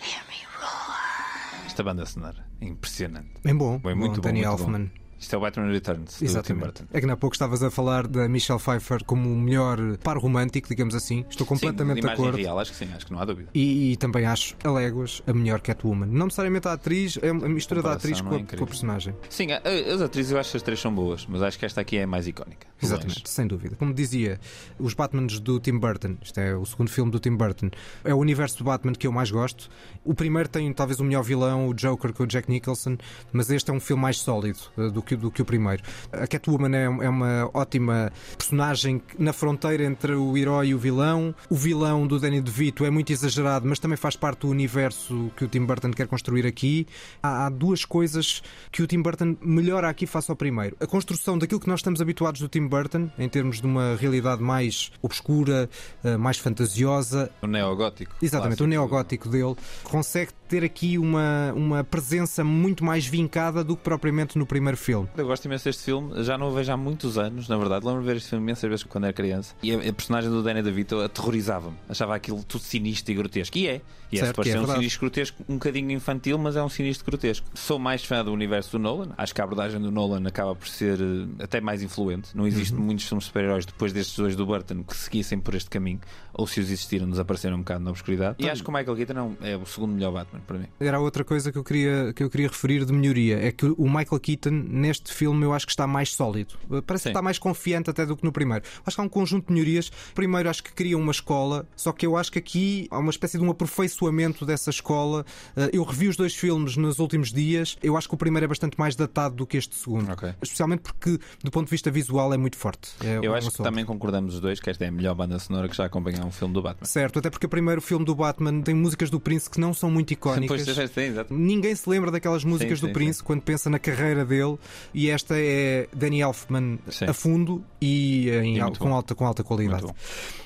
Hear 0.00 0.22
me 0.28 0.38
roar. 0.58 1.66
Esta 1.66 1.82
banda 1.82 2.06
sonora 2.06 2.46
é 2.60 2.66
impressionante. 2.66 3.40
Bem 3.44 3.56
bom, 3.56 3.78
Bem, 3.78 3.94
bom, 3.94 4.00
muito 4.00 4.14
bom, 4.16 4.28
Danny 4.28 4.46
muito 4.46 4.62
Elfman. 4.62 4.90
Isto 5.18 5.34
é 5.34 5.38
o 5.38 5.40
Batman 5.40 5.70
Returns 5.70 6.20
Exatamente. 6.20 6.84
É 6.92 7.00
que 7.00 7.10
há 7.10 7.16
pouco 7.16 7.34
estavas 7.34 7.62
a 7.62 7.70
falar 7.70 8.06
da 8.06 8.28
Michelle 8.28 8.60
Pfeiffer 8.60 9.02
como 9.04 9.32
o 9.32 9.36
melhor 9.36 9.78
par 9.98 10.18
romântico, 10.18 10.68
digamos 10.68 10.94
assim. 10.94 11.24
Estou 11.30 11.46
completamente 11.46 12.02
sim, 12.02 12.06
de 12.06 12.12
acordo. 12.12 12.36
real, 12.36 12.58
acho 12.58 12.72
que 12.72 12.76
sim, 12.76 12.88
acho 12.94 13.06
que 13.06 13.12
não 13.12 13.20
há 13.20 13.24
dúvida. 13.24 13.48
E, 13.54 13.92
e 13.92 13.96
também 13.96 14.26
acho 14.26 14.54
a 14.62 14.70
léguas 14.70 15.22
a 15.26 15.32
melhor 15.32 15.60
Catwoman. 15.60 16.06
Não 16.06 16.26
necessariamente 16.26 16.68
a 16.68 16.72
atriz, 16.74 17.18
é 17.22 17.30
a 17.30 17.34
mistura 17.34 17.80
da 17.82 17.90
Comparação 17.94 18.10
atriz 18.10 18.20
com 18.20 18.34
é 18.34 18.36
a, 18.36 18.40
incrível. 18.40 18.58
com 18.58 18.64
a 18.64 18.66
personagem. 18.66 19.14
Sim, 19.30 19.52
a- 19.52 19.62
a- 19.64 19.94
as 19.94 20.00
atrizes 20.02 20.32
eu 20.32 20.38
acho 20.38 20.50
que 20.50 20.56
as 20.58 20.62
três 20.62 20.80
são 20.80 20.94
boas, 20.94 21.26
mas 21.26 21.40
acho 21.42 21.58
que 21.58 21.64
esta 21.64 21.80
aqui 21.80 21.96
é 21.96 22.02
a 22.02 22.06
mais 22.06 22.26
icónica. 22.26 22.66
Exatamente, 22.82 23.20
longe. 23.20 23.22
sem 23.24 23.46
dúvida. 23.46 23.74
Como 23.76 23.94
dizia, 23.94 24.38
os 24.78 24.92
Batmans 24.92 25.40
do 25.40 25.58
Tim 25.58 25.78
Burton, 25.78 26.16
isto 26.22 26.38
é 26.38 26.54
o 26.54 26.66
segundo 26.66 26.90
filme 26.90 27.10
do 27.10 27.18
Tim 27.18 27.34
Burton, 27.34 27.70
é 28.04 28.12
o 28.12 28.18
universo 28.18 28.58
do 28.58 28.64
Batman 28.64 28.92
que 28.92 29.06
eu 29.06 29.12
mais 29.12 29.30
gosto. 29.30 29.70
O 30.04 30.14
primeiro 30.14 30.46
tem 30.48 30.70
talvez 30.74 31.00
o 31.00 31.04
melhor 31.04 31.22
vilão, 31.22 31.68
o 31.68 31.74
Joker 31.74 32.12
com 32.12 32.24
o 32.24 32.26
Jack 32.26 32.50
Nicholson, 32.50 32.98
mas 33.32 33.50
este 33.50 33.70
é 33.70 33.74
um 33.74 33.80
filme 33.80 34.02
mais 34.02 34.18
sólido 34.18 34.58
eh, 34.76 34.90
do 34.90 35.02
que, 35.06 35.16
do 35.16 35.30
que 35.30 35.40
o 35.40 35.44
primeiro. 35.44 35.82
A 36.12 36.26
Catwoman 36.26 36.76
é, 36.76 36.84
é 36.84 37.08
uma 37.08 37.48
ótima 37.54 38.12
personagem 38.36 39.00
na 39.18 39.32
fronteira 39.32 39.84
entre 39.84 40.12
o 40.14 40.36
herói 40.36 40.68
e 40.68 40.74
o 40.74 40.78
vilão. 40.78 41.34
O 41.48 41.54
vilão 41.54 42.06
do 42.06 42.18
Danny 42.18 42.40
DeVito 42.40 42.84
é 42.84 42.90
muito 42.90 43.12
exagerado, 43.12 43.66
mas 43.66 43.78
também 43.78 43.96
faz 43.96 44.16
parte 44.16 44.40
do 44.40 44.48
universo 44.48 45.30
que 45.36 45.44
o 45.44 45.48
Tim 45.48 45.64
Burton 45.64 45.92
quer 45.92 46.06
construir 46.06 46.46
aqui. 46.46 46.86
Há, 47.22 47.46
há 47.46 47.48
duas 47.48 47.84
coisas 47.84 48.42
que 48.70 48.82
o 48.82 48.86
Tim 48.86 49.00
Burton 49.00 49.36
melhora 49.40 49.88
aqui 49.88 50.06
face 50.06 50.30
ao 50.30 50.36
primeiro. 50.36 50.76
A 50.80 50.86
construção 50.86 51.38
daquilo 51.38 51.60
que 51.60 51.68
nós 51.68 51.80
estamos 51.80 52.00
habituados 52.00 52.40
do 52.40 52.48
Tim 52.48 52.66
Burton, 52.66 53.08
em 53.18 53.28
termos 53.28 53.60
de 53.60 53.66
uma 53.66 53.96
realidade 53.96 54.42
mais 54.42 54.90
obscura, 55.00 55.70
eh, 56.04 56.16
mais 56.16 56.38
fantasiosa. 56.38 57.30
O 57.40 57.46
neogótico. 57.46 58.14
Exatamente, 58.20 58.62
o 58.62 58.66
neogótico 58.66 59.28
dele 59.28 59.54
consegue 59.84 60.32
ter 60.48 60.64
aqui 60.64 60.98
uma, 60.98 61.52
uma 61.54 61.84
presença 61.84 62.44
muito 62.44 62.84
mais 62.84 63.06
vincada 63.06 63.64
do 63.64 63.76
que 63.76 63.82
propriamente 63.82 64.38
no 64.38 64.46
primeiro 64.46 64.76
filme. 64.76 64.95
Eu 65.16 65.26
gosto 65.26 65.44
imenso 65.46 65.64
deste 65.64 65.82
filme, 65.84 66.22
já 66.22 66.38
não 66.38 66.48
o 66.48 66.52
vejo 66.52 66.72
há 66.72 66.76
muitos 66.76 67.18
anos, 67.18 67.48
na 67.48 67.56
verdade. 67.56 67.84
Lembro-me 67.84 68.06
de 68.06 68.12
ver 68.12 68.16
este 68.18 68.30
filme 68.30 68.42
imensas 68.44 68.68
vezes 68.70 68.84
quando 68.84 69.04
era 69.04 69.12
criança. 69.12 69.54
E 69.62 69.72
a, 69.74 69.78
a 69.78 69.92
personagem 69.92 70.30
do 70.30 70.42
Danny 70.42 70.62
DeVito 70.62 71.00
aterrorizava-me. 71.00 71.76
Achava 71.88 72.14
aquilo 72.14 72.42
tudo 72.44 72.62
sinistro 72.62 73.12
e 73.12 73.14
grotesco. 73.16 73.58
E 73.58 73.66
é. 73.68 73.80
E 74.12 74.18
é 74.18 74.20
Certo, 74.26 74.40
que 74.42 74.48
é 74.48 74.52
ser 74.52 74.58
um 74.58 74.60
verdade. 74.60 74.78
sinistro 74.78 75.00
grotesco, 75.00 75.44
um 75.48 75.54
bocadinho 75.54 75.90
infantil, 75.90 76.38
mas 76.38 76.54
é 76.54 76.62
um 76.62 76.68
sinistro 76.68 77.04
grotesco. 77.06 77.44
Sou 77.54 77.76
mais 77.78 78.04
fã 78.04 78.24
do 78.24 78.32
universo 78.32 78.72
do 78.72 78.78
Nolan. 78.78 79.08
Acho 79.18 79.34
que 79.34 79.40
a 79.40 79.44
abordagem 79.44 79.80
do 79.80 79.90
Nolan 79.90 80.22
acaba 80.28 80.54
por 80.54 80.68
ser 80.68 80.98
eh, 81.00 81.42
até 81.42 81.60
mais 81.60 81.82
influente. 81.82 82.28
Não 82.36 82.46
existe 82.46 82.72
Uhum. 82.74 82.82
muitos 82.82 83.04
filmes 83.08 83.24
super-heróis 83.24 83.66
depois 83.66 83.92
destes 83.92 84.16
dois 84.16 84.36
do 84.36 84.46
Burton 84.46 84.84
que 84.84 84.96
seguissem 84.96 85.40
por 85.40 85.54
este 85.56 85.68
caminho. 85.68 85.98
Ou 86.32 86.46
se 86.46 86.60
os 86.60 86.66
existiram, 86.70 87.08
desapareceram 87.10 87.56
um 87.56 87.60
bocado 87.60 87.82
na 87.82 87.90
obscuridade. 87.90 88.36
E 88.38 88.48
acho 88.48 88.62
que 88.62 88.70
o 88.70 88.72
Michael 88.72 88.96
Keaton 88.96 89.36
é 89.40 89.56
é 89.56 89.56
o 89.56 89.64
segundo 89.66 89.92
melhor 89.94 90.12
Batman 90.12 90.40
para 90.46 90.58
mim. 90.58 90.66
Era 90.78 91.00
outra 91.00 91.24
coisa 91.24 91.50
que 91.50 91.58
eu 91.58 91.64
queria, 91.64 92.12
que 92.12 92.22
eu 92.22 92.28
queria 92.30 92.48
referir 92.48 92.84
de 92.84 92.92
melhoria. 92.92 93.38
É 93.44 93.50
que 93.50 93.66
o 93.66 93.84
Michael 93.88 94.20
Keaton, 94.20 94.50
neste 94.86 95.12
filme, 95.12 95.44
eu 95.44 95.52
acho 95.52 95.66
que 95.66 95.72
está 95.72 95.86
mais 95.86 96.12
sólido. 96.14 96.54
Parece 96.86 97.02
Sim. 97.04 97.08
que 97.08 97.08
está 97.10 97.22
mais 97.22 97.38
confiante 97.38 97.90
até 97.90 98.06
do 98.06 98.16
que 98.16 98.24
no 98.24 98.32
primeiro. 98.32 98.64
Acho 98.84 98.96
que 98.96 99.00
há 99.00 99.04
um 99.04 99.08
conjunto 99.08 99.48
de 99.48 99.52
melhorias. 99.52 99.90
Primeiro, 100.14 100.48
acho 100.48 100.62
que 100.62 100.72
cria 100.72 100.96
uma 100.96 101.10
escola, 101.12 101.66
só 101.76 101.92
que 101.92 102.06
eu 102.06 102.16
acho 102.16 102.30
que 102.32 102.38
aqui 102.38 102.86
há 102.90 102.98
uma 102.98 103.10
espécie 103.10 103.38
de 103.38 103.44
um 103.44 103.50
aperfeiçoamento 103.50 104.44
dessa 104.46 104.70
escola. 104.70 105.24
Eh, 105.56 105.70
Eu 105.72 105.82
revi 105.84 106.08
os 106.08 106.16
dois 106.16 106.34
filmes 106.34 106.76
nos 106.76 106.98
últimos 106.98 107.32
dias. 107.32 107.76
Eu 107.82 107.96
acho 107.96 108.08
que 108.08 108.14
o 108.14 108.18
primeiro 108.18 108.44
é 108.44 108.48
bastante 108.48 108.78
mais 108.78 108.94
datado 108.96 109.34
do 109.34 109.46
que 109.46 109.56
este 109.56 109.74
segundo. 109.74 110.10
Ok. 110.10 110.32
Especialmente 110.42 110.80
porque, 110.80 111.18
do 111.42 111.50
ponto 111.50 111.66
de 111.66 111.70
vista 111.70 111.90
visual, 111.90 112.32
é 112.32 112.36
muito 112.36 112.56
forte. 112.56 112.90
É 113.04 113.18
Eu 113.22 113.34
acho 113.34 113.50
que 113.50 113.62
também 113.62 113.84
concordamos 113.84 114.34
os 114.34 114.40
dois 114.40 114.60
que 114.60 114.70
esta 114.70 114.84
é 114.84 114.88
a 114.88 114.92
melhor 114.92 115.14
banda 115.14 115.38
sonora 115.38 115.68
que 115.68 115.76
já 115.76 115.84
acompanhou 115.84 116.24
um 116.26 116.30
filme 116.30 116.54
do 116.54 116.62
Batman. 116.62 116.86
Certo, 116.86 117.18
até 117.18 117.28
porque 117.30 117.46
o 117.46 117.48
primeiro 117.48 117.80
filme 117.82 118.04
do 118.04 118.14
Batman 118.14 118.60
tem 118.60 118.74
músicas 118.74 119.10
do 119.10 119.18
Prince 119.20 119.50
que 119.50 119.60
não 119.60 119.74
são 119.74 119.90
muito 119.90 120.12
icónicas. 120.14 120.64
Pois, 120.64 120.90
sim. 120.90 121.14
Ninguém 121.30 121.74
se 121.74 121.88
lembra 121.88 122.10
daquelas 122.10 122.44
músicas 122.44 122.78
Sim, 122.78 122.86
do 122.86 122.88
sim, 122.88 122.92
Prince 122.92 123.22
quando 123.22 123.42
pensa 123.42 123.68
na 123.70 123.78
carreira 123.78 124.24
dele 124.24 124.58
e 124.94 125.10
esta 125.10 125.34
é 125.38 125.88
Danny 125.94 126.20
Elfman 126.20 126.78
Sim. 126.90 127.06
a 127.06 127.12
fundo 127.14 127.64
e, 127.80 128.30
em 128.30 128.56
E 128.56 128.60
com, 128.78 128.88
bom. 128.88 128.94
alta, 128.94 129.14
com 129.14 129.26
alta 129.26 129.42
qualidade. 129.44 129.86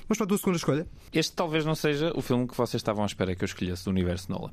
Mas 0.09 0.19
para 0.19 0.25
a 0.25 0.29
tua 0.29 0.39
segunda 0.39 0.57
escolha, 0.57 0.87
Este 1.13 1.33
talvez 1.35 1.65
não 1.65 1.75
seja 1.75 2.13
o 2.17 2.23
filme 2.23 2.47
que 2.49 2.57
vocês 2.57 2.81
estavam 2.81 3.03
à 3.03 3.07
espera 3.07 3.35
que 3.35 3.45
eu 3.45 3.47
escolhesse 3.47 3.85
do 3.85 3.91
universo 3.91 4.31
Nolan. 4.31 4.51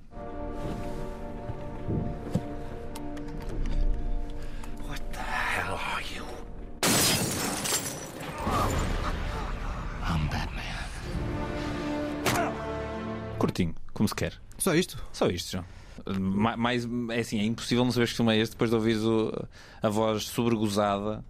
Hell 5.58 5.74
are 5.74 6.04
you? 6.16 6.24
I'm 10.04 10.28
Batman. 10.30 10.62
Curtinho, 13.40 13.74
como 13.94 14.08
se 14.08 14.16
quer. 14.16 14.34
só 14.58 14.74
isto. 14.76 14.98
Só 15.12 15.28
isto, 15.28 15.52
João. 15.52 15.66
Ma- 16.20 16.58
Mais, 16.58 16.88
é 17.12 17.20
assim, 17.20 17.40
é 17.40 17.44
impossível 17.44 17.84
não 17.84 17.92
saber 17.92 18.08
que 18.08 18.14
filme 18.16 18.34
é 18.36 18.40
este 18.42 18.52
depois 18.54 18.70
de 18.70 18.76
ouvir 18.76 18.98
a 19.82 19.90
voz 19.90 20.24
sobregozada. 20.28 21.24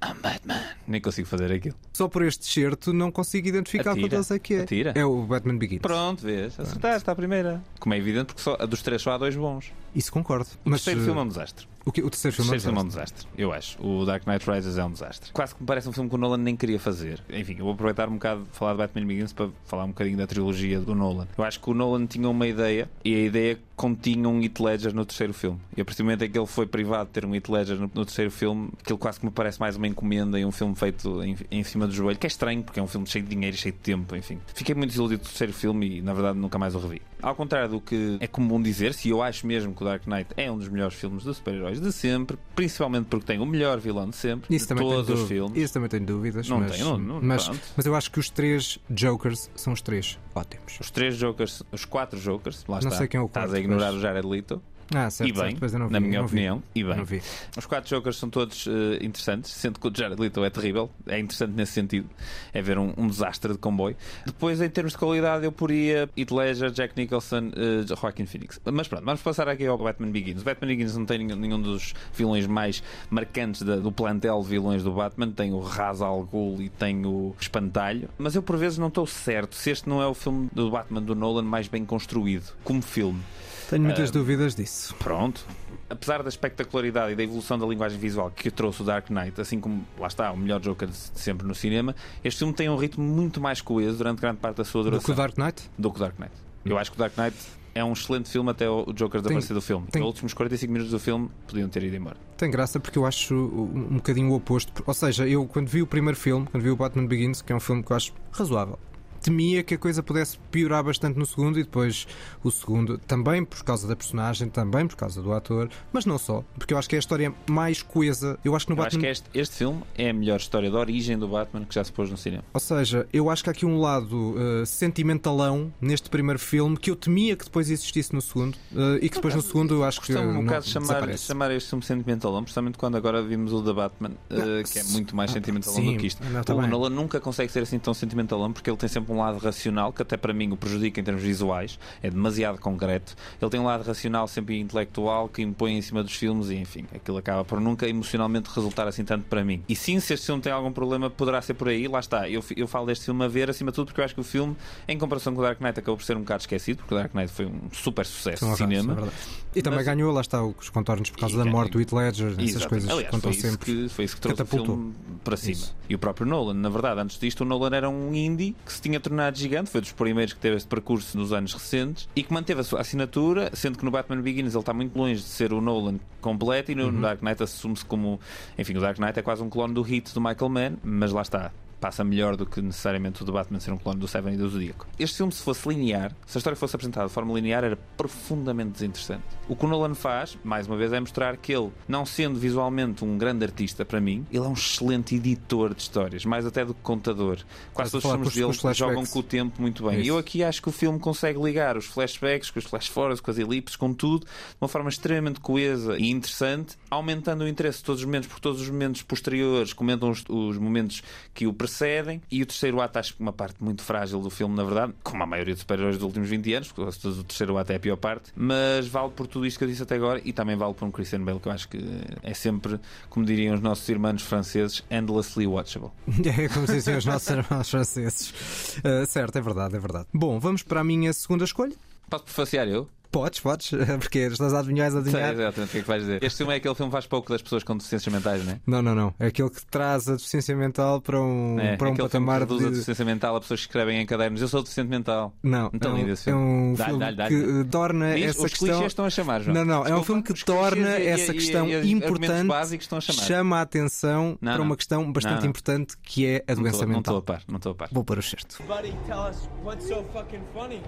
I'm 0.00 0.14
Batman. 0.22 0.60
Nem 0.86 1.00
consigo 1.00 1.26
fazer 1.26 1.50
aquilo. 1.50 1.74
Só 1.92 2.06
por 2.06 2.22
este 2.22 2.46
certo 2.46 2.92
não 2.92 3.10
consigo 3.10 3.48
identificar 3.48 3.90
Atira. 3.90 4.02
qual 4.04 4.10
deles 4.10 4.30
é 4.30 4.38
que 4.38 4.54
é. 4.54 4.60
Atira. 4.60 4.92
É 4.94 5.04
o 5.04 5.22
Batman 5.22 5.56
Begins. 5.58 5.80
Pronto, 5.80 6.22
vês? 6.22 6.58
Acertaste 6.58 7.10
à 7.10 7.16
primeira. 7.16 7.60
Como 7.80 7.92
é 7.94 7.98
evidente, 7.98 8.26
porque 8.26 8.40
só, 8.42 8.56
a 8.60 8.64
dos 8.64 8.80
três 8.80 9.02
só 9.02 9.10
há 9.12 9.18
dois 9.18 9.34
bons. 9.34 9.72
Isso 9.94 10.12
concordo. 10.12 10.46
O 10.64 10.70
Mas 10.70 10.80
terceiro 10.84 11.00
eh, 11.00 11.04
filme 11.04 11.20
é 11.20 11.22
um 11.24 11.28
desastre. 11.28 11.66
o, 11.84 11.92
que- 11.92 12.02
o 12.02 12.10
terceiro 12.10 12.34
O 12.34 12.36
filme 12.36 12.48
é 12.48 12.50
um 12.50 12.54
terceiro 12.54 12.76
filme 12.76 12.78
é 12.78 12.82
um 12.84 12.88
desastre. 12.88 13.26
eu 13.36 13.52
acho. 13.52 13.82
O 13.84 14.04
Dark 14.04 14.26
Knight 14.26 14.48
Rises 14.50 14.76
é 14.78 14.84
um 14.84 14.92
desastre. 14.92 15.32
Quase 15.32 15.54
que 15.54 15.60
me 15.62 15.66
parece 15.66 15.88
um 15.88 15.92
filme 15.92 16.08
que 16.08 16.14
o 16.14 16.18
Nolan 16.18 16.36
nem 16.38 16.54
queria 16.56 16.78
fazer. 16.78 17.22
Enfim, 17.30 17.54
eu 17.58 17.64
vou 17.64 17.72
aproveitar 17.72 18.08
um 18.08 18.14
bocado 18.14 18.42
de 18.44 18.50
falar 18.56 18.72
de 18.72 18.78
Batman 18.78 19.06
Begins 19.06 19.32
para 19.32 19.48
falar 19.64 19.84
um 19.84 19.88
bocadinho 19.88 20.16
da 20.18 20.26
trilogia 20.26 20.80
do 20.80 20.94
Nolan. 20.94 21.26
Eu 21.36 21.44
acho 21.44 21.58
que 21.60 21.70
o 21.70 21.74
Nolan 21.74 22.06
tinha 22.06 22.28
uma 22.28 22.46
ideia 22.46 22.88
e 23.04 23.14
a 23.14 23.18
ideia 23.20 23.58
continha 23.76 24.28
um 24.28 24.42
Heath 24.42 24.58
Ledger 24.58 24.92
no 24.94 25.04
terceiro 25.06 25.32
filme. 25.32 25.58
E 25.76 25.80
a 25.80 25.84
partir 25.84 26.02
do 26.02 26.04
momento 26.06 26.24
em 26.24 26.30
que 26.30 26.36
ele 26.36 26.46
foi 26.46 26.66
privado 26.66 27.06
de 27.06 27.12
ter 27.12 27.24
um 27.24 27.32
Heath 27.34 27.48
Ledger 27.48 27.76
no, 27.76 27.82
no 27.94 28.04
terceiro 28.04 28.30
filme, 28.30 28.70
aquilo 28.82 28.98
quase 28.98 29.20
que 29.20 29.24
me 29.26 29.30
parece 29.30 29.60
mais 29.60 29.76
uma 29.76 29.86
encomenda 29.86 30.38
e 30.38 30.44
um 30.44 30.50
filme 30.50 30.74
feito 30.74 31.22
em, 31.22 31.36
em 31.50 31.62
cima 31.62 31.86
do 31.86 31.92
joelho, 31.94 32.18
que 32.18 32.26
é 32.26 32.28
estranho 32.28 32.62
porque 32.62 32.80
é 32.80 32.82
um 32.82 32.88
filme 32.88 33.06
cheio 33.06 33.24
de 33.24 33.30
dinheiro 33.30 33.54
e 33.56 33.58
cheio 33.58 33.72
de 33.72 33.78
tempo, 33.78 34.16
enfim. 34.16 34.38
Fiquei 34.52 34.74
muito 34.74 34.90
desiludido 34.90 35.22
do 35.22 35.28
terceiro 35.28 35.52
filme 35.52 35.98
e 35.98 36.02
na 36.02 36.12
verdade 36.12 36.36
nunca 36.38 36.58
mais 36.58 36.74
o 36.74 36.78
revi. 36.80 37.00
Ao 37.22 37.34
contrário 37.36 37.68
do 37.68 37.80
que 37.80 38.16
é 38.20 38.26
comum 38.26 38.60
dizer, 38.60 38.94
se 38.94 39.08
eu 39.10 39.22
acho 39.22 39.46
mesmo 39.46 39.72
que 39.78 39.84
o 39.84 39.86
Dark 39.86 40.06
Knight 40.06 40.30
é 40.36 40.50
um 40.50 40.58
dos 40.58 40.68
melhores 40.68 40.94
filmes 40.94 41.22
de 41.22 41.32
super-heróis 41.34 41.80
de 41.80 41.92
sempre, 41.92 42.36
principalmente 42.54 43.06
porque 43.06 43.24
tem 43.26 43.38
o 43.38 43.46
melhor 43.46 43.78
vilão 43.78 44.10
de 44.10 44.16
sempre, 44.16 44.54
Isso 44.54 44.66
de 44.66 44.74
todos 44.80 45.08
os 45.22 45.28
filmes. 45.28 45.56
isso 45.56 45.72
também 45.72 45.88
tenho 45.88 46.04
dúvidas. 46.04 46.48
Não 46.48 46.58
mas, 46.60 46.72
tenho, 46.72 46.84
não- 46.84 46.98
não- 46.98 47.20
mas, 47.22 47.44
pronto. 47.44 47.60
mas 47.76 47.86
eu 47.86 47.94
acho 47.94 48.10
que 48.10 48.18
os 48.18 48.28
três 48.28 48.78
Jokers 48.90 49.50
são 49.54 49.72
os 49.72 49.80
três 49.80 50.18
ótimos. 50.34 50.78
Os 50.80 50.90
três 50.90 51.16
Jokers, 51.16 51.62
os 51.72 51.84
quatro 51.84 52.18
Jokers, 52.18 52.64
lá 52.68 52.80
Não 52.80 52.88
está. 52.88 52.98
sei 52.98 53.08
quem 53.08 53.18
é 53.18 53.22
o 53.22 53.26
Estás 53.26 53.46
quarto, 53.46 53.56
a 53.56 53.60
ignorar 53.60 53.86
mas- 53.86 53.94
o 53.94 54.00
Jared 54.00 54.26
Leto. 54.26 54.60
Ah, 54.94 55.10
certo, 55.10 55.28
e 55.28 55.32
bem, 55.32 55.50
certo, 55.58 55.72
eu 55.74 55.78
não 55.80 55.86
vi, 55.88 55.92
na 55.92 56.00
minha 56.00 56.20
não 56.20 56.26
vi. 56.26 56.32
opinião, 56.34 56.62
e 56.74 56.82
bem. 56.82 57.20
Os 57.56 57.66
quatro 57.66 57.90
Jokers 57.90 58.16
são 58.16 58.30
todos 58.30 58.66
eh, 58.66 59.04
interessantes, 59.04 59.50
sendo 59.50 59.78
que 59.78 59.86
o 59.86 59.92
Jared 59.94 60.20
Leto 60.20 60.42
é 60.44 60.50
terrível. 60.50 60.90
É 61.06 61.18
interessante 61.18 61.52
nesse 61.52 61.72
sentido. 61.72 62.08
É 62.54 62.62
ver 62.62 62.78
um, 62.78 62.92
um 62.96 63.06
desastre 63.06 63.52
de 63.52 63.58
comboio. 63.58 63.96
Depois, 64.24 64.60
em 64.62 64.68
termos 64.70 64.92
de 64.92 64.98
qualidade, 64.98 65.44
eu 65.44 65.52
poria 65.52 66.08
Heath 66.16 66.30
Ledger, 66.30 66.70
Jack 66.70 66.94
Nicholson, 66.96 67.50
eh, 67.54 67.86
Joaquin 67.86 68.24
Phoenix. 68.26 68.60
Mas 68.64 68.88
pronto, 68.88 69.04
vamos 69.04 69.20
passar 69.20 69.46
aqui 69.48 69.66
ao 69.66 69.76
Batman 69.76 70.10
Begins. 70.10 70.40
O 70.40 70.44
Batman 70.44 70.68
Begins 70.68 70.96
não 70.96 71.04
tem 71.04 71.18
nenhum, 71.18 71.36
nenhum 71.36 71.60
dos 71.60 71.92
vilões 72.14 72.46
mais 72.46 72.82
marcantes 73.10 73.62
da- 73.62 73.76
do 73.76 73.92
plantel 73.92 74.40
de 74.42 74.48
vilões 74.48 74.82
do 74.82 74.92
Batman. 74.92 75.30
Tem 75.32 75.52
o 75.52 75.60
Ra's 75.60 76.00
al 76.00 76.22
Ghul 76.24 76.62
e 76.62 76.68
tem 76.70 77.04
o 77.04 77.34
Espantalho. 77.38 78.08
Mas 78.16 78.34
eu, 78.34 78.42
por 78.42 78.56
vezes, 78.56 78.78
não 78.78 78.88
estou 78.88 79.06
certo 79.06 79.54
se 79.54 79.70
este 79.70 79.88
não 79.88 80.00
é 80.00 80.06
o 80.06 80.14
filme 80.14 80.48
do 80.52 80.70
Batman 80.70 81.02
do 81.02 81.14
Nolan 81.14 81.42
mais 81.42 81.68
bem 81.68 81.84
construído 81.84 82.54
como 82.64 82.80
filme. 82.80 83.20
Tenho 83.68 83.82
muitas 83.84 84.10
Ah, 84.10 84.12
dúvidas 84.12 84.54
disso. 84.54 84.94
Pronto. 84.98 85.44
Apesar 85.90 86.22
da 86.22 86.28
espectacularidade 86.28 87.12
e 87.12 87.16
da 87.16 87.22
evolução 87.22 87.58
da 87.58 87.66
linguagem 87.66 87.98
visual 87.98 88.30
que 88.30 88.50
trouxe 88.50 88.82
o 88.82 88.84
Dark 88.84 89.08
Knight, 89.10 89.40
assim 89.40 89.60
como 89.60 89.84
lá 89.98 90.06
está, 90.06 90.30
o 90.32 90.36
melhor 90.36 90.60
Joker 90.60 90.88
de 90.88 90.94
sempre 90.96 91.46
no 91.46 91.54
cinema, 91.54 91.94
este 92.24 92.38
filme 92.38 92.52
tem 92.54 92.68
um 92.68 92.76
ritmo 92.76 93.04
muito 93.04 93.40
mais 93.40 93.60
coeso 93.60 93.98
durante 93.98 94.20
grande 94.20 94.38
parte 94.38 94.56
da 94.56 94.64
sua 94.64 94.82
Do 94.82 94.90
duração 94.90 95.04
que 95.06 95.12
o 95.12 95.14
Dark 95.14 95.36
Knight? 95.38 95.62
do 95.78 95.90
que 95.90 95.96
o 95.96 96.00
Dark 96.00 96.18
Knight. 96.18 96.32
Eu 96.64 96.76
acho 96.78 96.90
que 96.90 96.96
o 96.96 96.98
Dark 96.98 97.16
Knight 97.16 97.36
é 97.74 97.84
um 97.84 97.92
excelente 97.92 98.28
filme 98.28 98.50
até 98.50 98.68
o 98.68 98.92
Joker 98.92 99.20
desaparecer 99.20 99.54
do 99.54 99.62
filme. 99.62 99.86
tem- 99.90 100.02
Os 100.02 100.08
últimos 100.08 100.34
45 100.34 100.72
minutos 100.72 100.90
do 100.92 100.98
filme 100.98 101.30
podiam 101.46 101.68
ter 101.68 101.82
ido 101.82 101.94
embora. 101.96 102.16
Tem 102.36 102.50
graça 102.50 102.78
porque 102.80 102.98
eu 102.98 103.06
acho 103.06 103.34
um 103.34 103.96
bocadinho 103.96 104.30
o 104.30 104.34
oposto. 104.34 104.82
Ou 104.86 104.94
seja, 104.94 105.26
eu 105.26 105.46
quando 105.46 105.68
vi 105.68 105.80
o 105.82 105.86
primeiro 105.86 106.18
filme, 106.18 106.46
quando 106.50 106.62
vi 106.62 106.70
o 106.70 106.76
Batman 106.76 107.06
Begins, 107.06 107.40
que 107.40 107.52
é 107.52 107.56
um 107.56 107.60
filme 107.60 107.82
que 107.82 107.92
eu 107.92 107.96
acho 107.96 108.12
razoável, 108.32 108.78
temia 109.22 109.62
que 109.62 109.74
a 109.74 109.78
coisa 109.78 110.02
pudesse 110.02 110.38
piorar 110.50 110.82
bastante 110.82 111.18
no 111.18 111.26
segundo 111.26 111.58
e 111.58 111.62
depois 111.62 112.06
o 112.42 112.50
segundo, 112.50 112.98
também 112.98 113.44
por 113.44 113.62
causa 113.62 113.86
da 113.86 113.96
personagem, 113.96 114.48
também 114.48 114.86
por 114.86 114.96
causa 114.96 115.20
do 115.22 115.32
ator, 115.32 115.68
mas 115.92 116.04
não 116.06 116.18
só, 116.18 116.44
porque 116.58 116.74
eu 116.74 116.78
acho 116.78 116.88
que 116.88 116.94
é 116.96 116.98
a 116.98 117.00
história 117.00 117.32
mais 117.48 117.82
coesa. 117.82 118.38
Eu 118.44 118.54
acho 118.54 118.66
que 118.66 118.72
no 118.72 118.78
Eu 118.78 118.84
acho 118.84 118.96
Batman. 118.96 119.00
que 119.02 119.06
este, 119.08 119.30
este 119.34 119.56
filme 119.56 119.82
é 119.96 120.10
a 120.10 120.12
melhor 120.12 120.36
história 120.38 120.70
de 120.70 120.76
origem 120.76 121.18
do 121.18 121.28
Batman 121.28 121.64
que 121.64 121.74
já 121.74 121.84
se 121.84 121.92
pôs 121.92 122.10
no 122.10 122.16
cinema. 122.16 122.44
Ou 122.52 122.60
seja, 122.60 123.06
eu 123.12 123.28
acho 123.30 123.42
que 123.42 123.50
há 123.50 123.52
aqui 123.52 123.66
um 123.66 123.78
lado 123.80 124.34
uh, 124.34 124.66
sentimentalão 124.66 125.72
neste 125.80 126.08
primeiro 126.10 126.38
filme 126.38 126.76
que 126.76 126.90
eu 126.90 126.96
temia 126.96 127.36
que 127.36 127.44
depois 127.44 127.70
existisse 127.70 128.12
no 128.14 128.20
segundo 128.20 128.54
uh, 128.72 128.96
e 129.00 129.08
que 129.08 129.16
depois 129.16 129.34
no 129.34 129.42
segundo 129.42 129.74
eu 129.74 129.84
acho 129.84 130.00
que 130.00 130.12
Costumo 130.12 130.30
um 130.30 130.34
não 130.34 130.44
bocado 130.44 130.66
chamar, 130.66 131.18
chamar 131.18 131.50
este 131.50 131.70
filme 131.70 131.84
sentimentalão, 131.84 132.42
precisamente 132.42 132.78
quando 132.78 132.96
agora 132.96 133.22
vimos 133.22 133.52
o 133.52 133.60
da 133.60 133.72
Batman, 133.72 134.12
eh, 134.30 134.62
que 134.70 134.78
é 134.78 134.82
muito 134.84 135.14
mais 135.14 135.30
sentimentalão 135.30 135.76
sim, 135.76 135.92
do 135.94 135.98
que 135.98 136.06
isto. 136.06 136.22
não, 136.24 136.42
tá 136.42 136.54
o 136.54 136.60
bem. 136.60 136.68
Nolan 136.70 136.90
nunca 136.90 137.20
consegue 137.20 137.50
ser 137.52 137.60
assim 137.62 137.78
tão 137.78 137.92
sentimentalão 137.94 138.52
porque 138.52 138.68
ele 138.70 138.76
tem 138.76 138.88
sempre 138.88 139.07
um 139.12 139.18
lado 139.18 139.38
racional 139.38 139.92
que 139.92 140.02
até 140.02 140.16
para 140.16 140.32
mim 140.32 140.50
o 140.52 140.56
prejudica 140.56 141.00
em 141.00 141.04
termos 141.04 141.22
visuais, 141.22 141.78
é 142.02 142.10
demasiado 142.10 142.58
concreto. 142.58 143.14
Ele 143.40 143.50
tem 143.50 143.60
um 143.60 143.64
lado 143.64 143.82
racional 143.84 144.26
sempre 144.28 144.58
intelectual 144.58 145.28
que 145.28 145.42
impõe 145.42 145.76
em 145.78 145.82
cima 145.82 146.02
dos 146.02 146.14
filmes 146.14 146.50
e 146.50 146.56
enfim, 146.56 146.84
aquilo 146.94 147.16
acaba 147.18 147.44
por 147.44 147.60
nunca 147.60 147.88
emocionalmente 147.88 148.48
resultar 148.54 148.86
assim 148.88 149.04
tanto 149.04 149.24
para 149.26 149.44
mim. 149.44 149.62
E 149.68 149.74
sim, 149.76 149.98
se 150.00 150.14
este 150.14 150.26
filme 150.26 150.42
tem 150.42 150.52
algum 150.52 150.72
problema, 150.72 151.08
poderá 151.10 151.40
ser 151.42 151.54
por 151.54 151.68
aí, 151.68 151.88
lá 151.88 152.00
está. 152.00 152.28
Eu, 152.28 152.42
eu 152.56 152.66
falo 152.66 152.86
deste 152.86 153.04
filme 153.06 153.24
a 153.24 153.28
ver 153.28 153.50
acima 153.50 153.70
de 153.70 153.74
tudo 153.76 153.86
porque 153.86 154.00
eu 154.00 154.04
acho 154.04 154.14
que 154.14 154.20
o 154.20 154.24
filme, 154.24 154.56
em 154.86 154.98
comparação 154.98 155.34
com 155.34 155.40
o 155.40 155.44
Dark 155.44 155.60
Knight, 155.60 155.78
acabou 155.80 155.96
por 155.96 156.04
ser 156.04 156.16
um 156.16 156.20
bocado 156.20 156.40
esquecido, 156.42 156.78
porque 156.78 156.94
o 156.94 156.96
Dark 156.98 157.14
Knight 157.14 157.32
foi 157.32 157.46
um 157.46 157.60
super 157.72 158.04
sucesso 158.06 158.38
de 158.44 158.44
arrasos, 158.44 158.58
cinema. 158.66 159.08
é. 159.54 159.58
E 159.58 159.62
também 159.62 159.78
Mas- 159.78 159.86
ganhou, 159.86 160.12
lá 160.12 160.20
está, 160.20 160.42
os 160.44 160.68
contornos 160.68 161.10
por 161.10 161.18
causa 161.20 161.34
E 161.34 161.38
da 161.38 161.44
morte 161.44 161.72
do 161.72 161.80
Heath 161.80 161.92
Ledger, 161.92 162.26
essas 162.32 162.38
Exatamente. 162.42 162.68
coisas 162.68 162.90
Aliás, 162.90 163.16
foi 163.16 163.30
isso, 163.32 163.40
sempre. 163.40 163.58
que, 163.64 163.88
foi 163.88 164.04
isso 164.04 164.14
que 164.14 164.20
trouxe 164.20 164.38
Catapultou. 164.38 164.74
o 164.74 164.78
filme 164.78 164.94
para 165.24 165.36
cima. 165.36 165.52
Isso. 165.52 165.76
E 165.88 165.94
o 165.94 165.98
próprio 165.98 166.26
Nolan, 166.26 166.54
na 166.54 166.68
verdade, 166.68 167.00
antes 167.00 167.18
disto, 167.18 167.40
o 167.40 167.44
Nolan 167.44 167.70
era 167.74 167.88
um 167.88 168.14
indie 168.14 168.54
que 168.64 168.72
se 168.72 168.80
tinha 168.80 168.97
tornado 169.00 169.36
gigante, 169.38 169.70
foi 169.70 169.80
dos 169.80 169.92
primeiros 169.92 170.32
que 170.34 170.40
teve 170.40 170.56
este 170.56 170.68
percurso 170.68 171.16
nos 171.16 171.32
anos 171.32 171.52
recentes 171.54 172.08
e 172.14 172.22
que 172.22 172.32
manteve 172.32 172.60
a 172.60 172.64
sua 172.64 172.80
assinatura, 172.80 173.50
sendo 173.54 173.78
que 173.78 173.84
no 173.84 173.90
Batman 173.90 174.20
Begins 174.20 174.52
ele 174.54 174.58
está 174.58 174.72
muito 174.72 174.96
longe 174.98 175.16
de 175.16 175.22
ser 175.28 175.52
o 175.52 175.60
Nolan 175.60 175.98
completo 176.20 176.72
e 176.72 176.74
no 176.74 176.86
Uhum. 176.88 177.00
Dark 177.00 177.22
Knight 177.22 177.42
assume-se 177.42 177.84
como. 177.84 178.18
Enfim, 178.58 178.76
o 178.76 178.80
Dark 178.80 178.98
Knight 178.98 179.18
é 179.18 179.22
quase 179.22 179.42
um 179.42 179.48
clone 179.50 179.74
do 179.74 179.82
hit 179.82 180.12
do 180.14 180.20
Michael 180.20 180.48
Mann, 180.48 180.76
mas 180.82 181.12
lá 181.12 181.22
está. 181.22 181.50
Passa 181.80 182.02
melhor 182.02 182.34
do 182.34 182.44
que 182.44 182.60
necessariamente 182.60 183.22
o 183.22 183.24
do 183.24 183.30
Batman 183.32 183.60
ser 183.60 183.70
um 183.70 183.78
clone 183.78 184.00
do 184.00 184.08
Seven 184.08 184.34
e 184.34 184.36
do 184.36 184.48
Zodíaco. 184.48 184.84
Este 184.98 185.18
filme, 185.18 185.30
se 185.32 185.40
fosse 185.42 185.68
linear, 185.68 186.10
se 186.26 186.36
a 186.36 186.38
história 186.38 186.56
fosse 186.56 186.74
apresentada 186.74 187.06
de 187.06 187.12
forma 187.12 187.32
linear, 187.32 187.62
era 187.62 187.76
profundamente 187.96 188.70
desinteressante. 188.72 189.22
O 189.48 189.56
que 189.56 189.64
o 189.64 189.68
Nolan 189.68 189.94
faz, 189.94 190.36
mais 190.44 190.66
uma 190.66 190.76
vez, 190.76 190.92
é 190.92 191.00
mostrar 191.00 191.34
que 191.38 191.54
ele, 191.54 191.70
não 191.88 192.04
sendo 192.04 192.38
visualmente 192.38 193.02
um 193.02 193.16
grande 193.16 193.46
artista 193.46 193.82
para 193.82 193.98
mim, 193.98 194.26
ele 194.30 194.44
é 194.44 194.46
um 194.46 194.52
excelente 194.52 195.14
editor 195.14 195.74
de 195.74 195.80
histórias, 195.80 196.26
mais 196.26 196.44
até 196.44 196.66
do 196.66 196.74
que 196.74 196.82
contador. 196.82 197.38
Quase 197.72 197.92
todos 197.92 198.04
os 198.04 198.10
filmes 198.10 198.34
dele 198.34 198.70
os 198.70 198.76
jogam 198.76 199.06
com 199.06 199.18
o 199.20 199.22
tempo 199.22 199.62
muito 199.62 199.88
bem. 199.88 200.00
E 200.00 200.02
Isso. 200.02 200.10
eu 200.10 200.18
aqui 200.18 200.44
acho 200.44 200.60
que 200.60 200.68
o 200.68 200.72
filme 200.72 200.98
consegue 200.98 201.40
ligar 201.40 201.78
os 201.78 201.86
flashbacks, 201.86 202.50
com 202.50 202.58
os 202.58 202.66
flash 202.66 202.88
forwards, 202.88 203.22
com 203.22 203.30
as 203.30 203.38
elipses, 203.38 203.74
com 203.74 203.94
tudo, 203.94 204.26
de 204.26 204.56
uma 204.60 204.68
forma 204.68 204.90
extremamente 204.90 205.40
coesa 205.40 205.98
e 205.98 206.10
interessante, 206.10 206.76
aumentando 206.90 207.44
o 207.44 207.48
interesse 207.48 207.78
de 207.78 207.84
todos 207.84 208.02
os 208.02 208.06
momentos, 208.06 208.28
porque 208.28 208.42
todos 208.42 208.60
os 208.60 208.68
momentos 208.68 209.00
posteriores 209.00 209.72
comentam 209.72 210.10
os, 210.10 210.24
os 210.28 210.58
momentos 210.58 211.02
que 211.32 211.46
o 211.46 211.54
precedem. 211.54 212.20
E 212.30 212.42
o 212.42 212.46
terceiro 212.46 212.82
ato, 212.82 212.98
acho 212.98 213.14
que 213.14 213.22
uma 213.22 213.32
parte 213.32 213.64
muito 213.64 213.82
frágil 213.82 214.20
do 214.20 214.28
filme, 214.28 214.54
na 214.54 214.64
verdade, 214.64 214.92
como 215.02 215.22
a 215.22 215.26
maioria 215.26 215.54
dos 215.54 215.60
super-heróis 215.60 215.96
dos 215.96 216.04
últimos 216.04 216.28
20 216.28 216.52
anos, 216.52 216.70
porque 216.70 217.08
o 217.08 217.24
terceiro 217.24 217.56
ato 217.56 217.72
é 217.72 217.76
a 217.76 217.80
pior 217.80 217.96
parte, 217.96 218.30
mas 218.36 218.86
vale 218.86 219.10
por 219.10 219.26
tudo 219.26 219.37
isto 219.46 219.58
que 219.58 219.64
eu 219.64 219.68
disse 219.68 219.82
até 219.82 219.94
agora 219.94 220.20
e 220.24 220.32
também 220.32 220.56
vale 220.56 220.74
por 220.74 220.86
um 220.86 220.90
Christian 220.90 221.22
Bale, 221.22 221.40
que 221.40 221.48
eu 221.48 221.52
acho 221.52 221.68
que 221.68 221.78
é 222.22 222.34
sempre, 222.34 222.78
como 223.08 223.24
diriam 223.24 223.54
os 223.54 223.60
nossos 223.60 223.88
irmãos 223.88 224.22
franceses, 224.22 224.84
endlessly 224.90 225.46
watchable. 225.46 225.90
É 226.38 226.48
como 226.48 226.66
dizem 226.66 226.96
os 226.96 227.04
nossos 227.04 227.28
irmãos 227.28 227.68
franceses. 227.68 228.32
Uh, 228.78 229.06
certo, 229.06 229.36
é 229.36 229.40
verdade, 229.40 229.76
é 229.76 229.78
verdade. 229.78 230.06
Bom, 230.12 230.38
vamos 230.38 230.62
para 230.62 230.80
a 230.80 230.84
minha 230.84 231.12
segunda 231.12 231.44
escolha. 231.44 231.74
Posso 232.08 232.24
prefaciar 232.24 232.68
eu? 232.68 232.88
Podes, 233.10 233.40
podes, 233.40 233.70
porque 234.00 234.18
estás 234.18 234.52
a 234.52 234.58
adivinhar, 234.58 234.88
a 234.88 234.90
Sei 234.90 235.00
adivinhar. 235.00 235.32
exatamente 235.32 235.68
o 235.68 235.72
que 235.72 235.78
é 235.78 235.80
que 235.82 235.88
vais 235.88 236.02
dizer. 236.02 236.22
Este 236.22 236.36
filme 236.38 236.52
é 236.52 236.56
aquele 236.56 236.74
filme 236.74 236.90
que 236.90 236.92
faz 236.92 237.06
pouco 237.06 237.32
das 237.32 237.40
pessoas 237.40 237.62
com 237.64 237.74
deficiências 237.76 238.12
mentais, 238.14 238.44
não 238.44 238.52
é? 238.52 238.60
Não, 238.66 238.82
não, 238.82 238.94
não. 238.94 239.14
É 239.18 239.26
aquele 239.28 239.48
que 239.48 239.64
traz 239.66 240.08
a 240.08 240.12
deficiência 240.16 240.54
mental 240.54 241.00
para 241.00 241.18
um, 241.20 241.58
É, 241.58 241.76
para 241.76 241.88
um 241.88 241.92
aquele 241.92 242.06
patamar 242.08 242.36
filme 242.40 242.46
que 242.46 242.52
reduz 242.52 242.64
a 242.66 242.68
de. 242.68 242.74
deficiência 242.74 243.04
mental 243.06 243.36
a 243.36 243.40
pessoas 243.40 243.60
que 243.60 243.66
escrevem 243.66 244.00
em 244.00 244.04
cadernos. 244.06 244.42
Eu 244.42 244.48
sou 244.48 244.62
deficiente 244.62 244.90
mental. 244.90 245.32
Não, 245.42 245.70
Então, 245.72 245.92
é 245.96 246.00
um, 246.04 246.08
esse 246.08 246.28
é 246.28 246.32
filme. 246.32 246.42
um 246.44 246.76
filme 246.76 247.06
que 247.28 247.64
torna 247.70 248.14
Diz, 248.14 248.24
essa 248.26 248.42
os 248.44 248.50
questão. 248.50 248.68
clichês 248.68 248.92
estão 248.92 249.04
a 249.06 249.10
chamar, 249.10 249.40
João. 249.40 249.54
Não, 249.54 249.64
não, 249.64 249.86
é 249.86 249.94
um 249.96 250.04
filme 250.04 250.22
que 250.22 250.32
os 250.32 250.42
torna 250.44 250.98
e- 250.98 251.06
essa 251.06 251.32
e- 251.32 251.34
questão 251.34 251.66
e- 251.66 251.90
importante, 251.90 252.46
básicos 252.46 252.84
estão 252.84 252.98
a 252.98 253.00
chamar. 253.00 253.22
chama 253.22 253.58
a 253.58 253.62
atenção 253.62 254.36
Não, 254.40 254.52
para 254.52 254.58
não. 254.58 254.64
uma 254.66 254.76
questão 254.76 255.10
bastante 255.10 255.34
Não, 255.36 255.40
não. 255.44 255.48
importante 255.48 255.96
que 256.02 256.26
é 256.26 256.44
a 256.46 256.54
Não 256.54 256.62
doença 256.62 256.76
estou- 256.76 256.88
Não 256.92 256.98
estou 256.98 257.14
mental. 257.14 257.16
a 257.16 257.22
par, 257.22 257.42
não 257.48 257.56
estou 257.56 257.72
a 257.72 257.74
par. 257.74 257.88
Vou 257.90 258.04
para 258.04 258.20
o 258.20 258.22
certo. 258.22 258.62
Buddy, 258.64 258.94
tell 259.06 259.20
us 259.30 259.48
what's 259.64 259.86
so 259.88 260.04
fucking 260.12 260.42
funny. 260.52 260.82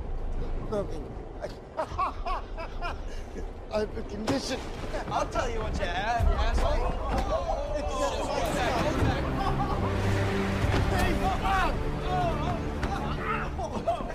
Have 3.72 3.96
a 3.96 4.02
condition. 4.02 4.58
I'll 5.10 5.26
tell 5.26 5.48
you 5.50 5.60
what 5.60 5.78
you 5.78 5.86
have, 5.86 6.28
you 6.28 6.36
asshole. 6.36 6.92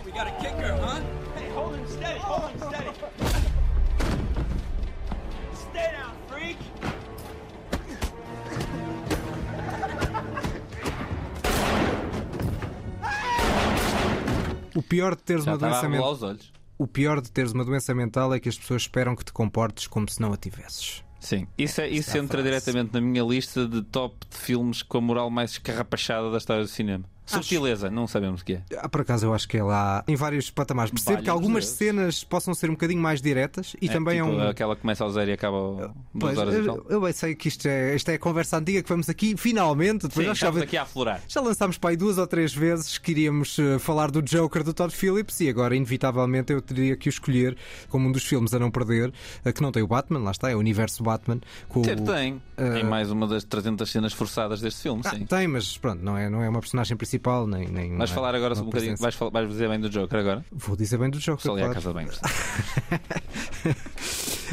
We 0.06 0.12
got 0.12 0.28
a 0.28 0.32
kicker, 0.42 0.74
huh? 0.80 1.02
Hey, 1.36 1.50
hold 1.50 1.76
him 1.76 1.88
steady, 1.88 2.20
hold 2.20 2.52
him 2.52 2.60
steady. 2.60 2.92
Stay 5.54 5.92
down, 5.92 6.16
freak. 6.28 6.58
O 14.76 14.82
pior 14.82 15.16
de 15.16 15.22
teres 15.24 15.46
Já 15.46 15.52
uma 15.52 15.58
doença 15.58 15.88
mental. 15.88 16.36
O 16.78 16.86
pior 16.86 17.22
de 17.22 17.32
teres 17.32 17.54
uma 17.54 17.64
doença 17.64 17.94
mental 17.96 18.34
é 18.34 18.40
que 18.40 18.50
as 18.50 18.58
pessoas 18.58 18.82
esperam 18.82 19.16
que 19.16 19.24
te 19.24 19.32
comportes 19.32 19.88
como 19.88 20.10
se 20.10 20.20
não 20.22 20.34
a 20.34 20.38
tivesses. 20.38 21.04
Sim, 21.20 21.48
isso, 21.58 21.82
é, 21.82 21.90
isso 21.90 22.16
é 22.16 22.20
entra 22.20 22.44
diretamente 22.44 22.94
na 22.94 23.02
minha 23.02 23.24
lista 23.24 23.66
de 23.66 23.82
top 23.82 24.16
de 24.30 24.38
filmes 24.38 24.84
com 24.84 24.98
a 24.98 25.02
moral 25.02 25.30
mais 25.30 25.52
escarrapachada 25.52 26.30
da 26.30 26.38
história 26.38 26.64
do 26.64 26.70
cinema. 26.70 27.06
Subtileza, 27.26 27.90
não 27.90 28.08
sabemos 28.08 28.42
o 28.42 28.46
que 28.46 28.54
é. 28.54 28.62
Ah, 28.78 28.88
Por 28.90 29.02
acaso 29.02 29.26
eu 29.26 29.34
acho 29.34 29.48
que 29.48 29.58
é 29.58 29.64
lá 29.64 30.04
em 30.08 30.16
vários 30.16 30.50
patamares. 30.50 30.92
Percebo 30.92 31.24
que 31.24 31.30
algumas 31.30 31.66
cenas 31.68 32.24
possam 32.24 32.54
ser 32.54 32.70
um 32.70 32.74
bocadinho 32.74 33.02
mais 33.02 33.22
diretas 33.22 33.76
e 33.82 33.90
também 33.90 34.22
tipo, 34.24 34.30
é 34.40 34.46
um. 34.46 34.50
Aquela 34.50 34.76
que 34.76 34.82
começa 34.82 35.04
ao 35.04 35.10
zero 35.12 35.30
e 35.30 35.34
acaba 35.34 35.58
ao 35.58 35.94
duas 36.14 36.38
horas 36.38 36.54
e 36.54 36.58
eu, 36.60 36.66
tal. 36.66 36.86
eu 36.90 37.02
bem 37.02 37.14
sei 37.14 37.36
que 37.36 37.48
isto 37.48 37.68
é, 37.68 37.96
isto 37.96 38.10
é 38.10 38.14
a 38.16 38.20
conversa 38.20 38.58
antiga 38.58 38.82
que 38.84 38.90
vamos 38.90 39.10
aqui, 39.10 39.36
finalmente, 39.38 40.04
depois 40.08 40.24
Sim, 40.26 40.30
nós 40.30 40.38
já, 40.38 40.48
estamos 40.48 40.62
aqui 40.64 40.78
a 40.78 40.84
aflorar. 40.84 41.22
já 41.28 41.42
lançámos 41.42 41.78
para 41.78 41.90
aí 41.92 41.98
duas 41.98 42.18
ou 42.18 42.28
três 42.28 42.54
vezes 42.54 42.98
que 42.98 43.12
iríamos 43.12 43.58
eh, 43.60 43.80
falar 43.80 44.12
do 44.12 44.22
Joker 44.22 44.64
do 44.64 44.74
Todd 44.74 44.94
Phillips 44.96 45.40
e 45.42 45.50
agora, 45.50 45.76
inevitavelmente, 45.76 46.54
eu 46.54 46.62
teria 46.62 46.96
que 46.96 47.08
o 47.08 47.12
escolher 47.12 47.58
como 47.90 48.08
um 48.08 48.12
dos 48.12 48.24
filmes 48.26 48.54
a 48.54 48.60
não 48.60 48.70
perder, 48.70 49.12
eh, 49.44 49.52
que 49.52 49.62
não 49.62 49.72
tem 49.72 49.82
o 49.84 49.88
Batman, 49.88 50.20
lá 50.20 50.32
está, 50.32 50.50
é 50.52 50.56
o 50.56 50.60
universo 50.60 51.04
Batman. 51.04 51.40
Com 51.70 51.82
Ter 51.82 52.00
o- 52.00 52.04
tem. 52.04 52.42
eh, 52.58 52.80
Em 52.80 52.84
mais 52.84 53.10
uma 53.12 53.28
das 53.28 53.44
300 53.44 53.90
cenas 53.90 54.14
forçadas 54.14 54.62
deste 54.62 54.82
filme, 54.84 55.02
Ah, 55.06 55.10
sim. 55.12 55.26
tem, 55.26 55.48
mas 55.48 55.78
pronto, 55.78 56.04
não 56.04 56.18
é, 56.18 56.30
não 56.30 56.42
é 56.44 56.50
uma 56.50 56.60
personagem 56.60 56.96
principal, 56.96 57.15
nem. 57.48 57.68
nem 57.68 57.98
Vais 57.98 58.12
é 58.12 58.14
falar 58.14 58.36
agora 58.36 58.54
uma 58.54 58.64
um 58.64 58.66
bocadinho. 58.66 58.98
Vais, 58.98 59.16
vais 59.16 59.50
dizer 59.50 59.70
bem 59.70 59.80
do 59.80 59.90
Joker 59.90 60.20
agora? 60.20 60.46
Vou 60.52 60.76
dizer 60.76 60.98
bem 60.98 61.10
do 61.10 61.20
Joker. 61.20 61.44
Só 61.44 61.54
ali 61.54 61.64
à 61.64 61.70
casa 61.70 61.94
bem. 61.94 62.08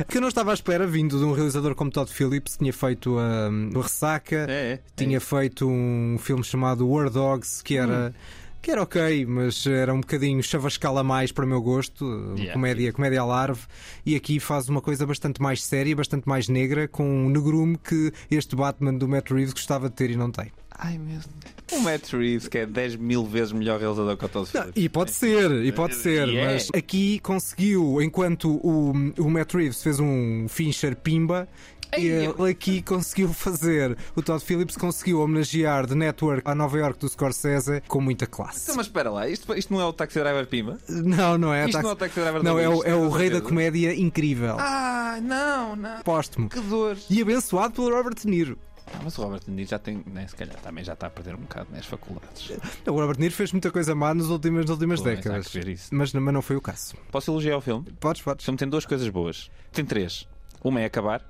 que 0.08 0.16
eu 0.16 0.20
não 0.20 0.28
estava 0.28 0.50
à 0.50 0.54
espera, 0.54 0.86
vindo 0.86 1.18
de 1.18 1.24
um 1.24 1.32
realizador 1.32 1.74
como 1.74 1.90
Todd 1.90 2.10
Phillips, 2.10 2.56
tinha 2.56 2.72
feito 2.72 3.18
um, 3.18 3.70
o 3.74 3.80
Ressaca, 3.80 4.46
É, 4.48 4.72
é. 4.72 4.80
tinha 4.96 5.20
feito 5.20 5.68
um 5.68 6.16
filme 6.18 6.42
chamado 6.44 6.88
War 6.88 7.10
Dogs, 7.10 7.62
que 7.62 7.76
era. 7.76 8.14
Que 8.62 8.70
era 8.70 8.80
ok, 8.80 9.26
mas 9.26 9.66
era 9.66 9.92
um 9.92 10.00
bocadinho 10.00 10.40
chavascal 10.40 10.96
a 10.96 11.02
mais 11.02 11.32
para 11.32 11.44
o 11.44 11.48
meu 11.48 11.60
gosto, 11.60 12.04
Yeah. 12.36 12.52
comédia, 12.52 12.92
comédia 12.92 13.20
à 13.20 13.24
larve, 13.24 13.62
e 14.06 14.14
aqui 14.14 14.38
faz 14.38 14.68
uma 14.68 14.80
coisa 14.80 15.04
bastante 15.04 15.42
mais 15.42 15.64
séria, 15.64 15.96
bastante 15.96 16.28
mais 16.28 16.48
negra, 16.48 16.86
com 16.86 17.04
um 17.04 17.28
negrume 17.28 17.76
que 17.76 18.12
este 18.30 18.54
Batman 18.54 18.94
do 18.94 19.08
Matt 19.08 19.30
Reeves 19.32 19.52
gostava 19.52 19.88
de 19.88 19.96
ter 19.96 20.10
e 20.10 20.16
não 20.16 20.30
tem. 20.30 20.52
Ai 20.78 20.96
meu 20.96 21.18
Deus. 21.18 21.28
O 21.72 21.80
Matt 21.80 22.12
Reeves, 22.12 22.46
que 22.48 22.58
é 22.58 22.66
10 22.66 22.96
mil 22.96 23.24
vezes 23.26 23.52
melhor 23.52 23.80
realizador 23.80 24.16
que 24.16 24.24
o 24.24 24.28
Todd 24.28 24.48
Phillips. 24.48 24.72
e 24.76 24.88
pode 24.88 25.10
ser, 25.10 25.50
e 25.64 25.72
pode 25.72 25.94
ser, 25.96 26.28
é. 26.28 26.44
mas 26.46 26.68
aqui 26.74 27.18
conseguiu, 27.18 28.00
enquanto 28.00 28.48
o, 28.64 28.92
o 29.18 29.28
Matt 29.30 29.54
Reeves 29.54 29.82
fez 29.82 29.98
um 29.98 30.46
Fincher 30.48 30.94
Pimba. 30.96 31.48
Ele 31.94 32.50
aqui 32.50 32.80
conseguiu 32.82 33.28
fazer, 33.32 33.96
o 34.16 34.22
Todd 34.22 34.42
Phillips 34.42 34.76
conseguiu 34.76 35.20
homenagear 35.20 35.86
The 35.86 35.94
Network 35.94 36.42
a 36.44 36.54
Nova 36.54 36.78
York 36.78 36.98
do 36.98 37.08
Scorsese 37.08 37.82
com 37.86 38.00
muita 38.00 38.26
classe. 38.26 38.62
Então, 38.64 38.76
mas 38.76 38.86
espera 38.86 39.10
lá, 39.10 39.28
isto, 39.28 39.54
isto 39.54 39.72
não 39.72 39.80
é 39.80 39.84
o 39.84 39.92
Taxi 39.92 40.18
Driver 40.18 40.46
Pimba? 40.46 40.78
Não, 40.88 41.36
não 41.36 41.52
é. 41.52 41.64
Isto 41.66 41.72
Taxi- 41.72 41.82
não 41.84 41.90
é 41.90 41.92
o 41.92 41.96
Taxi 41.96 42.20
Driver 42.20 42.42
Não, 42.42 42.58
é 42.58 42.68
o, 42.68 42.82
é 42.84 42.94
o 42.94 43.08
rei 43.10 43.28
da 43.30 43.40
comédia 43.40 43.94
incrível. 43.94 44.56
Ah, 44.58 45.18
não, 45.22 45.76
não. 45.76 46.02
Póstumo. 46.02 46.48
Que 46.48 46.60
dor. 46.60 46.96
E 47.10 47.20
abençoado 47.20 47.74
pelo 47.74 47.90
Robert 47.94 48.14
De 48.14 48.26
Niro. 48.26 48.58
Ah, 48.94 48.98
mas 49.04 49.16
o 49.18 49.22
Robert 49.22 49.40
De 49.44 49.50
Niro 49.50 49.68
já 49.70 49.78
tem, 49.78 50.02
né, 50.06 50.26
se 50.26 50.34
calhar 50.36 50.56
também 50.56 50.82
já 50.84 50.92
está 50.94 51.06
a 51.06 51.10
perder 51.10 51.34
um 51.34 51.38
bocado 51.40 51.68
nas 51.72 51.86
faculdades. 51.86 52.50
O 52.86 52.92
Robert 52.92 53.14
De 53.16 53.20
Niro 53.22 53.34
fez 53.34 53.52
muita 53.52 53.70
coisa 53.70 53.94
má 53.94 54.12
nas 54.14 54.26
últimas, 54.26 54.62
nas 54.62 54.70
últimas 54.70 55.00
Pô, 55.00 55.06
décadas. 55.06 55.52
Mas, 55.90 56.12
mas 56.12 56.34
não 56.34 56.42
foi 56.42 56.56
o 56.56 56.60
caso. 56.60 56.94
Posso 57.10 57.30
elogiar 57.30 57.56
o 57.56 57.60
filme? 57.60 57.84
Podes, 58.00 58.20
O 58.22 58.24
podes. 58.24 58.44
filme 58.44 58.58
tem 58.58 58.68
duas 58.68 58.84
coisas 58.86 59.08
boas. 59.08 59.50
Tem 59.72 59.84
três. 59.84 60.26
Uma 60.64 60.80
é 60.80 60.84
acabar. 60.86 61.22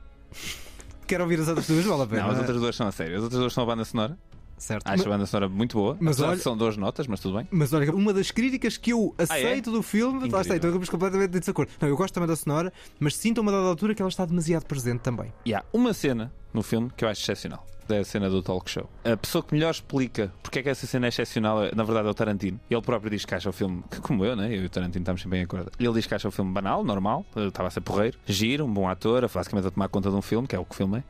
Quero 1.07 1.24
ouvir 1.24 1.41
as 1.41 1.49
outras 1.49 1.66
duas, 1.66 1.85
vale 1.85 2.03
a 2.03 2.07
pena. 2.07 2.22
Não, 2.22 2.30
as 2.30 2.39
outras 2.39 2.57
duas 2.61 2.76
são 2.76 2.87
a 2.87 2.93
sério. 2.93 3.16
As 3.16 3.22
outras 3.22 3.41
duas 3.41 3.53
são 3.53 3.62
a 3.64 3.66
banda 3.66 3.85
sonora. 3.85 4.18
Certo. 4.57 4.87
Acho 4.87 5.07
a 5.07 5.09
banda 5.09 5.26
sonora 5.26 5.49
muito 5.49 5.76
boa. 5.76 5.97
Mas 6.01 6.20
olha- 6.20 6.39
São 6.41 6.57
duas 6.57 6.76
notas, 6.76 7.09
mas 7.09 7.18
tudo 7.18 7.37
bem. 7.37 7.49
Mas 7.51 7.72
olha, 7.72 7.93
uma 7.93 8.12
das 8.12 8.30
críticas 8.30 8.76
que 8.76 8.93
eu 8.93 9.12
aceito 9.18 9.72
do 9.72 9.83
filme, 9.83 10.28
lá 10.30 10.41
está, 10.43 10.55
então 10.57 10.70
estamos 10.70 10.89
completamente 10.89 11.30
de 11.33 11.41
desacordo. 11.41 11.72
Não, 11.80 11.89
eu 11.89 11.97
gosto 11.97 12.14
também 12.14 12.28
da 12.28 12.37
sonora, 12.37 12.72
mas 13.01 13.16
sinto 13.16 13.39
a 13.39 13.41
uma 13.43 13.51
dada 13.51 13.66
altura 13.66 13.93
que 13.93 14.01
ela 14.01 14.09
está 14.09 14.24
demasiado 14.24 14.64
presente 14.64 15.01
também. 15.01 15.33
E 15.45 15.53
há 15.53 15.64
uma 15.72 15.93
cena 15.93 16.33
no 16.55 16.62
filme 16.62 16.91
que 16.97 17.05
eu 17.05 17.09
acho 17.09 17.20
excepcional. 17.22 17.66
É 17.89 17.99
a 17.99 18.05
cena 18.05 18.28
do 18.30 18.43
talk 18.43 18.70
show. 18.70 18.89
A 19.05 19.16
pessoa 19.16 19.43
que 19.43 19.55
melhor 19.55 19.70
explica 19.70 20.33
porque 20.43 20.59
é 20.61 20.62
que 20.62 20.68
essa 20.68 20.87
cena 20.87 21.07
é 21.07 21.09
excepcional, 21.09 21.59
na 21.74 21.83
verdade, 21.85 22.09
é 22.09 22.11
o 22.11 22.14
Tarantino. 22.14 22.61
Ele 22.70 22.80
próprio 22.83 23.11
diz 23.11 23.24
que 23.24 23.35
acha 23.35 23.49
o 23.51 23.53
filme, 23.53 23.83
que 23.91 24.01
como 24.01 24.24
eu, 24.24 24.35
né? 24.37 24.49
Eu 24.49 24.62
e 24.62 24.66
o 24.66 24.70
Tarantino 24.70 25.03
estamos 25.03 25.20
sempre 25.22 25.39
em 25.39 25.43
acordo. 25.43 25.70
Ele 25.78 25.93
diz 25.93 26.07
que 26.07 26.14
acha 26.14 26.28
o 26.28 26.30
filme 26.30 26.53
banal, 26.53 26.83
normal, 26.85 27.24
eh, 27.37 27.47
estava 27.49 27.68
a 27.68 27.70
ser 27.70 27.80
porreiro, 27.80 28.18
giro, 28.26 28.64
um 28.64 28.72
bom 28.72 28.89
ator, 28.89 29.28
basicamente 29.33 29.66
a 29.66 29.70
tomar 29.70 29.89
conta 29.89 30.11
de 30.11 30.16
um 30.16 30.22
filme, 30.22 30.47
que 30.49 30.55
é 30.57 30.59
o 30.59 30.64
que 30.64 30.72
o 30.72 30.76
filme 30.76 30.99
é. 30.99 31.03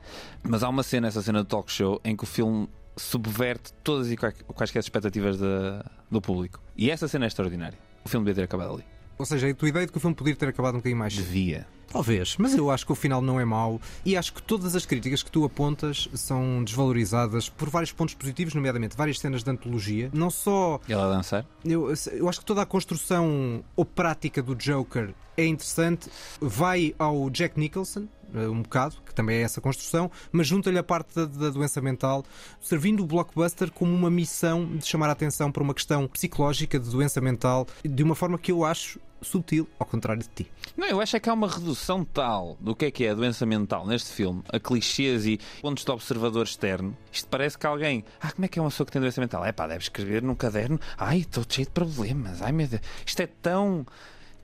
Mas 0.42 0.62
há 0.62 0.68
uma 0.68 0.82
cena, 0.82 1.08
essa 1.08 1.22
cena 1.22 1.42
do 1.42 1.46
talk 1.48 1.70
show, 1.70 2.00
em 2.04 2.16
que 2.16 2.24
o 2.24 2.26
filme 2.26 2.68
subverte 2.96 3.72
todas 3.82 4.10
e 4.10 4.16
quais- 4.16 4.34
quaisquer 4.54 4.80
expectativas 4.80 5.38
da- 5.38 5.84
do 6.10 6.20
público. 6.20 6.60
E 6.76 6.90
essa 6.90 7.08
cena 7.08 7.26
é 7.26 7.28
extraordinária. 7.28 7.78
O 8.04 8.08
filme 8.08 8.24
devia 8.26 8.42
ter 8.42 8.44
acabado 8.44 8.74
ali. 8.74 8.84
Ou 9.18 9.26
seja, 9.26 9.48
a 9.48 9.54
tua 9.54 9.68
ideia 9.68 9.86
de 9.86 9.92
que 9.92 9.98
o 9.98 10.00
filme 10.00 10.16
podia 10.16 10.34
ter 10.34 10.48
acabado 10.48 10.74
um 10.74 10.78
bocadinho 10.78 10.98
mais 10.98 11.14
cedo. 11.14 11.24
Devia. 11.24 11.66
Talvez, 11.92 12.36
mas 12.38 12.56
eu 12.56 12.70
acho 12.70 12.86
que 12.86 12.92
o 12.92 12.94
final 12.94 13.20
não 13.20 13.38
é 13.38 13.44
mau 13.44 13.78
e 14.02 14.16
acho 14.16 14.32
que 14.32 14.42
todas 14.42 14.74
as 14.74 14.86
críticas 14.86 15.22
que 15.22 15.30
tu 15.30 15.44
apontas 15.44 16.08
são 16.14 16.64
desvalorizadas 16.64 17.50
por 17.50 17.68
vários 17.68 17.92
pontos 17.92 18.14
positivos, 18.14 18.54
nomeadamente 18.54 18.96
várias 18.96 19.18
cenas 19.18 19.44
de 19.44 19.50
antologia. 19.50 20.10
Não 20.10 20.30
só. 20.30 20.80
Ela 20.88 21.04
a 21.04 21.16
dançar? 21.16 21.44
Eu, 21.62 21.92
eu 22.12 22.28
acho 22.30 22.40
que 22.40 22.46
toda 22.46 22.62
a 22.62 22.66
construção 22.66 23.62
ou 23.76 23.84
prática 23.84 24.42
do 24.42 24.54
Joker 24.54 25.12
é 25.36 25.44
interessante. 25.44 26.08
Vai 26.40 26.94
ao 26.98 27.28
Jack 27.28 27.60
Nicholson, 27.60 28.08
um 28.34 28.62
bocado, 28.62 28.96
que 29.04 29.14
também 29.14 29.38
é 29.38 29.42
essa 29.42 29.60
construção, 29.60 30.10
mas 30.30 30.46
junta-lhe 30.46 30.78
a 30.78 30.82
parte 30.82 31.14
da, 31.14 31.24
da 31.24 31.50
doença 31.50 31.80
mental, 31.80 32.24
servindo 32.60 33.02
o 33.02 33.06
blockbuster 33.06 33.70
como 33.70 33.92
uma 33.94 34.10
missão 34.10 34.76
de 34.76 34.86
chamar 34.86 35.08
a 35.08 35.12
atenção 35.12 35.50
para 35.50 35.62
uma 35.62 35.74
questão 35.74 36.06
psicológica 36.08 36.78
de 36.78 36.90
doença 36.90 37.20
mental 37.20 37.66
de 37.84 38.02
uma 38.02 38.14
forma 38.14 38.38
que 38.38 38.52
eu 38.52 38.64
acho 38.64 39.00
sutil, 39.22 39.68
ao 39.78 39.86
contrário 39.86 40.22
de 40.22 40.28
ti. 40.28 40.50
Não, 40.76 40.86
eu 40.86 41.00
acho 41.00 41.16
é 41.16 41.20
que 41.20 41.28
há 41.28 41.32
uma 41.32 41.48
redução 41.48 42.04
tal 42.04 42.56
do 42.60 42.74
que 42.74 42.86
é 42.86 42.90
que 42.90 43.04
é 43.04 43.10
a 43.10 43.14
doença 43.14 43.46
mental 43.46 43.86
neste 43.86 44.10
filme, 44.10 44.42
a 44.48 44.58
clichês 44.58 45.26
e 45.26 45.38
pontos 45.60 45.84
de 45.84 45.90
observador 45.90 46.44
externo. 46.44 46.96
Isto 47.10 47.28
parece 47.28 47.56
que 47.56 47.66
alguém. 47.66 48.04
Ah, 48.20 48.32
como 48.32 48.44
é 48.44 48.48
que 48.48 48.58
é 48.58 48.62
uma 48.62 48.70
pessoa 48.70 48.84
que 48.86 48.92
tem 48.92 49.00
doença 49.00 49.20
mental? 49.20 49.44
É 49.44 49.52
pá, 49.52 49.66
deve 49.66 49.82
escrever 49.82 50.22
num 50.22 50.34
caderno. 50.34 50.78
Ai, 50.98 51.18
estou 51.18 51.44
cheio 51.48 51.66
de 51.66 51.72
problemas. 51.72 52.42
Ai 52.42 52.52
meu 52.52 52.66
Deus. 52.66 52.82
Isto 53.06 53.20
é 53.20 53.26
tão 53.26 53.86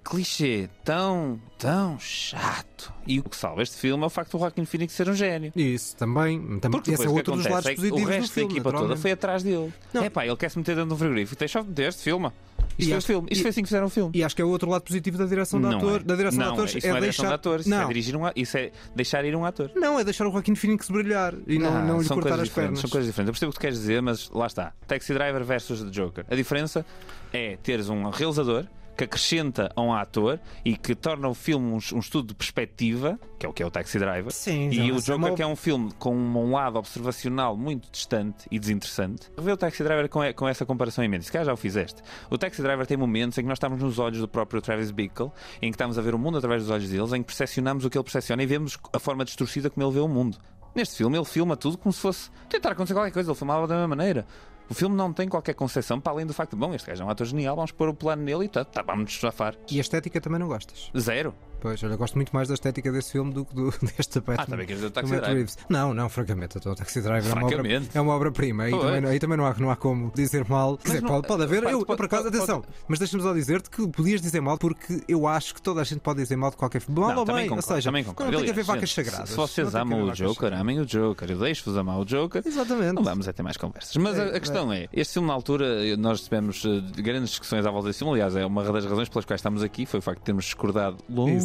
clichê, 0.09 0.69
tão, 0.85 1.39
tão 1.59 1.99
chato. 2.01 2.93
E 3.07 3.21
o 3.21 3.23
que 3.23 3.37
salva 3.37 3.63
este 3.63 3.77
filme 3.77 4.03
é 4.03 4.07
o 4.07 4.11
facto 4.11 4.33
do 4.33 4.39
Joaquin 4.39 4.65
Phoenix 4.65 4.95
ser 4.95 5.09
um 5.09 5.15
gênio. 5.15 5.53
Isso 5.55 5.95
também. 5.97 6.41
também 6.61 6.71
Porque 6.71 6.93
esse 6.93 7.05
é 7.05 7.09
outro 7.09 7.37
dos 7.37 7.45
lados 7.47 7.67
é 7.67 7.75
positivos 7.75 8.01
o 8.03 8.05
do 8.05 8.11
resto 8.11 8.29
da 8.29 8.35
filme, 8.35 8.53
equipa 8.53 8.73
toda 8.73 8.97
foi 8.97 9.13
atrás 9.13 9.43
dele. 9.43 9.73
Não. 9.93 10.03
É 10.03 10.09
pá, 10.11 10.27
ele 10.27 10.37
quer 10.37 10.51
se 10.51 10.59
meter 10.59 10.75
dentro 10.77 10.89
de 10.89 10.95
um 10.95 10.99
frigorífico. 10.99 11.39
Deixa 11.39 11.63
deste 11.63 12.03
filme. 12.03 12.31
Isto 12.79 12.91
E 12.91 12.95
acho- 12.95 13.07
filme. 13.07 13.29
Isto 13.31 13.41
e- 13.41 13.43
foi 13.43 13.51
assim 13.51 13.63
que 13.63 13.69
fizeram 13.69 13.87
o 13.87 13.91
filme. 13.91 14.13
E 14.15 14.23
acho 14.25 14.37
que 14.37 14.41
é 14.41 14.45
o 14.45 14.49
outro 14.49 14.71
lado 14.71 14.83
positivo 14.83 15.19
da 15.19 15.27
direção 15.27 15.61
do 15.61 15.69
não 15.69 15.79
ator. 15.79 16.01
é. 16.01 16.05
Da 16.05 16.15
direção 16.17 16.39
não, 16.39 16.47
de 16.47 16.53
atores 16.53 16.75
é. 16.75 16.79
Isso 16.79 16.89
não 16.89 16.97
é 16.97 17.01
direção 17.01 17.23
deixar... 17.25 17.29
de 17.29 17.35
atores, 17.35 17.61
isso 17.67 17.71
não. 17.71 17.83
é 17.83 17.87
dirigir 17.89 18.17
um 18.17 18.21
isso 18.37 18.57
é 18.59 18.71
deixar 18.95 19.25
ir 19.25 19.37
um 19.37 19.45
ator. 19.45 19.71
não, 19.75 19.99
é 19.99 20.05
deixar 20.05 20.27
o 20.27 20.33
Joaquim 20.33 20.55
Phoenix 20.55 20.89
brilhar 20.89 21.35
e 21.47 21.59
não, 21.59 21.77
Ah, 21.77 21.83
não 21.83 22.01
lhe 22.01 22.09
cortar 22.09 22.39
as 22.41 22.49
pernas. 22.49 22.79
São 22.81 22.89
coisas 22.89 23.07
diferentes. 23.09 23.29
Eu 23.29 23.33
percebo 23.33 23.51
o 23.51 23.53
que 23.53 23.59
tu 23.59 23.61
queres 23.61 23.79
dizer, 23.79 24.01
mas 24.01 24.31
lá 24.31 24.47
está. 24.47 24.73
Taxi 24.87 25.13
Driver 25.13 25.45
versus 25.45 25.83
The 25.83 25.91
Joker. 25.91 26.25
A 26.31 26.35
diferença 26.37 26.87
é 27.33 27.57
teres 27.63 27.89
um 27.89 28.09
realizador 28.11 28.67
que 28.99 29.05
acrescenta 29.05 29.71
a 29.77 29.81
um 29.81 29.93
ator 29.95 30.39
e 30.65 30.77
que 30.77 30.95
torna 30.95 31.29
o 31.29 31.35
filme 31.35 31.67
um, 31.71 31.75
um 31.95 31.99
estudo 32.01 32.29
de 32.29 32.35
perspectiva, 32.35 33.19
que 33.39 33.47
é 33.47 33.49
o 33.49 33.53
que 33.53 33.63
é 33.63 33.67
o 33.67 33.71
Taxi 33.71 33.99
Driver. 33.99 34.31
Sim, 34.33 34.69
e 34.71 34.91
o 34.93 34.97
é 34.97 34.99
Joker, 34.99 35.15
uma- 35.17 35.31
que 35.35 35.41
é 35.43 35.47
um 35.47 35.55
filme 35.57 35.93
com 35.99 36.15
um 36.15 36.53
lado 36.53 36.77
observacional 36.79 37.57
muito 37.57 37.89
distante 37.91 38.47
e 38.51 38.59
desinteressante. 38.59 39.31
Vê 39.39 39.53
o 39.53 39.57
Taxi 39.57 39.83
Driver 39.85 40.09
com, 40.09 40.21
com 40.35 40.49
essa 40.49 40.67
comparação 40.67 41.05
em 41.05 41.09
mente. 41.09 41.25
Se 41.27 41.33
calhar 41.33 41.47
já 41.47 41.53
o 41.53 41.57
fizeste. 41.57 42.03
O 42.29 42.37
Taxi 42.37 42.61
Driver 42.61 42.85
tem 42.87 42.97
momentos 42.97 43.39
em 43.39 43.43
que 43.43 43.49
nós 43.49 43.57
estamos 43.57 43.81
nos 43.81 43.99
olhos 44.01 44.19
do 44.19 44.27
próprio 44.29 44.61
Travis 44.61 44.91
Bickle, 44.91 45.31
em 45.63 45.71
que 45.71 45.77
estamos 45.77 45.97
a 45.97 46.03
ver 46.03 46.15
o 46.15 46.19
mundo 46.19 46.37
através 46.39 46.63
dos 46.65 46.71
olhos 46.71 46.91
deles, 46.91 47.13
em 47.13 47.21
que 47.23 47.27
percepcionamos 47.27 47.85
o 47.85 47.91
que 47.91 47.97
ele 47.97 48.05
percepciona 48.05 48.43
e 48.43 48.47
vemos 48.47 48.77
a 48.93 48.99
forma 48.99 49.25
distorcida 49.25 49.71
como 49.71 49.87
ele 49.87 49.95
vê 49.95 50.01
o 50.01 50.09
mundo. 50.09 50.37
Neste 50.75 50.97
filme, 50.97 51.17
ele 51.17 51.25
filma 51.25 51.57
tudo 51.57 51.79
como 51.79 51.93
se 51.93 52.01
fosse 52.01 52.31
tentar 52.49 52.73
acontecer 52.73 52.95
qualquer 52.95 53.13
coisa. 53.13 53.31
Ele 53.31 53.39
filmava 53.39 53.67
da 53.67 53.75
mesma 53.77 53.89
maneira. 53.97 54.27
O 54.71 54.75
filme 54.75 54.95
não 54.95 55.13
tem 55.13 55.29
qualquer 55.29 55.55
conceção 55.55 55.99
para 55.99 56.13
além 56.13 56.27
do 56.27 56.35
facto 56.35 56.51
de, 56.51 56.59
bom, 56.59 56.75
este 56.75 56.89
gajo 56.89 57.03
é 57.03 57.07
um 57.07 57.11
ator 57.11 57.27
genial, 57.27 57.57
vamos 57.57 57.73
pôr 57.73 57.89
o 57.89 57.95
plano 57.95 58.23
nele 58.23 58.45
e 58.45 58.49
tá, 58.49 58.65
tá, 58.65 58.83
vamos 58.83 59.05
nos 59.05 59.21
safar. 59.21 59.55
E 59.71 59.79
a 59.79 59.81
estética 59.81 60.21
também 60.21 60.39
não 60.39 60.49
gostas. 60.49 60.91
Zero. 60.97 61.35
Pois, 61.61 61.83
olha, 61.83 61.93
eu 61.95 61.99
gosto 61.99 62.15
muito 62.15 62.31
mais 62.35 62.49
da 62.49 62.55
estética 62.55 62.91
desse 62.93 63.13
filme 63.13 63.33
do 63.33 63.45
que 63.45 63.55
do, 63.55 63.71
deste 63.97 64.21
Batman. 64.21 64.37
Ah, 64.43 64.47
também 64.47 64.67
queres 64.67 64.81
dizer 64.83 64.87
o 64.87 64.91
do 64.91 64.95
Taxi 64.95 65.11
Driver? 65.11 65.35
Reeves. 65.35 65.59
Não, 65.69 65.93
não, 65.95 66.09
francamente, 66.09 66.59
o 66.59 66.75
Taxi 66.75 67.01
Driver 67.01 67.31
é 67.31 67.35
uma 67.35 67.47
obra- 67.47 67.83
é 67.95 68.01
uma 68.01 68.15
obra-prima. 68.15 68.63
Aí, 68.65 68.71
Pois. 68.71 68.83
também, 68.85 69.11
aí 69.11 69.19
também 69.19 69.37
não 69.39 69.47
há, 69.47 69.55
não 69.59 69.71
há 69.71 69.77
como 69.77 70.13
dizer 70.15 70.47
mal. 70.49 70.77
Quer 70.79 70.89
dizer, 70.89 71.03
não- 71.03 71.09
pode, 71.09 71.27
pode 71.27 71.43
haver. 71.43 71.63
pode- 71.63 71.73
eu, 71.73 71.81
eu, 71.81 71.87
pode- 71.87 71.97
por 71.97 72.07
acaso, 72.07 72.29
atenção, 72.29 72.63
mas 72.87 72.99
deixa-me 72.99 73.23
só 73.23 73.33
dizer-te 73.33 73.71
que 73.71 73.87
podias 73.89 74.21
dizer 74.21 74.41
mal 74.41 74.57
porque 74.59 75.03
eu 75.09 75.27
acho 75.27 75.55
que 75.55 75.61
toda 75.63 75.81
a 75.81 75.85
gente 75.85 76.01
pode 76.01 76.21
dizer 76.23 76.37
mal 76.37 76.51
de 76.51 76.57
qualquer 76.57 76.81
filme. 76.81 77.01
Mal 77.01 77.17
ou 77.19 77.25
bem, 77.25 77.51
ou 77.51 77.61
seja, 77.63 77.89
também 77.89 78.05
não 78.05 78.15
tem 78.15 78.45
que 78.45 78.51
haver 78.51 78.65
vacas 78.65 78.93
sagradas. 78.93 79.31
Se 79.31 79.37
vocês 79.37 79.75
amam 79.75 80.03
o 80.05 80.13
Joker, 80.13 80.53
amem 80.53 80.81
o 80.81 80.87
Joker. 80.87 81.31
Eu 81.31 81.39
deixo-vos 81.39 81.77
amar 81.77 81.99
o 81.99 82.05
Joker. 82.05 82.43
Exatamente. 82.47 82.93
Não 82.95 83.03
vamos 83.03 83.27
é 83.29 83.33
ter 83.33 83.43
mais 83.43 83.57
conversas. 83.57 83.97
Mas 83.97 84.19
a, 84.19 84.25
É, 84.25 84.37
a 84.37 84.41
questão 84.41 84.73
é, 84.73 84.89
este 84.93 85.15
filme 85.15 85.29
na 85.29 85.35
altura, 85.35 85.97
nós 85.97 86.21
tivemos 86.21 86.65
eh, 86.65 87.03
grandes 87.03 87.31
discussões 87.31 87.65
à 87.67 87.71
volta 87.71 87.89
desse 87.89 87.99
filme. 88.01 88.13
Aliás, 88.15 88.37
é 88.37 88.45
uma 88.47 88.63
das 88.65 88.85
razões 88.85 89.09
pelas 89.09 89.25
quais 89.25 89.41
estamos 89.41 89.63
aqui, 89.63 89.87
foi 89.87 89.99
o 90.01 90.03
facto 90.03 90.19
de 90.21 90.25
termos 90.25 90.45
discordado 90.45 90.97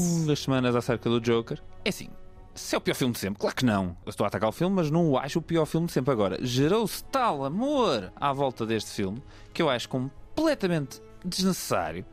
longas 0.04 0.40
Isso. 0.40 0.46
semanas 0.46 0.76
acerca 0.76 1.10
do 1.10 1.20
Joker. 1.20 1.62
É 1.86 1.90
assim, 1.90 2.10
se 2.56 2.76
é 2.76 2.78
o 2.78 2.82
pior 2.82 2.94
filme 2.94 3.14
de 3.14 3.20
sempre, 3.20 3.40
claro 3.40 3.56
que 3.56 3.66
não. 3.66 3.98
Eu 4.06 4.10
estou 4.10 4.26
a 4.26 4.28
atacar 4.28 4.50
o 4.50 4.52
filme, 4.52 4.76
mas 4.76 4.92
não 4.92 5.10
o 5.10 5.18
acho 5.18 5.40
o 5.40 5.42
pior 5.42 5.66
filme 5.66 5.88
de 5.88 5.94
sempre 5.94 6.12
agora. 6.12 6.38
Gerou-se 6.42 7.04
tal 7.06 7.44
amor 7.44 8.12
à 8.16 8.32
volta 8.32 8.66
deste 8.66 8.92
filme 8.92 9.22
que 9.54 9.62
eu 9.62 9.70
acho 9.70 9.90
completamente 9.90 11.02
desnecessário 11.26 12.06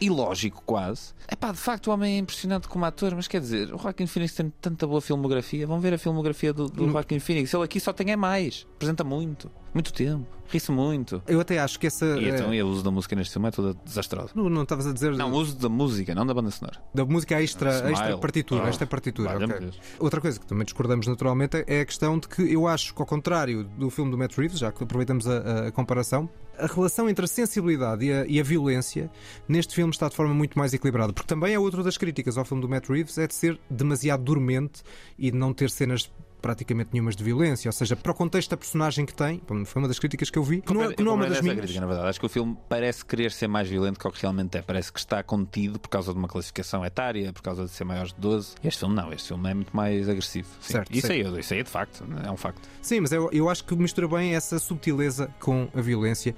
ilógico 0.00 0.62
quase. 0.66 1.12
É 1.28 1.36
pá, 1.36 1.52
de 1.52 1.58
facto 1.58 1.86
o 1.86 1.92
homem 1.92 2.16
é 2.16 2.18
impressionante 2.18 2.66
como 2.66 2.84
ator, 2.84 3.14
mas 3.14 3.28
quer 3.28 3.40
dizer, 3.40 3.72
o 3.72 3.78
Joaquin 3.78 4.06
Phoenix 4.06 4.34
tem 4.34 4.52
tanta 4.60 4.86
boa 4.86 5.00
filmografia. 5.00 5.66
Vão 5.66 5.78
ver 5.78 5.94
a 5.94 5.98
filmografia 5.98 6.52
do, 6.52 6.66
do 6.66 6.90
Joaquin 6.90 7.20
Phoenix. 7.20 7.52
Ele 7.54 7.62
aqui 7.62 7.78
só 7.78 7.92
tem 7.92 8.10
é 8.10 8.16
mais. 8.16 8.66
Apresenta 8.74 9.04
muito. 9.04 9.50
Muito 9.74 9.92
tempo. 9.92 10.26
Ri-se 10.48 10.70
muito. 10.70 11.22
Eu 11.26 11.40
até 11.40 11.58
acho 11.58 11.80
que 11.80 11.86
essa. 11.86 12.04
E 12.20 12.28
então, 12.28 12.52
eh, 12.52 12.56
e 12.56 12.62
o 12.62 12.66
uso 12.68 12.82
da 12.84 12.90
música 12.90 13.16
neste 13.16 13.32
filme 13.32 13.48
é 13.48 13.50
toda 13.50 13.72
desastrosa. 13.86 14.32
Não 14.34 14.50
não 14.50 14.64
estavas 14.64 14.86
a 14.86 14.92
dizer. 14.92 15.12
Não, 15.16 15.32
o 15.32 15.36
uso 15.36 15.56
da 15.56 15.68
música, 15.70 16.14
não 16.14 16.26
da 16.26 16.34
banda 16.34 16.50
sonora. 16.50 16.78
Da 16.94 17.06
música 17.06 17.40
extra, 17.42 17.70
Smile. 17.76 17.92
extra 17.94 18.18
partitura, 18.18 18.64
Oh, 18.64 18.68
esta 18.68 18.86
partitura. 18.86 19.32
valha-me 19.32 19.52
ok. 19.54 19.60
Deus. 19.66 19.80
Outra 19.98 20.20
coisa 20.20 20.38
que 20.38 20.44
também 20.44 20.64
discordamos 20.66 21.06
naturalmente 21.06 21.64
é 21.66 21.80
a 21.80 21.86
questão 21.86 22.18
de 22.18 22.28
que 22.28 22.42
eu 22.52 22.66
acho 22.66 22.94
que, 22.94 23.00
ao 23.00 23.06
contrário 23.06 23.64
do 23.64 23.88
filme 23.88 24.10
do 24.10 24.18
Matt 24.18 24.36
Reeves, 24.36 24.58
já 24.58 24.70
que 24.70 24.84
aproveitamos 24.84 25.26
a, 25.26 25.68
a 25.68 25.72
comparação, 25.72 26.28
a 26.58 26.66
relação 26.66 27.08
entre 27.08 27.24
a 27.24 27.28
sensibilidade 27.28 28.04
e 28.04 28.12
a, 28.12 28.26
e 28.26 28.38
a 28.38 28.42
violência 28.42 29.10
neste 29.48 29.74
filme 29.74 29.90
está 29.90 30.06
de 30.10 30.14
forma 30.14 30.34
muito 30.34 30.58
mais 30.58 30.74
equilibrada. 30.74 31.14
Porque 31.14 31.28
também 31.28 31.54
é 31.54 31.58
outra 31.58 31.82
das 31.82 31.96
críticas 31.96 32.36
ao 32.36 32.44
filme 32.44 32.60
do 32.60 32.68
Matt 32.68 32.90
Reeves 32.90 33.16
é 33.16 33.26
de 33.26 33.34
ser 33.34 33.58
demasiado 33.70 34.22
dormente 34.22 34.82
e 35.18 35.30
de 35.30 35.36
não 35.38 35.54
ter 35.54 35.70
cenas 35.70 36.12
praticamente 36.42 36.90
nenhumas 36.92 37.14
de 37.16 37.22
violência, 37.24 37.68
ou 37.68 37.72
seja, 37.72 37.94
para 37.96 38.10
o 38.12 38.14
contexto 38.14 38.50
da 38.50 38.56
personagem 38.56 39.06
que 39.06 39.14
tem, 39.14 39.40
foi 39.64 39.80
uma 39.80 39.88
das 39.88 39.98
críticas 39.98 40.28
que 40.28 40.38
eu 40.38 40.42
vi, 40.42 40.60
que 40.60 40.74
não, 40.74 40.82
é- 40.82 40.92
que 40.92 41.02
não 41.02 41.12
é 41.12 41.14
uma 41.14 41.28
das 41.28 41.40
minhas. 41.40 41.58
crítica, 41.58 41.80
na 41.80 41.86
verdade. 41.86 42.08
Acho 42.08 42.18
que 42.20 42.26
o 42.26 42.28
filme 42.28 42.58
parece 42.68 43.04
querer 43.04 43.30
ser 43.32 43.46
mais 43.48 43.68
violento 43.68 43.98
que 43.98 44.06
o 44.06 44.10
que 44.10 44.20
realmente 44.20 44.58
é. 44.58 44.62
Parece 44.62 44.92
que 44.92 44.98
está 44.98 45.22
contido 45.22 45.78
por 45.78 45.88
causa 45.88 46.12
de 46.12 46.18
uma 46.18 46.28
classificação 46.28 46.84
etária, 46.84 47.32
por 47.32 47.40
causa 47.42 47.64
de 47.64 47.70
ser 47.70 47.84
maiores 47.84 48.12
de 48.12 48.20
12. 48.20 48.54
Este 48.64 48.80
filme 48.80 48.94
não, 48.94 49.12
este 49.12 49.28
filme 49.28 49.48
é 49.50 49.54
muito 49.54 49.74
mais 49.74 50.08
agressivo. 50.08 50.48
Sim. 50.60 50.72
Certo, 50.72 50.92
isso, 50.92 51.06
certo. 51.06 51.28
aí, 51.34 51.40
isso 51.40 51.54
aí 51.54 51.60
é 51.60 51.62
de 51.62 51.70
facto, 51.70 52.04
é 52.24 52.30
um 52.30 52.36
facto. 52.36 52.68
Sim, 52.82 53.00
mas 53.00 53.12
eu, 53.12 53.30
eu 53.32 53.48
acho 53.48 53.64
que 53.64 53.74
mistura 53.76 54.08
bem 54.08 54.34
essa 54.34 54.58
subtileza 54.58 55.30
com 55.38 55.68
a 55.74 55.80
violência. 55.80 56.34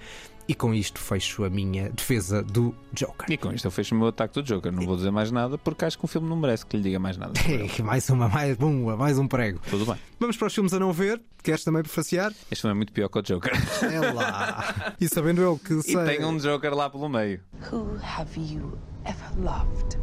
E 0.47 0.55
com 0.55 0.74
isto 0.74 1.01
fecho 1.01 1.42
a 1.45 1.49
minha 1.49 1.88
defesa 1.88 2.42
do 2.42 2.74
Joker. 2.92 3.30
E 3.30 3.36
com 3.38 3.51
isto 3.53 3.64
eu 3.66 3.70
fecho 3.70 3.95
o 3.95 3.99
meu 3.99 4.09
ataque 4.09 4.34
do 4.34 4.42
Joker. 4.42 4.70
Não 4.70 4.84
vou 4.84 4.95
dizer 4.97 5.11
mais 5.11 5.30
nada 5.30 5.57
porque 5.57 5.86
acho 5.86 5.99
que 5.99 6.05
o 6.05 6.09
filme 6.09 6.28
não 6.28 6.36
merece 6.36 6.66
que 6.66 6.76
lhe 6.76 6.82
diga 6.82 6.99
mais 6.99 7.16
nada. 7.16 7.32
mais 7.82 8.09
uma, 8.11 8.28
mais 8.28 8.59
uma, 8.59 8.95
mais 8.97 9.18
um 9.18 9.26
prego. 9.26 9.59
Tudo 9.70 9.86
bem. 9.86 9.97
Vamos 10.20 10.36
para 10.36 10.47
os 10.49 10.55
filmes 10.55 10.74
a 10.74 10.78
não 10.78 10.92
ver. 10.92 11.20
Queres 11.42 11.64
também 11.64 11.82
prefaciar? 11.82 12.30
Este 12.51 12.61
filme 12.61 12.72
é 12.72 12.76
muito 12.76 12.92
pior 12.92 13.09
que 13.09 13.18
o 13.18 13.22
Joker. 13.22 13.53
É 13.90 14.12
lá. 14.12 14.95
e 15.01 15.09
sabendo 15.09 15.40
eu 15.40 15.59
que 15.59 15.74
E 15.74 15.82
sei. 15.82 16.05
tem 16.18 16.24
um 16.24 16.36
Joker 16.36 16.74
lá 16.74 16.90
pelo 16.90 17.09
meio. 17.09 17.40
Who 17.72 17.97
have 18.03 18.38
you 18.38 18.78
ever 19.07 19.30
loved? 19.42 19.99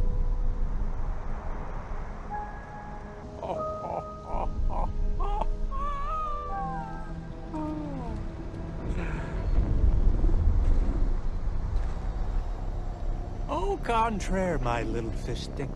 Au 13.52 13.76
contraire, 13.76 14.58
my 14.62 14.82
little 14.82 15.10
fish 15.26 15.42
stick. 15.42 15.68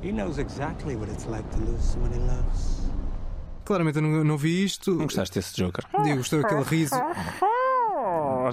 He 0.00 0.12
knows 0.12 0.38
exactly 0.38 0.94
what 0.94 1.10
it's 1.10 1.26
like 1.26 1.44
to 1.50 1.58
lose 1.58 1.82
someone 1.82 2.12
he 2.12 2.20
loves. 2.20 2.78
Claramente 3.64 3.98
eu 3.98 4.02
não, 4.02 4.22
não 4.24 4.38
vi 4.38 4.64
isto. 4.64 4.92
Não 4.92 5.06
gostaste 5.06 5.34
desse 5.34 5.56
Joker? 5.56 5.84
Digo, 6.04 6.18
gostou 6.18 6.40
daquele 6.40 6.62
riso. 6.62 6.94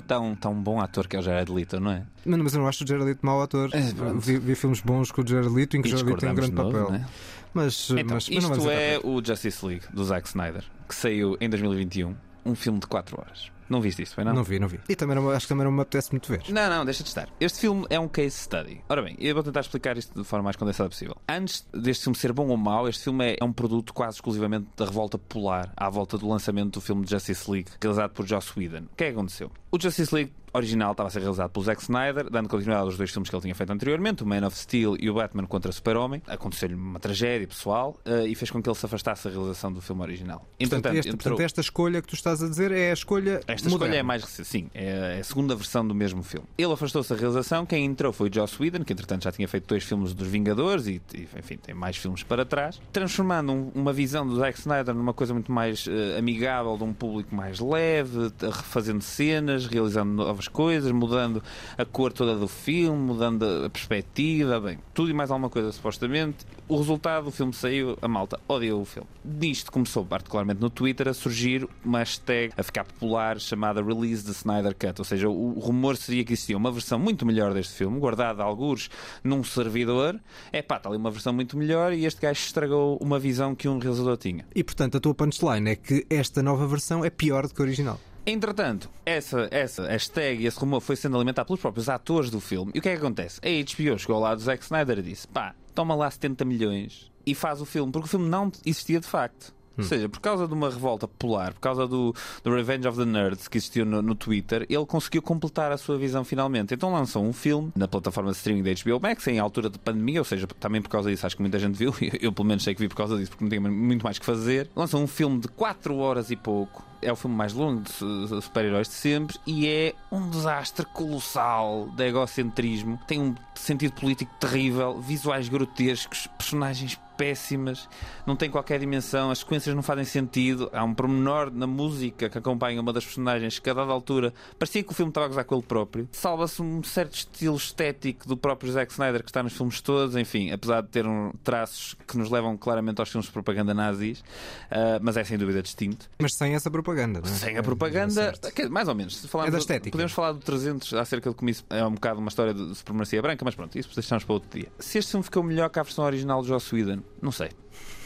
Tão, 0.08 0.36
tão 0.36 0.54
bom 0.56 0.82
ator 0.82 1.08
que 1.08 1.16
é 1.16 1.20
o 1.20 1.22
Jared 1.22 1.52
Leto, 1.52 1.80
não 1.80 1.92
é? 1.92 2.04
Mas, 2.26 2.40
mas 2.40 2.54
eu 2.56 2.62
não 2.62 2.68
acho 2.68 2.84
o 2.84 2.88
Jared 2.88 3.06
Leto 3.06 3.24
mau 3.24 3.42
ator. 3.42 3.70
pronto. 3.96 4.20
vi, 4.20 4.38
vi 4.40 4.56
filmes 4.56 4.82
bons 4.82 5.12
com 5.12 5.22
o 5.22 5.28
Jared 5.28 5.50
Leto 5.50 5.78
em 5.78 5.84
que 5.84 5.90
E 5.90 5.94
o 5.94 5.98
Jared 5.98 6.10
Leto 6.10 6.20
tem 6.20 6.32
um 6.32 6.36
grande 6.36 6.52
novo, 6.52 6.72
papel. 6.72 6.90
não 6.90 6.96
é? 6.96 7.06
Mas, 7.54 7.90
Então, 7.92 8.16
mas, 8.16 8.28
não 8.28 8.40
isto 8.40 8.70
é 8.72 9.00
o 9.04 9.24
Justice 9.24 9.66
League 9.66 9.86
do 9.94 10.04
Zack 10.04 10.28
Snyder, 10.28 10.64
que 10.90 10.96
saiu 10.96 11.38
em 11.40 11.50
2021. 11.50 12.16
Um 12.46 12.56
filme 12.56 12.80
de 12.80 12.88
4 12.88 13.20
horas. 13.20 13.56
Não 13.68 13.82
viste 13.82 14.04
isto, 14.04 14.16
foi 14.16 14.24
não? 14.24 14.34
Não 14.34 14.44
vi, 14.44 14.60
não 14.60 14.68
vi. 14.68 14.80
E 14.88 14.96
também 14.96 15.16
não, 15.16 15.30
acho 15.32 15.46
que 15.46 15.50
também 15.50 15.66
não 15.66 15.72
me 15.72 15.82
apetece 15.82 16.12
muito 16.12 16.32
ver. 16.32 16.44
Não, 16.50 16.70
não, 16.70 16.86
deixa 16.86 17.02
de 17.02 17.10
estar. 17.10 17.28
Este 17.40 17.60
filme 17.60 17.86
é 17.90 18.00
um 18.00 18.08
case 18.08 18.32
study. 18.32 18.82
Ora 18.88 19.02
bem, 19.02 19.16
eu 19.20 19.34
vou 19.34 19.44
tentar 19.44 19.62
explicar 19.62 19.98
isto 19.98 20.22
de 20.22 20.28
forma 20.28 20.44
mais 20.44 20.56
condensada 20.56 20.90
possível. 20.90 21.18
Antes 21.28 21.66
deste 21.74 22.04
filme 22.04 22.18
ser 22.18 22.32
bom 22.32 22.48
ou 22.48 22.58
mau, 22.58 22.88
este 22.88 23.06
filme 23.06 23.32
é, 23.32 23.38
é 23.42 23.44
um 23.44 23.52
produto 23.52 23.94
quase 23.94 24.18
exclusivamente 24.18 24.68
da 24.78 24.86
revolta 24.86 25.18
popular 25.18 25.74
à 25.76 25.90
volta 25.90 26.18
do 26.18 26.28
lançamento 26.28 26.74
do 26.74 26.82
filme 26.82 27.04
de 27.04 27.12
Justice 27.12 27.50
League, 27.50 27.72
realizado 27.82 28.12
por 28.12 28.28
Joss 28.28 28.54
Whedon. 28.56 28.86
O 28.86 28.96
que 28.96 29.06
é 29.06 29.08
que 29.08 29.14
aconteceu? 29.14 29.52
O 29.72 29.80
Justice 29.80 30.14
League 30.14 30.32
original 30.56 30.92
estava 30.92 31.08
a 31.08 31.12
ser 31.12 31.20
realizado 31.20 31.50
pelo 31.52 31.66
Zack 31.66 31.82
Snyder, 31.82 32.30
dando 32.30 32.50
continuidade 32.50 32.86
aos 32.86 32.98
dois 32.98 33.12
filmes 33.12 33.30
que 33.30 33.36
ele 33.36 33.42
tinha 33.44 33.56
feito 33.56 33.72
anteriormente, 33.72 34.24
o 34.24 34.28
Man 34.28 34.46
of 34.46 34.58
Steel 34.58 34.96
e 35.00 35.10
o 35.10 35.14
Batman 35.16 35.46
contra 35.46 35.72
Super-Homem. 35.72 36.22
Aconteceu-lhe 36.28 36.76
uma 36.76 37.00
tragédia 37.00 37.48
pessoal 37.48 38.00
eh, 38.06 38.28
e 38.28 38.36
fez 38.36 38.50
com 38.52 38.62
que 38.62 38.70
ele 38.70 38.76
se 38.76 38.86
afastasse 38.86 39.26
da 39.28 39.30
realização 39.34 39.72
do 39.72 39.82
filme 39.82 40.02
original. 40.02 40.40
Portanto, 40.40 40.60
Entretanto, 40.60 40.96
este- 40.98 41.10
entrou- 41.10 41.18
portanto, 41.32 41.46
esta 41.46 41.62
escolha 41.62 42.02
que 42.02 42.08
tu 42.08 42.16
estás 42.16 42.42
a 42.42 42.48
dizer 42.50 42.72
é 42.72 42.90
a 42.92 42.94
escolha. 42.94 43.42
esta 43.48 43.70
moderna. 43.70 43.70
escolha 43.70 43.96
é 44.00 44.04
mais 44.04 44.24
recente, 44.24 44.48
sim, 44.48 44.70
é 44.74 45.18
a 45.20 45.24
segunda 45.24 45.56
versão 45.56 45.88
do 45.88 45.94
mesmo 45.96 46.24
filme. 46.24 46.48
Ele 46.58 46.72
afastou-se 46.74 47.10
da 47.14 47.20
realização, 47.20 47.66
quem 47.66 47.86
entrou 47.86 48.12
foi 48.14 48.30
o 48.30 48.34
Joss 48.34 48.62
Whedon, 48.62 48.84
que 48.84 48.94
entretanto 48.94 49.24
já 49.24 49.32
tinha 49.32 49.48
feito 49.48 49.68
dois 49.68 49.84
filmes 49.84 50.14
dos 50.14 50.28
Vingadores 50.28 50.88
e, 50.88 51.02
enfim, 51.38 51.58
tem 51.58 51.74
mais 51.76 51.98
filmes 51.98 52.24
para 52.24 52.46
trás, 52.46 52.82
transformando 52.92 53.52
um- 53.52 53.72
uma 53.76 53.94
visão 53.94 54.26
do 54.28 54.36
Zack 54.38 54.60
Snyder 54.60 54.94
numa 54.96 55.14
coisa 55.14 55.34
muito 55.34 55.52
mais 55.52 55.86
eh, 55.88 56.18
amigável, 56.18 56.78
de 56.78 56.84
um 56.84 56.94
público 56.94 57.34
mais 57.36 57.60
leve, 57.60 58.32
refazendo 58.42 59.02
cenas, 59.02 59.66
realizando 59.68 60.12
novas 60.12 60.45
coisas, 60.48 60.92
mudando 60.92 61.42
a 61.78 61.86
cor 61.86 62.12
toda 62.12 62.36
do 62.36 62.48
filme, 62.48 62.98
mudando 62.98 63.66
a 63.66 63.70
perspectiva, 63.70 64.60
bem, 64.60 64.80
tudo 64.94 65.10
e 65.10 65.14
mais 65.14 65.32
alguma 65.32 65.50
coisa 65.50 65.72
supostamente. 65.72 66.46
O 66.68 66.78
resultado, 66.78 67.28
o 67.28 67.32
filme 67.32 67.54
saiu, 67.54 67.98
a 68.02 68.08
malta 68.08 68.40
odiou 68.48 68.82
o 68.82 68.86
filme. 68.86 69.08
Disto 69.24 69.72
começou 69.72 70.06
particularmente 70.06 70.60
no 70.60 70.70
Twitter 70.70 71.08
a 71.08 71.14
surgir 71.14 71.68
uma 71.84 72.00
hashtag 72.00 72.54
a 72.58 72.64
ficar 72.64 72.84
popular 72.84 73.40
chamada 73.40 73.84
Release 73.84 74.26
the 74.26 74.32
Snyder 74.32 74.76
Cut, 74.76 75.00
ou 75.00 75.06
seja, 75.06 75.30
o, 75.30 75.60
rumor 75.60 75.98
seria 75.98 76.24
que 76.24 76.34
existia 76.34 76.58
uma 76.58 76.72
versão 76.72 76.98
muito 76.98 77.26
melhor 77.26 77.54
deste 77.54 77.74
filme, 77.74 78.00
guardada 78.00 78.42
a 78.42 78.46
algures 78.46 78.90
num 79.24 79.44
servidor. 79.44 80.20
É 80.52 80.62
pá, 80.62 80.78
está 80.78 80.90
ali 80.90 80.98
uma 80.98 81.12
versão 81.12 81.34
muito 81.34 81.58
melhor 81.58 81.94
e 81.94 82.06
este 82.06 82.22
gajo 82.22 82.40
estragou 82.40 82.98
uma 83.02 83.20
visão 83.20 83.56
que 83.56 83.68
um 83.68 83.78
realizador 83.78 84.18
tinha. 84.18 84.46
E 84.56 84.64
portanto, 84.64 84.98
a 84.98 85.00
tua 85.00 85.14
punchline 85.14 85.70
é 85.70 85.76
que 85.76 86.06
esta 86.10 86.42
nova 86.42 86.66
versão 86.68 87.04
é 87.04 87.10
pior 87.10 87.48
do 87.48 87.54
que 87.54 87.62
a 87.62 87.66
original. 87.66 88.00
Entretanto, 88.28 88.90
essa, 89.06 89.48
essa 89.52 89.88
hashtag 89.88 90.46
esse 90.46 90.58
rumor 90.60 90.82
foi 90.82 90.96
sendo 90.96 91.16
alimentado 91.16 91.46
pelos 91.46 91.62
próprios 91.62 91.88
atores 91.88 92.32
do 92.32 92.40
filme. 92.40 92.72
E 92.74 92.80
o 92.80 92.82
que 92.82 92.90
é 92.90 92.94
que 92.94 92.98
acontece? 92.98 93.40
A 93.44 93.48
HBO 93.48 94.00
chegou 94.00 94.20
lado 94.20 94.40
do 94.40 94.44
Zack 94.44 94.64
Snyder 94.64 94.98
e 94.98 95.04
disse: 95.04 95.28
pá, 95.28 95.54
toma 95.76 95.94
lá 95.94 96.10
70 96.10 96.44
milhões 96.44 97.12
e 97.24 97.36
faz 97.36 97.62
o 97.62 97.66
filme, 97.66 97.92
porque 97.92 98.08
o 98.08 98.10
filme 98.10 98.28
não 98.28 98.52
existia 98.66 99.00
de 99.00 99.08
facto. 99.08 99.54
Ou 99.78 99.84
seja, 99.84 100.08
por 100.10 100.20
causa 100.20 100.48
de 100.48 100.54
uma 100.54 100.70
revolta 100.70 101.08
popular, 101.08 101.54
por 101.54 101.60
causa 101.60 101.88
do, 101.88 102.14
do 102.44 102.54
Revenge 102.54 102.88
of 102.88 102.98
the 102.98 103.06
Nerds 103.06 103.48
que 103.48 103.58
existiu 103.58 103.86
no, 103.86 104.02
no 104.02 104.16
Twitter, 104.16 104.66
ele 104.70 104.86
conseguiu 104.86 105.22
completar 105.22 105.72
a 105.72 105.78
sua 105.78 105.98
visão 105.98 106.24
finalmente. 106.24 106.74
Então 106.74 106.92
lançou 106.94 107.24
um 107.24 107.34
filme 107.34 107.72
na 107.76 107.88
plataforma 107.88 108.32
de 108.32 108.38
streaming 108.38 108.64
da 108.64 108.72
HBO 108.72 109.00
Max 109.02 109.28
em 109.28 109.40
altura 109.40 109.70
de 109.70 109.78
pandemia, 109.80 110.20
ou 110.20 110.26
seja, 110.26 110.48
também 110.60 110.82
por 110.82 110.90
causa 110.90 111.10
disso 111.10 111.26
acho 111.26 111.36
que 111.36 111.42
muita 111.42 111.60
gente 111.60 111.76
viu, 111.76 111.94
eu 112.22 112.32
pelo 112.32 112.48
menos 112.48 112.64
sei 112.64 112.74
que 112.74 112.82
vi 112.82 112.88
por 112.88 112.96
causa 112.96 113.18
disso 113.18 113.32
porque 113.32 113.44
não 113.44 113.50
tinha 113.50 113.62
muito 113.62 114.04
mais 114.04 114.18
que 114.20 114.26
fazer. 114.26 114.70
Lançou 114.76 115.02
um 115.02 115.08
filme 115.08 115.40
de 115.40 115.48
4 115.50 115.96
horas 115.98 116.32
e 116.32 116.36
pouco. 116.36 116.84
É 117.02 117.12
o 117.12 117.16
filme 117.16 117.36
mais 117.36 117.54
longo 117.54 117.82
de 117.82 117.92
su- 117.92 118.28
su- 118.28 118.42
super-heróis 118.42 118.88
de 118.88 118.94
sempre 118.96 119.38
e 119.46 119.68
é 119.68 119.94
um 120.12 120.28
desastre 120.30 120.86
colossal 120.88 121.90
de 121.96 122.04
egocentrismo. 122.08 123.00
Tem 123.08 123.20
um 123.22 123.36
sentido 123.56 123.94
político 123.94 124.32
terrível, 124.40 125.00
visuais 125.02 125.48
grotescos, 125.50 126.28
personagens 126.38 127.00
péssimas, 127.18 127.88
não 128.28 128.36
tem 128.36 128.50
qualquer 128.52 128.78
dimensão, 128.78 129.32
as 129.32 129.40
sequências 129.40 129.74
não 129.74 129.82
fazem 129.82 130.04
sentido. 130.04 130.70
Há 130.74 130.84
um 130.84 130.94
pormenor 130.94 131.50
na 131.50 131.66
música 131.66 132.28
que 132.30 132.38
acompanha 132.38 132.82
uma 132.82 132.92
das 132.92 133.06
personagens 133.06 133.58
que 133.58 133.70
a 133.70 133.74
dada 133.74 133.90
altura 133.90 134.34
parecia 134.60 134.84
que 134.84 134.92
o 134.92 134.94
filme 134.94 135.12
estava 135.12 135.26
a 135.26 135.30
gozar 135.30 135.46
com 135.46 135.56
ele 135.56 135.64
próprio. 135.64 136.10
Salva-se 136.12 136.62
um 136.62 136.84
certo 136.84 137.14
estilo 137.14 137.56
estético 137.56 138.28
do 138.28 138.36
próprio 138.36 138.70
Zack 138.70 138.92
Snyder 138.92 139.24
que 139.24 139.30
está 139.30 139.42
nos 139.42 139.54
filmes 139.54 139.80
todos, 139.80 140.18
enfim, 140.18 140.52
apesar 140.52 140.82
de 140.82 140.90
ter 140.90 141.08
um 141.08 141.32
traços 141.42 141.96
que 142.06 142.18
nos 142.18 142.30
levam 142.30 142.58
claramente 142.58 143.00
aos 143.00 143.08
filmes 143.10 143.28
de 143.28 143.32
propaganda 143.32 143.74
nazis, 143.74 144.22
ah, 144.70 145.00
mas 145.02 145.16
é 145.16 145.24
sem 145.24 145.38
dúvida 145.38 145.62
distinto. 145.64 146.10
Mas 146.20 146.34
sem 146.36 146.54
essa 146.54 146.70
propaganda, 146.70 147.22
não 147.22 147.30
é? 147.30 147.32
Sem 147.32 147.56
É, 147.56 147.60
a 147.60 147.64
propaganda, 147.64 148.34
é 148.44 148.52
dizer, 148.52 148.70
mais 148.70 148.90
ou 148.90 148.96
menos. 148.96 149.16
Se 149.16 149.28
falarmos 149.30 149.48
É 149.48 149.52
da 149.54 149.58
do- 149.58 149.62
estética. 149.62 149.92
Podemos 149.92 150.12
falar 150.12 150.34
do 150.34 150.40
300 150.40 150.94
acerca 150.96 151.30
de 151.30 151.36
como 151.38 151.50
isso 151.50 151.64
é 151.70 151.86
um 151.86 151.92
bocado 151.94 152.20
uma 152.20 152.28
história 152.28 152.54
de 152.54 152.76
supremacia 152.76 153.22
branca, 153.22 153.45
mas 153.46 153.56
pronto, 153.56 153.78
isso 153.78 153.90
deixamos 153.94 154.24
para 154.24 154.34
outro 154.34 154.50
dia. 154.60 154.70
Se 154.80 154.98
este 154.98 155.12
filme 155.12 155.24
ficou 155.24 155.44
melhor 155.44 155.70
que 155.70 155.80
a 155.80 155.84
versão 155.84 156.04
original 156.04 156.42
de 156.42 156.48
Joss 156.48 156.74
Whedon, 156.74 157.02
não 157.22 157.32
sei. 157.32 157.52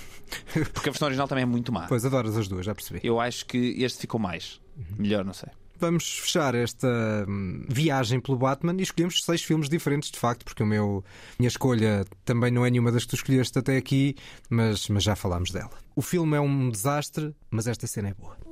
Porque 0.74 0.90
a 0.90 0.92
versão 0.92 1.08
original 1.08 1.28
também 1.28 1.44
é 1.44 1.46
muito 1.46 1.72
má. 1.72 1.88
Pois 1.88 2.06
adoras 2.06 2.38
as 2.38 2.48
duas, 2.48 2.66
já 2.66 2.76
percebi. 2.76 3.00
Eu 3.04 3.20
acho 3.20 3.46
que 3.46 3.82
este 3.82 4.00
ficou 4.02 4.20
mais. 4.20 4.62
Melhor, 4.98 5.26
não 5.26 5.34
sei. 5.34 5.50
Vamos 5.80 6.20
fechar 6.20 6.56
esta 6.56 7.26
hum, 7.28 7.64
viagem 7.70 8.20
pelo 8.20 8.38
Batman 8.38 8.76
e 8.78 8.84
escolhemos 8.84 9.24
seis 9.24 9.42
filmes 9.42 9.70
diferentes, 9.70 10.12
de 10.12 10.20
facto, 10.20 10.44
porque 10.44 10.62
o 10.62 10.66
meu 10.66 11.06
minha 11.40 11.48
escolha 11.48 12.06
também 12.26 12.52
não 12.52 12.66
é 12.66 12.70
nenhuma 12.70 12.92
das 12.92 13.04
que 13.04 13.12
tu 13.12 13.16
escolheste 13.16 13.58
até 13.58 13.78
aqui, 13.78 14.16
mas, 14.50 14.90
mas 14.90 15.04
já 15.04 15.16
falámos 15.16 15.52
dela. 15.52 15.72
O 15.96 16.02
filme 16.02 16.36
é 16.36 16.42
um 16.42 16.70
desastre, 16.70 17.34
mas 17.50 17.66
esta 17.66 17.88
cena 17.88 18.10
é 18.10 18.14
boa. 18.14 18.49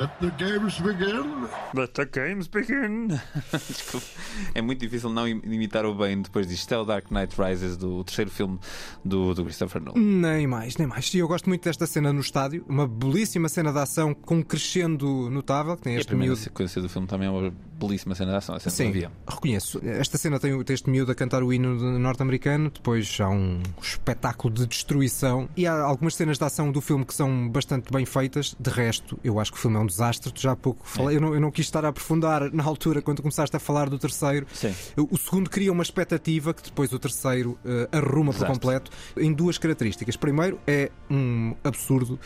Let 0.00 0.10
the 0.20 0.30
games 0.44 0.78
begin. 0.80 1.48
Let 1.74 1.92
the 1.94 2.04
games 2.04 2.46
begin. 2.46 3.08
Desculpa. 3.68 4.06
É 4.54 4.62
muito 4.62 4.78
difícil 4.80 5.10
não 5.10 5.26
im- 5.26 5.40
imitar 5.44 5.84
o 5.84 5.92
bem 5.94 6.22
depois 6.22 6.46
disto. 6.46 6.60
Isto 6.60 6.74
é 6.74 6.78
o 6.78 6.84
Dark 6.84 7.10
Knight 7.10 7.34
Rises, 7.40 7.76
do 7.76 8.04
terceiro 8.04 8.30
filme 8.30 8.60
do, 9.04 9.34
do 9.34 9.42
Christopher 9.44 9.82
Nolan. 9.82 9.98
Nem 10.00 10.46
mais, 10.46 10.76
nem 10.76 10.86
mais. 10.86 11.12
E 11.14 11.18
eu 11.18 11.26
gosto 11.26 11.48
muito 11.48 11.64
desta 11.64 11.84
cena 11.84 12.12
no 12.12 12.20
estádio, 12.20 12.64
uma 12.68 12.86
belíssima 12.86 13.48
cena 13.48 13.72
de 13.72 13.78
ação 13.80 14.14
com 14.14 14.36
um 14.36 14.42
crescendo 14.42 15.28
notável, 15.30 15.76
que 15.76 15.82
tem 15.82 15.94
E 15.94 15.96
a 15.96 15.98
este 15.98 16.08
primeira 16.08 16.30
miúdo. 16.32 16.42
sequência 16.44 16.80
do 16.80 16.88
filme 16.88 17.08
também 17.08 17.26
é 17.26 17.30
uma 17.30 17.52
belíssima 17.80 18.14
cena 18.14 18.30
de 18.32 18.36
ação. 18.38 18.54
A 18.54 18.60
cena 18.60 18.72
do 18.72 18.76
Sim, 18.76 18.88
avião. 18.90 19.12
reconheço. 19.28 19.80
Esta 19.84 20.16
cena 20.16 20.38
tem, 20.38 20.62
tem 20.62 20.74
este 20.74 20.88
miúdo 20.88 21.10
a 21.10 21.14
cantar 21.16 21.42
o 21.42 21.52
hino 21.52 21.76
de- 21.76 21.98
norte-americano, 21.98 22.70
depois 22.70 23.18
há 23.20 23.28
um 23.28 23.60
espetáculo 23.82 24.54
de 24.54 24.64
destruição 24.66 25.48
e 25.56 25.66
há 25.66 25.74
algumas 25.80 26.14
cenas 26.14 26.38
de 26.38 26.44
ação 26.44 26.70
do 26.70 26.80
filme 26.80 27.04
que 27.04 27.14
são 27.14 27.48
bastante 27.48 27.92
bem 27.92 28.04
feitas. 28.06 28.54
De 28.60 28.70
resto, 28.70 29.18
eu 29.24 29.40
acho 29.40 29.50
que 29.50 29.58
o 29.58 29.60
filme 29.60 29.76
é 29.76 29.80
um 29.80 29.87
desastre. 29.88 30.32
Tu 30.32 30.40
já 30.40 30.52
há 30.52 30.56
pouco 30.56 30.86
falei, 30.86 31.16
eu, 31.16 31.20
não, 31.20 31.34
eu 31.34 31.40
não 31.40 31.50
quis 31.50 31.66
estar 31.66 31.84
a 31.84 31.88
aprofundar 31.88 32.52
na 32.52 32.62
altura 32.64 33.02
quando 33.02 33.20
começaste 33.22 33.54
a 33.56 33.58
falar 33.58 33.88
do 33.90 33.98
terceiro. 33.98 34.46
Sim. 34.52 34.74
O 34.96 35.16
segundo 35.18 35.50
cria 35.50 35.72
uma 35.72 35.82
expectativa 35.82 36.54
que 36.54 36.62
depois 36.62 36.92
o 36.92 36.98
terceiro 36.98 37.58
eh, 37.64 37.88
arruma 37.92 38.32
por 38.32 38.38
Desastre. 38.40 38.46
completo 38.54 38.90
em 39.16 39.32
duas 39.32 39.58
características. 39.58 40.16
Primeiro, 40.16 40.60
é 40.66 40.90
um 41.10 41.54
absurdo 41.64 42.18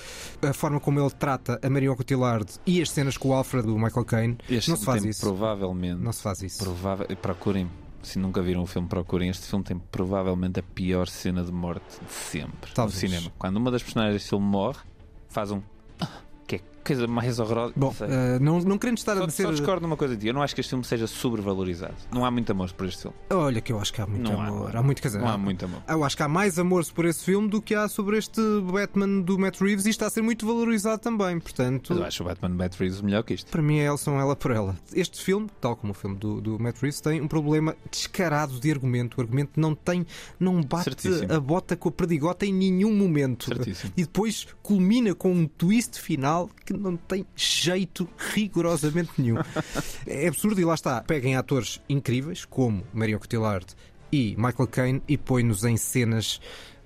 a 0.42 0.52
forma 0.52 0.78
como 0.80 1.00
ele 1.00 1.10
trata 1.10 1.58
a 1.62 1.70
Marion 1.70 1.94
Cotillard 1.94 2.46
e 2.66 2.82
as 2.82 2.90
cenas 2.90 3.16
com 3.16 3.28
o 3.30 3.32
Alfred 3.34 3.66
do 3.66 3.78
Michael 3.78 4.04
Caine. 4.04 4.38
Este 4.50 4.70
não 4.70 4.76
se 4.76 4.84
faz 4.84 5.04
isso. 5.04 5.20
provavelmente. 5.20 6.00
Não 6.02 6.12
se 6.12 6.22
faz 6.22 6.42
isso. 6.42 6.58
Provável, 6.62 7.06
procurem. 7.16 7.70
Se 8.02 8.18
nunca 8.18 8.42
viram 8.42 8.62
o 8.62 8.66
filme, 8.66 8.88
procurem. 8.88 9.28
Este 9.28 9.46
filme 9.46 9.64
tem 9.64 9.78
provavelmente 9.78 10.58
a 10.58 10.62
pior 10.62 11.06
cena 11.06 11.44
de 11.44 11.52
morte 11.52 11.84
de 12.04 12.12
sempre 12.12 12.72
Talvez. 12.74 13.00
no 13.00 13.08
cinema. 13.08 13.32
Quando 13.38 13.58
uma 13.58 13.70
das 13.70 13.80
personagens 13.82 14.14
deste 14.16 14.28
filme 14.30 14.44
morre, 14.44 14.80
faz 15.28 15.52
um. 15.52 15.62
Coisa 16.84 17.06
mais 17.06 17.38
horrorosa. 17.38 17.72
Bom, 17.76 17.86
Não 17.86 17.92
sei. 17.94 18.08
eh, 18.10 18.38
não, 18.40 18.60
não 18.60 18.78
querendo 18.78 18.98
estar 18.98 19.16
Só, 19.16 19.22
a 19.22 19.26
dizer. 19.26 19.42
só 19.44 19.50
discordo 19.52 19.82
numa 19.82 19.96
coisa 19.96 20.16
de. 20.16 20.26
Eu 20.28 20.34
não 20.34 20.42
acho 20.42 20.54
que 20.54 20.60
este 20.60 20.70
filme 20.70 20.84
seja 20.84 21.06
sobrevalorizado. 21.06 21.94
Não 22.12 22.24
há 22.24 22.30
muito 22.30 22.50
amor 22.50 22.70
por 22.72 22.86
este 22.86 23.02
filme. 23.02 23.16
Olha, 23.30 23.60
que 23.60 23.72
eu 23.72 23.78
acho 23.80 23.92
que 23.92 24.00
há 24.00 24.06
muito 24.06 24.30
Não 24.30 24.40
há, 24.40 24.46
amor. 24.46 24.72
não 24.72 24.80
há. 24.80 24.82
muito 24.82 25.00
quer 25.02 25.08
dizer, 25.08 25.20
Não 25.20 25.28
há 25.28 25.38
muito 25.38 25.64
amor. 25.64 25.82
Eu 25.88 26.04
acho 26.04 26.16
que 26.16 26.22
há 26.22 26.28
mais 26.28 26.58
amor 26.58 26.84
por 26.92 27.04
esse 27.04 27.24
filme 27.24 27.48
do 27.48 27.62
que 27.62 27.74
há 27.74 27.86
sobre 27.88 28.18
este 28.18 28.40
Batman 28.70 29.20
do 29.22 29.38
Matt 29.38 29.60
Reeves 29.60 29.86
e 29.86 29.90
está 29.90 30.06
a 30.06 30.10
ser 30.10 30.22
muito 30.22 30.46
valorizado 30.46 31.00
também. 31.00 31.38
Portanto, 31.38 31.88
Mas 31.90 31.98
eu 31.98 32.04
acho 32.06 32.22
o 32.22 32.26
Batman 32.26 32.50
Bat 32.56 32.76
Reeves 32.78 33.00
melhor 33.00 33.22
que 33.22 33.34
isto. 33.34 33.50
para 33.50 33.62
mim 33.62 33.78
é 33.78 33.84
Elson 33.86 34.18
ela 34.18 34.34
por 34.34 34.50
ela. 34.50 34.76
Este 34.92 35.22
filme, 35.22 35.48
tal 35.60 35.76
como 35.76 35.92
o 35.92 35.94
filme 35.94 36.16
do, 36.16 36.40
do 36.40 36.58
Matt 36.58 36.78
Reeves, 36.80 37.00
tem 37.00 37.20
um 37.20 37.28
problema 37.28 37.76
descarado 37.90 38.58
de 38.58 38.70
argumento. 38.70 39.18
O 39.18 39.20
argumento 39.20 39.52
não 39.60 39.74
tem, 39.74 40.04
não 40.38 40.60
bate 40.62 40.84
Certíssimo. 40.84 41.32
a 41.32 41.38
bota 41.40 41.76
com 41.76 41.88
a 41.88 41.92
perdigota 41.92 42.44
em 42.44 42.52
nenhum 42.52 42.92
momento. 42.94 43.44
Certíssimo. 43.46 43.92
E 43.96 44.02
depois 44.02 44.46
culmina 44.62 45.14
com 45.14 45.32
um 45.32 45.46
twist 45.46 46.00
final 46.00 46.50
que 46.64 46.71
não 46.78 46.96
tem 46.96 47.26
jeito 47.36 48.08
rigorosamente 48.16 49.10
nenhum. 49.18 49.36
é 50.06 50.28
absurdo 50.28 50.60
e 50.60 50.64
lá 50.64 50.74
está. 50.74 51.00
Peguem 51.02 51.36
atores 51.36 51.80
incríveis 51.88 52.44
como 52.44 52.84
Marion 52.92 53.18
Cotillard 53.18 53.66
e 54.12 54.34
Michael 54.36 54.68
Caine 54.68 55.02
e 55.08 55.16
põe-nos 55.16 55.64
em 55.64 55.76
cenas 55.76 56.40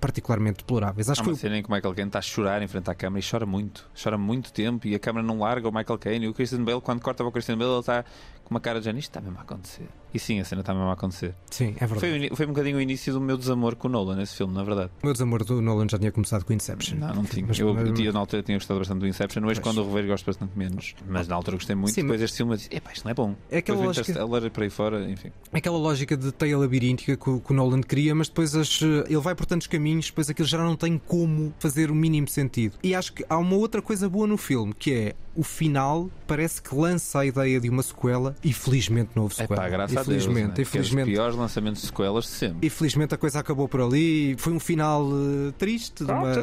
particularmente 0.07 0.57
deploráveis. 0.59 1.09
Acho 1.09 1.21
Há 1.21 1.23
que 1.23 1.29
uma 1.29 1.35
foi 1.35 1.41
cena 1.41 1.57
em 1.57 1.63
que 1.63 1.69
o 1.69 1.71
Michael 1.73 1.93
Caine 1.93 2.09
está 2.09 2.19
a 2.19 2.21
chorar 2.21 2.61
em 2.61 2.67
frente 2.67 2.89
à 2.89 2.95
câmara 2.95 3.19
e 3.23 3.29
chora 3.29 3.45
muito. 3.45 3.85
Chora 4.01 4.17
muito 4.17 4.51
tempo 4.51 4.87
e 4.87 4.95
a 4.95 4.99
câmara 4.99 5.25
não 5.25 5.39
larga 5.39 5.67
o 5.67 5.71
Michael 5.71 5.99
Caine. 5.99 6.25
E 6.25 6.29
o 6.29 6.33
Christian 6.33 6.63
Bale, 6.63 6.81
quando 6.81 7.01
corta 7.01 7.23
para 7.23 7.29
o 7.29 7.31
Christian 7.31 7.57
Bale, 7.57 7.71
ele 7.71 7.79
está 7.79 8.03
com 8.43 8.51
uma 8.55 8.61
cara 8.61 8.79
de 8.79 8.85
género. 8.85 8.99
Isto 8.99 9.09
está 9.09 9.21
mesmo 9.21 9.37
a 9.37 9.41
acontecer. 9.41 9.87
E 10.13 10.19
sim, 10.19 10.39
a 10.39 10.45
cena 10.45 10.61
está 10.61 10.73
mesmo 10.73 10.87
a 10.89 10.93
acontecer. 10.93 11.35
Sim, 11.51 11.75
é 11.77 11.85
verdade. 11.85 11.99
Foi, 11.99 12.29
o 12.31 12.35
foi 12.35 12.45
um 12.45 12.49
bocadinho 12.49 12.77
o 12.77 12.81
início 12.81 13.11
do 13.13 13.19
meu 13.19 13.37
desamor 13.37 13.75
com 13.75 13.89
o 13.89 13.91
Nolan 13.91 14.15
nesse 14.15 14.35
filme, 14.37 14.53
na 14.53 14.63
verdade. 14.63 14.89
O 15.03 15.05
meu 15.05 15.13
desamor 15.13 15.43
do 15.43 15.61
Nolan 15.61 15.87
já 15.89 15.99
tinha 15.99 16.11
começado 16.13 16.45
com 16.45 16.53
Inception. 16.53 16.97
Não, 16.97 17.13
não 17.13 17.23
tinha. 17.25 17.45
Mas- 17.45 17.59
eu, 17.59 17.73
mas- 17.73 17.99
eu, 17.99 18.13
na 18.13 18.19
altura 18.19 18.41
tinha 18.41 18.57
gostado 18.57 18.79
bastante 18.79 18.99
do 18.99 19.07
Inception, 19.07 19.43
hoje 19.45 19.59
quando 19.59 19.79
o 19.83 19.87
revejo 19.87 20.07
gosto 20.07 20.25
bastante 20.25 20.57
menos. 20.57 20.95
Mas 21.07 21.27
na 21.27 21.35
altura 21.35 21.57
gostei 21.57 21.75
muito. 21.75 21.93
Sim, 21.93 22.03
Depois 22.03 22.21
este 22.21 22.37
filme 22.37 22.53
eu 22.53 22.57
disse: 22.57 22.69
epá, 22.73 22.93
isto 22.93 23.03
não 23.03 23.11
é 23.11 23.13
bom. 23.13 23.35
É 23.51 23.57
aquela 23.57 23.77
Depois 23.79 23.97
o 23.97 24.01
lógica- 24.23 24.49
por 24.49 24.63
aí 24.63 24.69
fora, 24.69 25.11
enfim. 25.11 25.31
Aquela 25.51 25.77
lógica 25.77 26.15
de 26.15 26.31
teia 26.31 26.57
labiríntica 26.57 27.17
que, 27.17 27.29
o- 27.29 27.41
que 27.41 27.51
o 27.51 27.55
Nolan 27.55 27.81
cria, 27.81 28.15
mas 28.15 28.29
depois 28.29 28.55
as, 28.55 28.81
ele 28.81 29.17
vai 29.17 29.35
por 29.35 29.45
tantos 29.45 29.67
caminhos, 29.67 29.96
depois 30.05 30.29
aquilo 30.29 30.47
já 30.47 30.57
não 30.57 30.75
tem 30.75 30.97
como 30.97 31.53
fazer 31.59 31.89
o 31.91 31.95
mínimo 31.95 32.27
sentido. 32.27 32.75
E 32.83 32.93
acho 32.95 33.13
que 33.13 33.25
há 33.27 33.37
uma 33.37 33.55
outra 33.55 33.81
coisa 33.81 34.07
boa 34.07 34.27
no 34.27 34.37
filme, 34.37 34.73
que 34.77 34.93
é 34.93 35.15
o 35.35 35.43
final 35.43 36.09
parece 36.25 36.59
que 36.61 36.73
lança 36.73 37.19
a 37.19 37.25
ideia 37.25 37.59
de 37.59 37.69
uma 37.69 37.83
sequela 37.83 38.35
e 38.43 38.51
felizmente 38.51 39.11
não 39.15 39.23
houve 39.23 39.35
É 39.35 39.37
sequela. 39.37 39.61
pá, 39.61 39.69
graças 39.69 39.95
a 39.95 40.01
Deus. 40.03 40.23
infelizmente, 40.23 40.47
né? 40.47 40.53
Que 40.55 40.61
é 40.61 40.63
dos 40.63 40.69
infelizmente. 40.69 41.11
piores 41.11 41.35
lançamentos 41.35 41.81
de 41.81 41.87
sequelas 41.87 42.23
de 42.25 42.29
sempre. 42.31 42.65
E 42.67 42.69
felizmente 42.69 43.13
a 43.13 43.17
coisa 43.17 43.39
acabou 43.39 43.67
por 43.67 43.81
ali. 43.81 44.35
Foi 44.39 44.51
um 44.53 44.59
final 44.59 45.07
eh, 45.07 45.51
triste 45.57 46.03
de 46.03 46.11
uma. 46.11 46.33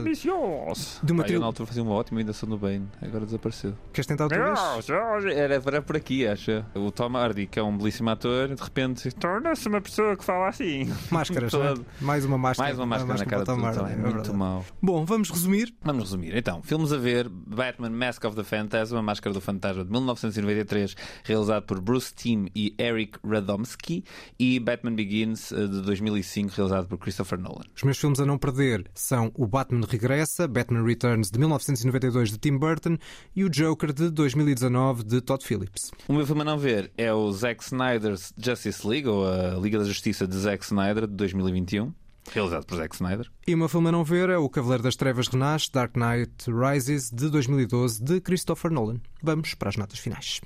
De 1.02 1.12
uma 1.12 1.24
tri- 1.24 1.34
eu 1.34 1.40
na 1.40 1.46
altura 1.46 1.66
fazia 1.66 1.82
uma 1.82 1.92
ótima 1.92 2.20
imitação 2.20 2.48
do 2.48 2.56
Bane, 2.56 2.86
agora 3.02 3.24
desapareceu. 3.24 3.74
Queres 3.92 4.06
tentar 4.06 4.24
outra 4.24 4.44
vez? 4.54 4.88
Era, 5.36 5.54
era 5.54 5.82
por 5.82 5.96
aqui, 5.96 6.26
acho. 6.26 6.64
O 6.74 6.90
Tom 6.92 7.16
Hardy, 7.16 7.46
que 7.46 7.58
é 7.58 7.62
um 7.62 7.76
belíssimo 7.76 8.10
ator, 8.10 8.54
de 8.54 8.62
repente 8.62 9.10
Torna-se 9.12 9.66
uma 9.68 9.80
pessoa 9.80 10.16
que 10.16 10.24
fala 10.24 10.48
assim. 10.48 10.88
Máscaras, 11.10 11.52
é? 11.52 11.56
Todo. 11.58 11.84
Mais 12.00 12.24
uma 12.24 12.38
máscara. 12.38 12.68
mais 12.68 12.78
uma 12.78 12.86
máscara 12.86 13.18
na 13.18 13.24
cara 13.34 13.44
de 13.44 13.44
para 13.44 13.54
o 13.54 13.56
Tom 13.56 13.72
tudo. 13.72 13.84
Hardy, 13.84 13.92
É 13.92 14.08
é 14.08 14.12
muito 14.12 14.34
mau. 14.34 14.64
Bom, 14.82 15.04
vamos 15.04 15.30
resumir. 15.30 15.74
Vamos 15.82 16.04
resumir. 16.04 16.36
Então, 16.36 16.62
filmes 16.62 16.92
a 16.92 16.96
ver: 16.96 17.28
Batman 17.28 17.90
Mask 17.90 18.24
of 18.24 18.36
the 18.36 18.44
Phantasm, 18.44 18.96
a 18.96 19.02
Máscara 19.02 19.32
do 19.32 19.40
Fantasma 19.40 19.84
de 19.84 19.90
1993, 19.90 20.94
realizado 21.24 21.62
por 21.64 21.80
Bruce 21.80 22.12
Timm 22.14 22.46
e 22.54 22.74
Eric 22.78 23.18
Radomski, 23.24 24.04
e 24.38 24.58
Batman 24.60 24.94
Begins 24.94 25.52
eh, 25.52 25.66
de 25.66 25.82
2005, 25.82 26.52
realizado 26.54 26.86
por 26.88 26.98
Christopher 26.98 27.38
Nolan. 27.38 27.64
Os 27.76 27.82
meus 27.82 27.98
filmes 27.98 28.20
a 28.20 28.26
não 28.26 28.38
perder 28.38 28.84
são 28.94 29.30
o 29.34 29.46
Batman 29.46 29.86
Regressa, 29.88 30.46
Batman 30.48 30.84
Returns 30.84 31.30
de 31.30 31.38
1992 31.38 32.30
de 32.30 32.38
Tim 32.38 32.56
Burton 32.56 32.96
e 33.34 33.44
o 33.44 33.50
Joker 33.50 33.92
de 33.92 34.10
2019 34.10 35.04
de 35.04 35.20
Todd 35.20 35.44
Phillips. 35.44 35.90
O 36.08 36.12
meu 36.12 36.26
filme 36.26 36.42
a 36.42 36.44
não 36.44 36.58
ver 36.58 36.90
é 36.96 37.12
o 37.12 37.30
Zack 37.32 37.62
Snyder's 37.64 38.32
Justice 38.36 38.86
League, 38.86 39.08
ou 39.08 39.26
a 39.26 39.54
Liga 39.58 39.78
da 39.78 39.84
Justiça 39.84 40.26
de 40.26 40.36
Zack 40.36 40.64
Snyder, 40.64 41.06
de 41.06 41.14
2021, 41.14 41.92
realizado 42.32 42.66
por 42.66 42.76
Zack 42.76 42.94
Snyder. 42.94 43.30
E 43.46 43.54
o 43.54 43.58
meu 43.58 43.68
filme 43.68 43.88
a 43.88 43.92
não 43.92 44.04
ver 44.04 44.30
é 44.30 44.38
o 44.38 44.48
Cavaleiro 44.48 44.82
das 44.82 44.96
Trevas 44.96 45.28
Renasce, 45.28 45.70
Dark 45.70 45.94
Knight 45.96 46.46
Rises 46.48 47.10
de 47.10 47.28
2012 47.28 48.02
de 48.02 48.20
Christopher 48.20 48.70
Nolan. 48.70 49.00
Vamos 49.22 49.54
para 49.54 49.68
as 49.68 49.76
notas 49.76 49.98
finais. 49.98 50.40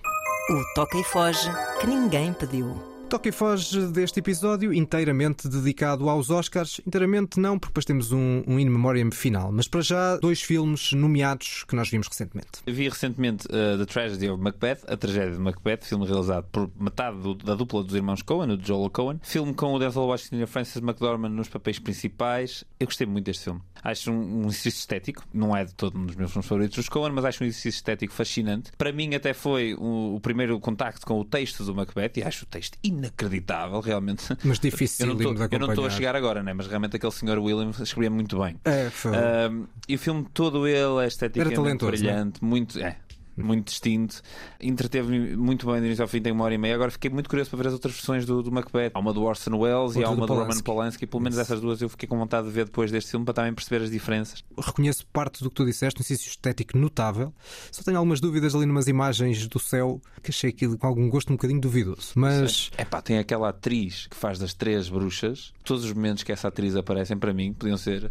O 0.51 0.75
Toca 0.75 0.99
e 0.99 1.05
Foge 1.05 1.51
que 1.81 1.87
ninguém 1.87 2.33
pediu. 2.33 2.98
Toca 3.09 3.31
e 3.31 3.33
foge 3.33 3.87
deste 3.87 4.19
episódio 4.21 4.71
inteiramente 4.71 5.49
dedicado 5.49 6.11
aos 6.11 6.29
Oscars. 6.29 6.79
Inteiramente 6.87 7.41
não, 7.41 7.59
porque 7.59 7.71
depois 7.71 7.87
temos 7.87 8.13
um, 8.13 8.43
um 8.47 8.59
in 8.61 8.67
memoriam 8.69 9.11
final. 9.11 9.51
Mas 9.51 9.67
para 9.67 9.81
já, 9.81 10.19
dois 10.19 10.43
filmes 10.43 10.93
nomeados 10.93 11.65
que 11.67 11.75
nós 11.75 11.89
vimos 11.89 12.07
recentemente. 12.07 12.61
Vi 12.67 12.87
recentemente 12.87 13.47
uh, 13.47 13.79
The 13.79 13.87
Tragedy 13.87 14.29
of 14.29 14.43
Macbeth, 14.43 14.81
a 14.87 14.95
tragédia 14.95 15.33
de 15.33 15.39
Macbeth, 15.39 15.79
filme 15.85 16.05
realizado 16.07 16.45
por 16.53 16.71
metade 16.79 17.17
do- 17.19 17.35
da 17.35 17.55
dupla 17.55 17.83
dos 17.83 17.95
irmãos 17.95 18.21
Coen, 18.21 18.51
o 18.53 18.61
Joel 18.63 18.91
Coen. 18.91 19.19
Filme 19.23 19.55
com 19.55 19.73
o 19.73 19.79
Denzel 19.79 20.03
Washington 20.03 20.37
e 20.37 20.43
a 20.43 20.47
Frances 20.47 20.77
McDormand 20.77 21.31
nos 21.31 21.49
papéis 21.49 21.79
principais. 21.79 22.63
Eu 22.79 22.87
gostei 22.87 23.07
muito 23.07 23.25
deste 23.25 23.45
filme. 23.45 23.63
Acho 23.83 24.11
um, 24.13 24.43
um 24.43 24.49
exercício 24.49 24.81
estético, 24.81 25.25
não 25.33 25.57
é 25.57 25.65
de 25.65 25.73
todo 25.75 25.97
um 25.99 26.05
dos 26.05 26.15
meus 26.15 26.31
filmes 26.31 26.47
favoritos 26.47 26.77
dos 26.77 26.89
Coen, 26.91 27.13
mas 27.13 27.25
acho 27.25 27.43
um 27.43 27.47
exercício 27.47 27.71
estético 27.79 28.13
fascinante. 28.13 28.71
Para 28.77 28.93
mim, 28.93 29.15
até 29.15 29.33
foi 29.33 29.73
o, 29.75 30.17
o 30.17 30.21
primeiro 30.21 30.61
contacto 30.61 31.07
com 31.07 31.19
o 31.19 31.25
texto 31.25 31.65
do 31.65 31.75
Macbeth 31.75 32.13
e 32.17 32.23
acho 32.23 32.45
o 32.45 32.47
texto 32.47 32.77
inacreditável, 32.99 33.81
realmente. 33.81 34.25
Mas 34.45 34.59
difícil 34.59 35.07
eu 35.07 35.15
não 35.15 35.23
tô- 35.23 35.23
de 35.23 35.27
Eu 35.29 35.35
não 35.37 35.45
estou 35.45 35.59
a 35.59 35.73
acompanhar. 35.73 35.91
chegar 35.91 36.17
agora, 36.17 36.43
né? 36.43 36.53
mas 36.53 36.67
realmente 36.67 36.97
aquele 36.97 37.13
senhor 37.13 37.39
William 37.39 37.71
escrevia 37.71 38.11
muito 38.11 38.39
bem. 38.39 38.57
É, 38.65 38.91
foi. 38.91 39.13
Um, 39.17 39.67
e 39.89 39.95
o 39.95 39.99
filme 39.99 40.27
todo 40.35 40.67
ele 40.67 41.03
é 41.03 41.07
esteticamente 41.07 41.55
Era 41.55 41.63
talentoso, 41.65 41.91
brilhante, 41.93 42.45
muito. 42.45 42.79
É. 42.79 42.97
Muito 43.43 43.69
distinto, 43.69 44.21
entreteve-me 44.61 45.37
muito 45.37 45.67
bem 45.67 45.81
do 45.81 45.87
início 45.87 46.03
ao 46.03 46.09
fim, 46.09 46.21
tem 46.21 46.33
uma 46.33 46.45
hora 46.45 46.55
e 46.55 46.59
meia. 46.59 46.75
Agora 46.75 46.91
fiquei 46.91 47.11
muito 47.11 47.29
curioso 47.29 47.51
para 47.51 47.59
ver 47.59 47.67
as 47.69 47.73
outras 47.75 47.95
versões 47.95 48.25
do, 48.27 48.43
do 48.43 48.51
Macbeth. 48.53 48.91
Há 48.95 48.99
uma 48.99 49.13
do 49.13 49.23
Orson 49.23 49.57
Welles 49.57 49.95
e 49.95 49.99
Outra 49.99 50.07
há 50.07 50.15
do 50.15 50.17
uma 50.17 50.27
do 50.27 50.33
Roman 50.33 50.45
Polanski. 50.47 50.63
Polanski. 50.63 51.07
Pelo 51.07 51.23
menos 51.23 51.39
essas 51.39 51.61
duas 51.61 51.81
eu 51.81 51.89
fiquei 51.89 52.09
com 52.09 52.19
vontade 52.19 52.47
de 52.47 52.53
ver 52.53 52.65
depois 52.67 52.91
deste 52.91 53.11
filme 53.11 53.25
para 53.25 53.35
também 53.35 53.55
perceber 53.55 53.85
as 53.85 53.91
diferenças. 53.91 54.45
Reconheço 54.59 55.07
parte 55.07 55.43
do 55.43 55.51
que 55.51 55.57
tu 55.57 55.65
disseste, 55.65 56.01
um 56.01 56.03
exercício 56.03 56.31
estético 56.31 56.77
notável. 56.77 57.33
Só 57.71 57.83
tenho 57.83 57.97
algumas 57.97 58.21
dúvidas 58.21 58.55
ali 58.55 58.67
numas 58.67 58.87
imagens 58.89 59.47
do 59.47 59.59
céu 59.59 60.01
que 60.23 60.31
achei 60.31 60.51
aquilo 60.51 60.77
com 60.77 60.87
algum 60.87 61.09
gosto 61.09 61.31
um 61.31 61.37
bocadinho 61.37 61.61
duvidoso. 61.61 62.13
Mas 62.15 62.71
É 62.77 62.85
pá, 62.85 63.01
tem 63.01 63.19
aquela 63.19 63.49
atriz 63.51 64.07
que 64.07 64.17
faz 64.17 64.39
das 64.39 64.55
três 64.55 64.89
bruxas. 64.89 65.53
Todos 65.65 65.85
os 65.85 65.93
momentos 65.93 66.23
que 66.23 66.33
essa 66.33 66.49
atriz 66.49 66.75
aparecem 66.77 67.17
para 67.17 67.33
mim 67.33 67.53
podiam 67.53 67.77
ser 67.77 68.11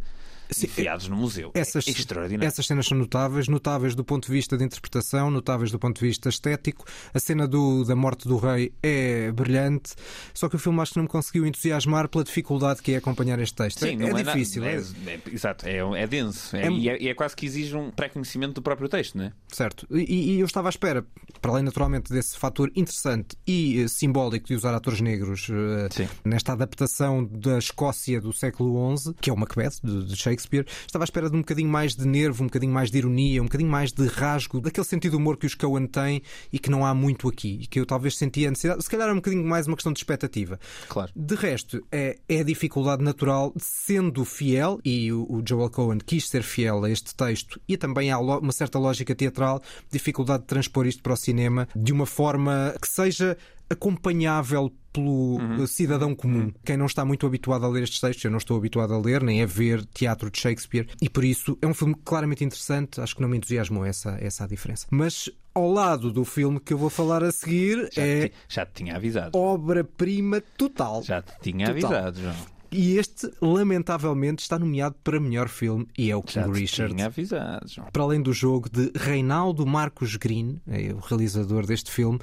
enfiados 0.64 1.08
no 1.08 1.16
museu. 1.16 1.52
essas, 1.54 1.88
é 1.88 1.92
extraordinário. 1.92 2.48
essas 2.48 2.66
cenas 2.66 2.86
são 2.88 2.98
notáveis, 2.98 3.48
notáveis 3.48 3.96
do 3.96 4.04
ponto 4.04 4.28
de 4.28 4.32
vista 4.34 4.58
de 4.58 4.64
interpretação, 4.64 5.30
notáveis 5.30 5.72
do 5.72 5.80
ponto 5.80 6.00
de 6.00 6.06
vista 6.08 6.30
estético. 6.30 6.86
A 7.14 7.20
cena 7.20 7.48
do, 7.48 7.84
da 7.84 7.96
morte 7.96 8.28
do 8.28 8.38
rei 8.38 8.74
é 8.82 9.32
brilhante, 9.32 9.94
só 10.34 10.48
que 10.50 10.56
o 10.56 10.60
filme 10.60 10.80
acho 10.82 10.94
que 10.94 10.98
não 10.98 11.04
me 11.04 11.10
conseguiu 11.10 11.46
entusiasmar 11.46 12.08
pela 12.08 12.24
dificuldade 12.24 12.82
que 12.82 12.94
é 12.94 12.98
acompanhar 12.98 13.40
este 13.40 13.56
texto. 13.56 13.80
Sim, 13.80 13.94
é 13.94 13.96
não 13.96 14.18
é 14.18 14.22
é, 14.22 14.24
difícil. 14.24 14.64
é, 14.64 14.76
é- 14.76 14.80
é- 15.14 15.22
exato, 15.32 15.68
é, 15.68 15.78
é 16.02 16.08
denso. 16.08 16.56
É- 16.56 16.68
É- 16.68 16.72
e, 16.72 16.90
é, 16.90 17.08
é 17.08 17.14
quase 17.14 17.36
que 17.36 17.46
exige 17.46 17.76
um 17.76 17.92
pré-conhecimento 17.92 18.54
do 18.56 18.62
próprio 18.62 18.88
texto, 18.90 19.18
não 19.18 19.26
é? 19.26 19.34
Certo. 19.50 19.88
E, 19.92 20.36
e 20.36 20.40
eu 20.40 20.46
estava 20.46 20.68
à 20.68 20.72
espera, 20.72 21.06
para 21.42 21.52
além 21.52 21.64
naturalmente 21.64 22.12
desse 22.12 22.38
fator 22.38 22.72
interessante 22.76 23.36
e 23.46 23.82
eh, 23.82 23.88
simbólico 23.88 24.48
de 24.48 24.56
usar 24.56 24.74
atores 24.74 25.02
negros 25.02 25.48
Sim. 25.92 26.08
nesta 26.26 26.54
adaptação 26.54 27.24
da 27.26 27.58
Escócia 27.58 28.20
do 28.22 28.32
século 28.34 28.96
XI, 28.98 29.14
que 29.20 29.30
é 29.30 29.34
o 29.34 29.38
Macbeth 29.38 29.80
de, 29.84 30.06
de 30.06 30.16
Shakespeare. 30.16 30.37
Shakespeare. 30.38 30.66
Estava 30.86 31.04
à 31.04 31.06
espera 31.06 31.30
de 31.30 31.36
um 31.36 31.40
bocadinho 31.40 31.70
mais 31.70 31.96
de 31.96 32.08
nervo, 32.08 32.44
um 32.44 32.48
bocadinho 32.48 32.72
mais 32.72 32.92
de 32.92 32.98
ironia, 33.00 33.42
um 33.42 33.46
bocadinho 33.46 33.70
mais 33.70 33.92
de 33.92 34.06
rasgo, 34.06 34.62
daquele 34.62 34.86
sentido 34.86 35.12
de 35.12 35.18
humor 35.18 35.38
que 35.38 35.46
os 35.46 35.56
Coen 35.56 35.88
têm 35.88 36.22
e 36.54 36.60
que 36.60 36.70
não 36.70 36.86
há 36.86 36.94
muito 36.94 37.28
aqui. 37.28 37.60
E 37.62 37.68
que 37.68 37.80
eu 37.80 37.86
talvez 37.86 38.18
sentia 38.18 38.48
a 38.48 38.52
necessidade. 38.52 38.84
Se 38.84 38.90
calhar 38.90 39.10
é 39.10 39.12
um 39.12 39.16
bocadinho 39.16 39.46
mais 39.46 39.68
uma 39.68 39.76
questão 39.76 39.92
de 39.92 40.00
expectativa. 40.00 40.60
Claro. 40.88 41.12
De 41.16 41.36
resto, 41.36 41.84
é, 41.92 42.18
é 42.30 42.40
a 42.40 42.44
dificuldade 42.44 43.04
natural, 43.04 43.54
sendo 43.58 44.24
fiel, 44.24 44.80
e 44.86 45.12
o, 45.12 45.24
o 45.30 45.44
Joel 45.48 45.70
Cohen 45.70 46.00
quis 46.00 46.30
ser 46.30 46.44
fiel 46.44 46.84
a 46.84 46.90
este 46.90 47.16
texto, 47.16 47.60
e 47.68 47.76
também 47.78 48.12
há 48.12 48.20
uma 48.20 48.52
certa 48.52 48.78
lógica 48.78 49.16
teatral, 49.16 49.62
dificuldade 49.92 50.44
de 50.44 50.48
transpor 50.48 50.86
isto 50.86 51.02
para 51.02 51.14
o 51.14 51.18
cinema 51.18 51.68
de 51.76 51.92
uma 51.92 52.06
forma 52.06 52.76
que 52.82 52.88
seja 52.88 53.38
acompanhável 53.70 54.72
pelo 54.94 55.38
eh, 55.62 55.68
cidadão 55.68 56.16
comum. 56.16 56.52
Quem 56.66 56.76
não 56.78 56.86
está 56.86 57.06
muito 57.06 57.26
habituado 57.28 57.66
a 57.66 57.70
ler 57.70 57.84
estes 57.84 58.00
textos, 58.00 58.24
eu 58.26 58.32
não 58.32 58.38
estou 58.40 58.58
habituado 58.58 58.94
a 58.94 59.00
ler, 59.00 59.22
nem 59.22 59.44
a 59.44 59.46
ver 59.46 59.86
teatro 59.86 60.32
de 60.32 60.40
Shakespeare, 60.40 60.88
e 61.02 61.10
por 61.10 61.24
isso 61.24 61.58
é 61.62 61.68
um 61.68 61.74
filme 61.74 61.96
claramente 62.04 62.44
interessante. 62.44 63.00
Acho 63.00 63.16
que 63.16 63.22
não 63.22 63.30
me 63.30 63.38
entusiasmou 63.38 63.86
essa, 63.86 64.18
essa 64.20 64.44
a 64.46 64.48
diferença. 64.48 64.88
Mas 64.90 65.30
ao 65.54 65.72
lado 65.72 66.12
do 66.12 66.24
filme 66.26 66.60
que 66.60 66.74
eu 66.74 66.78
vou 66.78 66.90
falar 66.90 67.24
a 67.24 67.32
seguir 67.32 67.90
Já, 67.92 68.02
é 68.02 68.30
te, 68.30 68.34
já 68.48 68.66
te 68.66 68.74
tinha 68.74 68.96
avisado. 68.96 69.38
obra-prima 69.38 70.42
total. 70.58 71.04
Já 71.04 71.22
te 71.22 71.34
tinha 71.42 71.74
Total. 71.74 71.92
avisado, 71.92 72.22
João. 72.22 72.36
E 72.72 72.98
este, 72.98 73.30
lamentavelmente, 73.42 74.42
está 74.44 74.60
nomeado 74.60 74.96
para 75.04 75.20
melhor 75.20 75.48
filme 75.48 75.88
e 75.98 76.12
é 76.12 76.16
o 76.16 76.24
Já 76.28 76.44
King 76.44 76.54
te 76.54 76.60
Richard. 76.62 76.94
tinha 76.96 77.06
avisado. 77.08 77.66
Para 77.92 78.04
além 78.04 78.22
do 78.22 78.34
jogo 78.34 78.70
de 78.70 78.92
Reinaldo 78.96 79.66
Marcos 79.66 80.16
Green, 80.16 80.60
é 80.68 80.94
o 80.94 81.00
realizador 81.00 81.66
deste 81.66 81.92
filme, 81.92 82.20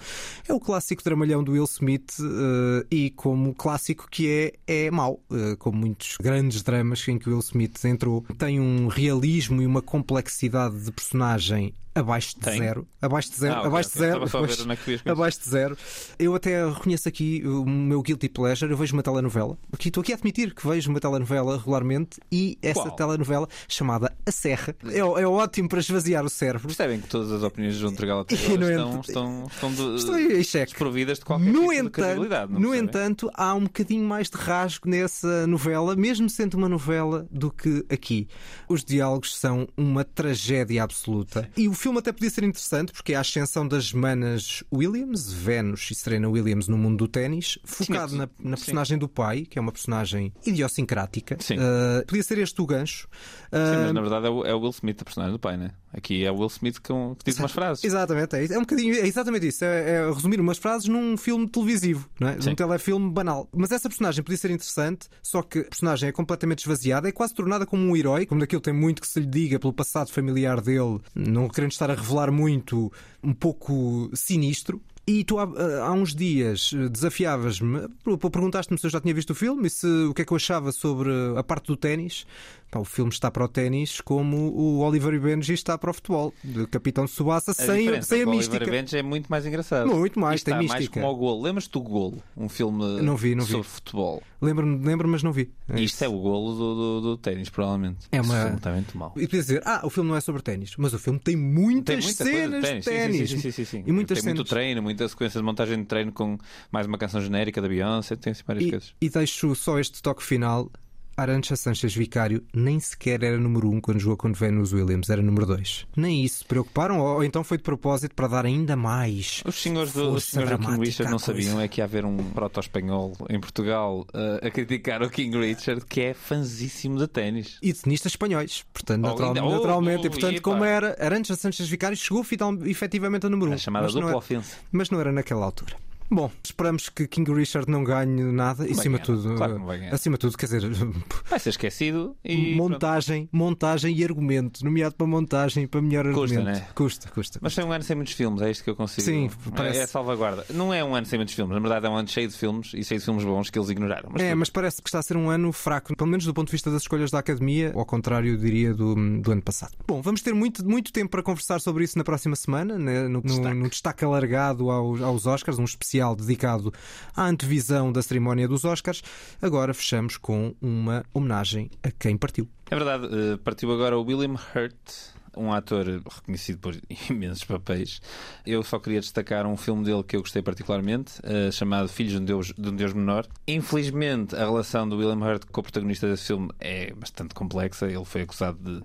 é 0.48 0.52
o 0.52 0.60
clássico 0.60 1.02
dramalhão 1.02 1.42
do 1.42 1.52
Will 1.52 1.64
Smith 1.64 2.14
eh, 2.20 2.86
e 2.90 3.10
como 3.10 3.54
clássico 3.54 4.06
que 4.10 4.52
é, 4.66 4.86
é 4.86 4.90
mau, 4.90 5.20
eh, 5.32 5.56
como 5.58 5.78
muitos 5.78 6.16
grandes 6.20 6.62
dramas 6.62 7.06
em 7.08 7.18
que 7.18 7.28
o 7.28 7.32
Will 7.32 7.40
Smith 7.40 7.84
entrou. 7.84 8.24
Tem 8.38 8.60
um 8.60 8.88
realismo 8.88 9.62
e 9.62 9.66
uma 9.66 9.82
complexidade 9.82 10.84
de 10.84 10.92
personagem 10.92 11.74
abaixo 11.94 12.34
de 12.34 12.40
Tem? 12.40 12.58
zero. 12.58 12.86
Abaixo 13.00 13.30
de 13.30 13.36
zero. 13.38 13.54
Ah, 13.54 13.58
ok, 13.60 13.68
abaixo 13.68 13.90
de 13.90 13.98
zero. 13.98 14.16
Abaixo- 14.16 14.38
onde 14.64 15.00
é 15.04 15.10
abaixo 15.10 15.40
de 15.40 15.48
zero. 15.48 15.78
Eu 16.18 16.34
até 16.34 16.68
reconheço 16.68 17.08
aqui 17.08 17.42
o 17.46 17.64
meu 17.64 18.02
guilty 18.02 18.28
pleasure. 18.28 18.70
Eu 18.70 18.76
vejo 18.76 18.92
uma 18.94 19.02
telenovela. 19.02 19.56
Aqui, 19.72 19.88
estou 19.88 20.00
aqui 20.00 20.12
a 20.12 20.16
admitir 20.16 20.54
que 20.54 20.66
vejo 20.66 20.90
uma 20.90 21.00
telenovela 21.00 21.56
regularmente 21.56 22.18
e 22.32 22.58
essa 22.62 22.82
Qual? 22.82 22.90
telenovela 22.96 23.48
chamada 23.68 24.12
A 24.26 24.30
Serra 24.30 24.74
é, 24.90 24.98
é 24.98 25.04
ótimo 25.26 25.68
para 25.68 25.78
esvaziar 25.80 26.24
o 26.24 26.30
cérebro. 26.30 26.66
Percebem 26.68 27.00
que 27.00 27.08
todas 27.08 27.30
as 27.32 27.42
opiniões 27.42 27.74
de 27.74 27.80
João 27.80 27.94
Trigal 27.94 28.20
até 28.20 28.34
agora 28.36 28.58
no 28.84 29.00
estão, 29.00 29.44
estão, 29.46 29.94
estão 29.96 30.16
de- 30.28 30.44
xeque. 30.44 30.72
desprovidas 30.72 31.18
de 31.18 31.24
qualquer 31.24 31.52
No 31.52 31.60
tipo 31.60 31.70
de 31.72 31.76
entanto, 31.78 32.52
não 32.52 32.60
no 32.60 32.74
entanto, 32.74 33.30
há 33.34 33.54
um 33.54 33.64
bocadinho 33.64 34.04
mais 34.04 34.28
de 34.30 34.36
rasgo 34.36 34.88
nessa 34.88 35.46
novela, 35.46 35.94
mesmo 35.94 36.28
sendo 36.28 36.54
uma 36.54 36.68
novela, 36.68 37.26
do 37.30 37.50
que 37.50 37.84
aqui. 37.90 38.28
Os 38.68 38.84
diálogos 38.84 39.36
são 39.36 39.68
uma 39.76 40.04
tragédia 40.04 40.82
absoluta. 40.82 41.48
E 41.56 41.68
o 41.68 41.74
filme 41.84 41.98
até 41.98 42.12
podia 42.12 42.30
ser 42.30 42.44
interessante, 42.44 42.94
porque 42.94 43.12
é 43.12 43.16
a 43.16 43.20
ascensão 43.20 43.68
das 43.68 43.92
manas 43.92 44.64
Williams, 44.72 45.30
Venus 45.30 45.90
e 45.90 45.94
Serena 45.94 46.26
Williams 46.30 46.66
no 46.66 46.78
mundo 46.78 46.96
do 46.96 47.08
ténis, 47.08 47.58
focado 47.62 48.16
na, 48.16 48.26
na 48.38 48.56
personagem 48.56 48.96
do 48.96 49.06
pai, 49.06 49.42
que 49.42 49.58
é 49.58 49.60
uma 49.60 49.70
personagem 49.70 50.32
idiosincrática. 50.46 51.36
Sim. 51.38 51.58
Uh, 51.58 52.06
podia 52.06 52.22
ser 52.22 52.38
este 52.38 52.60
o 52.62 52.66
gancho. 52.66 53.06
Sim, 53.52 53.58
Uh, 53.58 53.84
mas 53.84 53.92
na 53.92 54.00
verdade 54.00 54.26
é 54.26 54.30
o, 54.30 54.44
é 54.46 54.54
o 54.54 54.60
Will 54.60 54.70
Smith, 54.70 55.00
a 55.02 55.04
personagem 55.04 55.32
do 55.32 55.38
pai, 55.38 55.58
né? 55.58 55.72
Aqui 55.96 56.24
é 56.24 56.30
o 56.32 56.34
Will 56.36 56.48
Smith 56.48 56.80
que, 56.80 56.92
que 56.92 57.24
diz 57.30 57.38
umas 57.38 57.52
frases. 57.52 57.84
Exatamente, 57.84 58.34
é, 58.34 58.44
é 58.52 58.58
um 58.58 58.62
bocadinho, 58.62 58.94
é 58.94 59.06
exatamente 59.06 59.46
isso. 59.46 59.64
É, 59.64 59.90
é 59.90 60.10
resumir 60.12 60.40
umas 60.40 60.58
frases 60.58 60.88
num 60.88 61.16
filme 61.16 61.48
televisivo, 61.48 62.08
não 62.18 62.28
é? 62.28 62.40
Sim. 62.40 62.50
num 62.50 62.54
telefilme 62.56 63.10
banal. 63.10 63.48
Mas 63.54 63.70
essa 63.70 63.88
personagem 63.88 64.22
podia 64.24 64.36
ser 64.38 64.50
interessante, 64.50 65.06
só 65.22 65.40
que 65.42 65.60
a 65.60 65.64
personagem 65.64 66.08
é 66.08 66.12
completamente 66.12 66.60
esvaziada, 66.60 67.08
é 67.08 67.12
quase 67.12 67.32
tornada 67.32 67.64
como 67.64 67.82
um 67.84 67.96
herói, 67.96 68.26
como 68.26 68.40
daquilo 68.40 68.60
tem 68.60 68.74
muito 68.74 69.00
que 69.00 69.06
se 69.08 69.20
lhe 69.20 69.26
diga 69.26 69.58
pelo 69.58 69.72
passado 69.72 70.10
familiar 70.10 70.60
dele, 70.60 70.98
não 71.14 71.48
querendo 71.48 71.70
estar 71.72 71.90
a 71.90 71.94
revelar 71.94 72.30
muito, 72.32 72.92
um 73.22 73.32
pouco 73.32 74.10
sinistro. 74.14 74.82
E 75.06 75.22
tu 75.22 75.38
há, 75.38 75.42
há 75.82 75.92
uns 75.92 76.14
dias 76.14 76.72
desafiavas-me, 76.90 77.88
per- 78.02 78.16
perguntaste-me 78.30 78.78
se 78.78 78.86
eu 78.86 78.90
já 78.90 79.00
tinha 79.00 79.12
visto 79.12 79.30
o 79.30 79.34
filme 79.34 79.66
e 79.66 79.70
se, 79.70 79.86
o 79.86 80.14
que 80.14 80.22
é 80.22 80.24
que 80.24 80.32
eu 80.32 80.36
achava 80.36 80.72
sobre 80.72 81.10
a 81.36 81.42
parte 81.42 81.66
do 81.66 81.76
ténis. 81.76 82.26
Pá, 82.74 82.80
o 82.80 82.84
filme 82.84 83.12
está 83.12 83.30
para 83.30 83.44
o 83.44 83.46
ténis 83.48 84.00
como 84.00 84.36
o 84.52 84.80
Oliver 84.80 85.14
e 85.14 85.18
Benji 85.20 85.52
está 85.54 85.78
para 85.78 85.92
o 85.92 85.94
futebol, 85.94 86.34
de 86.42 86.66
Capitão 86.66 87.04
de 87.04 87.12
Subassa, 87.12 87.52
A 87.52 87.54
sem, 87.54 87.84
diferença 87.84 88.08
sem 88.08 88.18
é 88.18 88.22
a 88.22 88.24
que 88.24 88.30
o 88.32 88.34
mística. 88.34 88.56
Oliver 88.56 88.82
Benji 88.82 88.96
é 88.98 89.02
muito 89.04 89.28
mais 89.28 89.46
engraçado. 89.46 89.86
Muito 89.94 90.18
mais, 90.18 90.40
Isto 90.40 90.46
tem 90.46 90.54
está 90.54 90.66
mais 90.68 90.80
mística. 90.80 91.00
como 91.00 91.12
o 91.12 91.16
Golo. 91.16 91.42
Lembras-te 91.42 91.70
do 91.70 91.80
Golo? 91.80 92.20
Um 92.36 92.48
filme 92.48 93.00
Não 93.00 93.16
vi, 93.16 93.36
não 93.36 93.44
vi. 93.44 93.52
sobre 93.52 93.68
futebol. 93.68 94.20
Lembro-me, 94.42 94.84
lembro, 94.84 95.06
mas 95.06 95.22
não 95.22 95.30
vi. 95.32 95.52
É 95.68 95.74
Isto 95.80 95.94
isso. 95.94 96.04
é 96.04 96.08
o 96.08 96.18
golo 96.18 96.52
do, 96.52 96.74
do, 96.74 97.00
do 97.00 97.16
ténis, 97.16 97.48
provavelmente. 97.48 98.08
É 98.10 98.18
Esse 98.18 98.28
uma- 98.28 98.40
filme 98.42 98.56
está 98.56 98.72
muito 98.72 98.98
mal. 98.98 99.12
E 99.16 99.20
podia 99.20 99.40
dizer, 99.40 99.62
ah, 99.64 99.80
o 99.84 99.88
filme 99.90 100.10
não 100.10 100.16
é 100.16 100.20
sobre 100.20 100.42
ténis, 100.42 100.74
mas 100.76 100.92
o 100.92 100.98
filme 100.98 101.20
tem 101.20 101.36
muitas 101.36 101.94
Tem 101.94 102.04
muita 102.04 102.24
cenas 102.24 102.64
de 102.64 102.80
ténis. 102.90 103.30
Sim. 103.30 103.36
Sim, 103.36 103.40
sim, 103.40 103.50
sim, 103.52 103.64
sim. 103.64 103.84
E 103.86 103.92
muitas 103.92 104.18
tem 104.18 104.34
muito 104.34 104.38
cenas. 104.38 104.50
treino, 104.50 104.82
muita 104.82 105.06
sequência 105.08 105.38
de 105.38 105.46
montagem 105.46 105.78
de 105.78 105.84
treino 105.86 106.10
com 106.12 106.36
mais 106.72 106.88
uma 106.88 106.98
canção 106.98 107.20
genérica 107.20 107.62
da 107.62 107.68
Beyoncé. 107.68 108.16
Tem 108.16 108.32
assim 108.32 108.42
várias 108.44 108.64
E, 108.66 108.70
coisas. 108.70 108.94
e 109.00 109.08
deixo 109.08 109.54
só 109.54 109.78
este 109.78 110.02
toque 110.02 110.24
final. 110.24 110.68
Arancha 111.16 111.54
Sanchez 111.56 111.94
Vicário 111.94 112.42
nem 112.52 112.80
sequer 112.80 113.22
era 113.22 113.38
número 113.38 113.68
1 113.70 113.74
um 113.74 113.80
quando 113.80 114.00
jogou 114.00 114.16
com 114.16 114.32
Venus 114.32 114.72
Williams, 114.72 115.08
era 115.10 115.22
número 115.22 115.46
2. 115.46 115.86
Nem 115.96 116.24
isso 116.24 116.38
se 116.38 116.44
preocuparam, 116.44 116.98
ou, 116.98 117.06
ou 117.16 117.24
então 117.24 117.44
foi 117.44 117.56
de 117.56 117.62
propósito 117.62 118.14
para 118.14 118.26
dar 118.28 118.44
ainda 118.46 118.74
mais. 118.76 119.42
Os 119.46 119.54
senhores 119.54 119.92
do, 119.92 120.10
os 120.12 120.24
senhores 120.24 120.58
do 120.58 120.66
King 120.66 120.80
Richard 120.84 121.10
não 121.10 121.18
sabiam 121.18 121.60
é 121.60 121.68
que 121.68 121.80
ia 121.80 121.84
haver 121.84 122.04
um 122.04 122.16
proto-espanhol 122.32 123.12
em 123.30 123.38
Portugal 123.40 124.06
uh, 124.12 124.46
a 124.46 124.50
criticar 124.50 125.02
o 125.02 125.10
King 125.10 125.38
Richard, 125.38 125.84
que 125.86 126.00
é 126.00 126.14
fanzíssimo 126.14 126.98
de 126.98 127.06
ténis. 127.06 127.58
E 127.62 127.72
tenistas 127.72 128.12
espanhóis, 128.12 128.64
portanto, 128.72 129.04
Oh, 129.04 129.08
natural- 129.08 129.28
ainda- 129.30 129.44
oh, 129.44 129.50
naturalmente. 129.50 130.02
oh, 130.02 130.06
e 130.06 130.10
portanto, 130.10 130.32
epa. 130.34 130.42
como 130.42 130.64
era, 130.64 130.96
Arancha 130.98 131.36
Sanchez 131.36 131.68
Vicário 131.68 131.96
chegou 131.96 132.24
final, 132.24 132.52
efetivamente 132.64 133.26
a 133.26 133.30
número 133.30 133.50
1. 133.50 133.52
Um, 133.52 133.54
A 133.54 133.58
chamada 133.58 133.86
dupla 133.86 134.08
era- 134.08 134.16
ofensa. 134.18 134.56
mas 134.72 134.90
não 134.90 135.00
era 135.00 135.12
naquela 135.12 135.44
altura. 135.44 135.76
Bom, 136.10 136.30
esperamos 136.44 136.88
que 136.88 137.06
King 137.08 137.32
Richard 137.32 137.68
não 137.70 137.82
ganhe 137.82 138.22
nada 138.24 138.68
e, 138.68 138.72
acima 138.72 138.98
de 138.98 139.04
tudo, 139.04 139.34
claro 139.36 139.60
acima 139.90 140.16
de 140.16 140.20
tudo, 140.20 140.36
quer 140.36 140.46
dizer, 140.46 140.62
Vai 141.28 141.38
ser 141.38 141.48
esquecido 141.50 142.14
e. 142.24 142.54
pronto. 142.54 142.70
montagem, 142.72 143.28
montagem 143.32 143.96
e 143.96 144.04
argumento, 144.04 144.64
nomeado 144.64 144.94
para 144.94 145.06
montagem, 145.06 145.66
para 145.66 145.80
melhor 145.82 146.04
Custa, 146.12 146.36
argumento. 146.38 146.58
né? 146.60 146.68
Custa, 146.74 147.08
custa. 147.10 147.38
Mas 147.42 147.54
foi 147.54 147.64
um 147.64 147.72
ano 147.72 147.82
sem 147.82 147.96
muitos 147.96 148.12
filmes, 148.14 148.42
é 148.42 148.50
isto 148.50 148.62
que 148.62 148.70
eu 148.70 148.76
consigo. 148.76 149.02
Sim, 149.02 149.26
é, 149.46 149.50
parece- 149.56 149.78
é 149.80 149.86
salvaguarda. 149.86 150.44
Não 150.50 150.72
é 150.72 150.84
um 150.84 150.94
ano 150.94 151.06
sem 151.06 151.18
muitos 151.18 151.34
filmes, 151.34 151.54
na 151.54 151.60
verdade 151.60 151.86
é 151.86 151.88
um 151.88 151.96
ano 151.96 152.08
cheio 152.08 152.28
de 152.28 152.36
filmes 152.36 152.72
e 152.74 152.84
cheio 152.84 153.00
de 153.00 153.04
filmes 153.04 153.24
bons 153.24 153.50
que 153.50 153.58
eles 153.58 153.70
ignoraram. 153.70 154.10
Mas 154.12 154.22
é, 154.22 154.28
tudo. 154.30 154.38
mas 154.38 154.50
parece 154.50 154.82
que 154.82 154.88
está 154.88 154.98
a 154.98 155.02
ser 155.02 155.16
um 155.16 155.30
ano 155.30 155.52
fraco, 155.52 155.96
pelo 155.96 156.10
menos 156.10 156.24
do 156.26 156.34
ponto 156.34 156.46
de 156.48 156.52
vista 156.52 156.70
das 156.70 156.82
escolhas 156.82 157.10
da 157.10 157.18
Academia, 157.18 157.72
ao 157.74 157.84
contrário, 157.86 158.32
eu 158.32 158.36
diria, 158.36 158.74
do, 158.74 158.94
do 159.20 159.32
ano 159.32 159.42
passado. 159.42 159.72
Bom, 159.88 160.02
vamos 160.02 160.20
ter 160.22 160.34
muito, 160.34 160.64
muito 160.68 160.92
tempo 160.92 161.10
para 161.10 161.22
conversar 161.22 161.60
sobre 161.60 161.82
isso 161.84 161.96
na 161.98 162.04
próxima 162.04 162.36
semana, 162.36 162.78
né, 162.78 163.02
no, 163.04 163.08
no- 163.08 163.22
Destaque. 163.22 163.54
no 163.56 163.68
destaque 163.70 164.04
alargado 164.04 164.70
aos, 164.70 165.00
aos 165.00 165.26
Oscars, 165.26 165.58
um 165.58 165.64
especial 165.64 165.93
dedicado 166.16 166.72
à 167.14 167.26
antevisão 167.26 167.92
da 167.92 168.02
cerimónia 168.02 168.48
dos 168.48 168.64
Oscars. 168.64 169.02
Agora 169.40 169.74
fechamos 169.74 170.16
com 170.16 170.54
uma 170.60 171.04
homenagem 171.12 171.70
a 171.82 171.90
quem 171.90 172.16
partiu. 172.16 172.48
É 172.70 172.74
verdade, 172.74 173.06
eh, 173.06 173.36
partiu 173.44 173.70
agora 173.72 173.98
o 173.98 174.02
William 174.02 174.34
Hurt, 174.34 175.14
um 175.36 175.52
ator 175.52 175.86
reconhecido 175.86 176.58
por 176.58 176.76
imensos 177.10 177.44
papéis. 177.44 178.00
Eu 178.46 178.62
só 178.62 178.78
queria 178.78 179.00
destacar 179.00 179.46
um 179.46 179.56
filme 179.56 179.84
dele 179.84 180.02
que 180.02 180.16
eu 180.16 180.20
gostei 180.20 180.42
particularmente, 180.42 181.14
eh, 181.22 181.50
chamado 181.50 181.88
Filhos 181.88 182.12
de 182.14 182.18
um, 182.18 182.24
Deus, 182.24 182.52
de 182.56 182.68
um 182.68 182.74
Deus 182.74 182.92
Menor. 182.92 183.26
Infelizmente, 183.46 184.34
a 184.34 184.40
relação 184.40 184.88
do 184.88 184.96
William 184.96 185.24
Hurt 185.24 185.44
com 185.50 185.60
o 185.60 185.64
protagonista 185.64 186.08
desse 186.08 186.26
filme 186.26 186.50
é 186.60 186.92
bastante 186.94 187.34
complexa. 187.34 187.86
Ele 187.86 188.04
foi 188.04 188.22
acusado 188.22 188.58
de. 188.58 188.84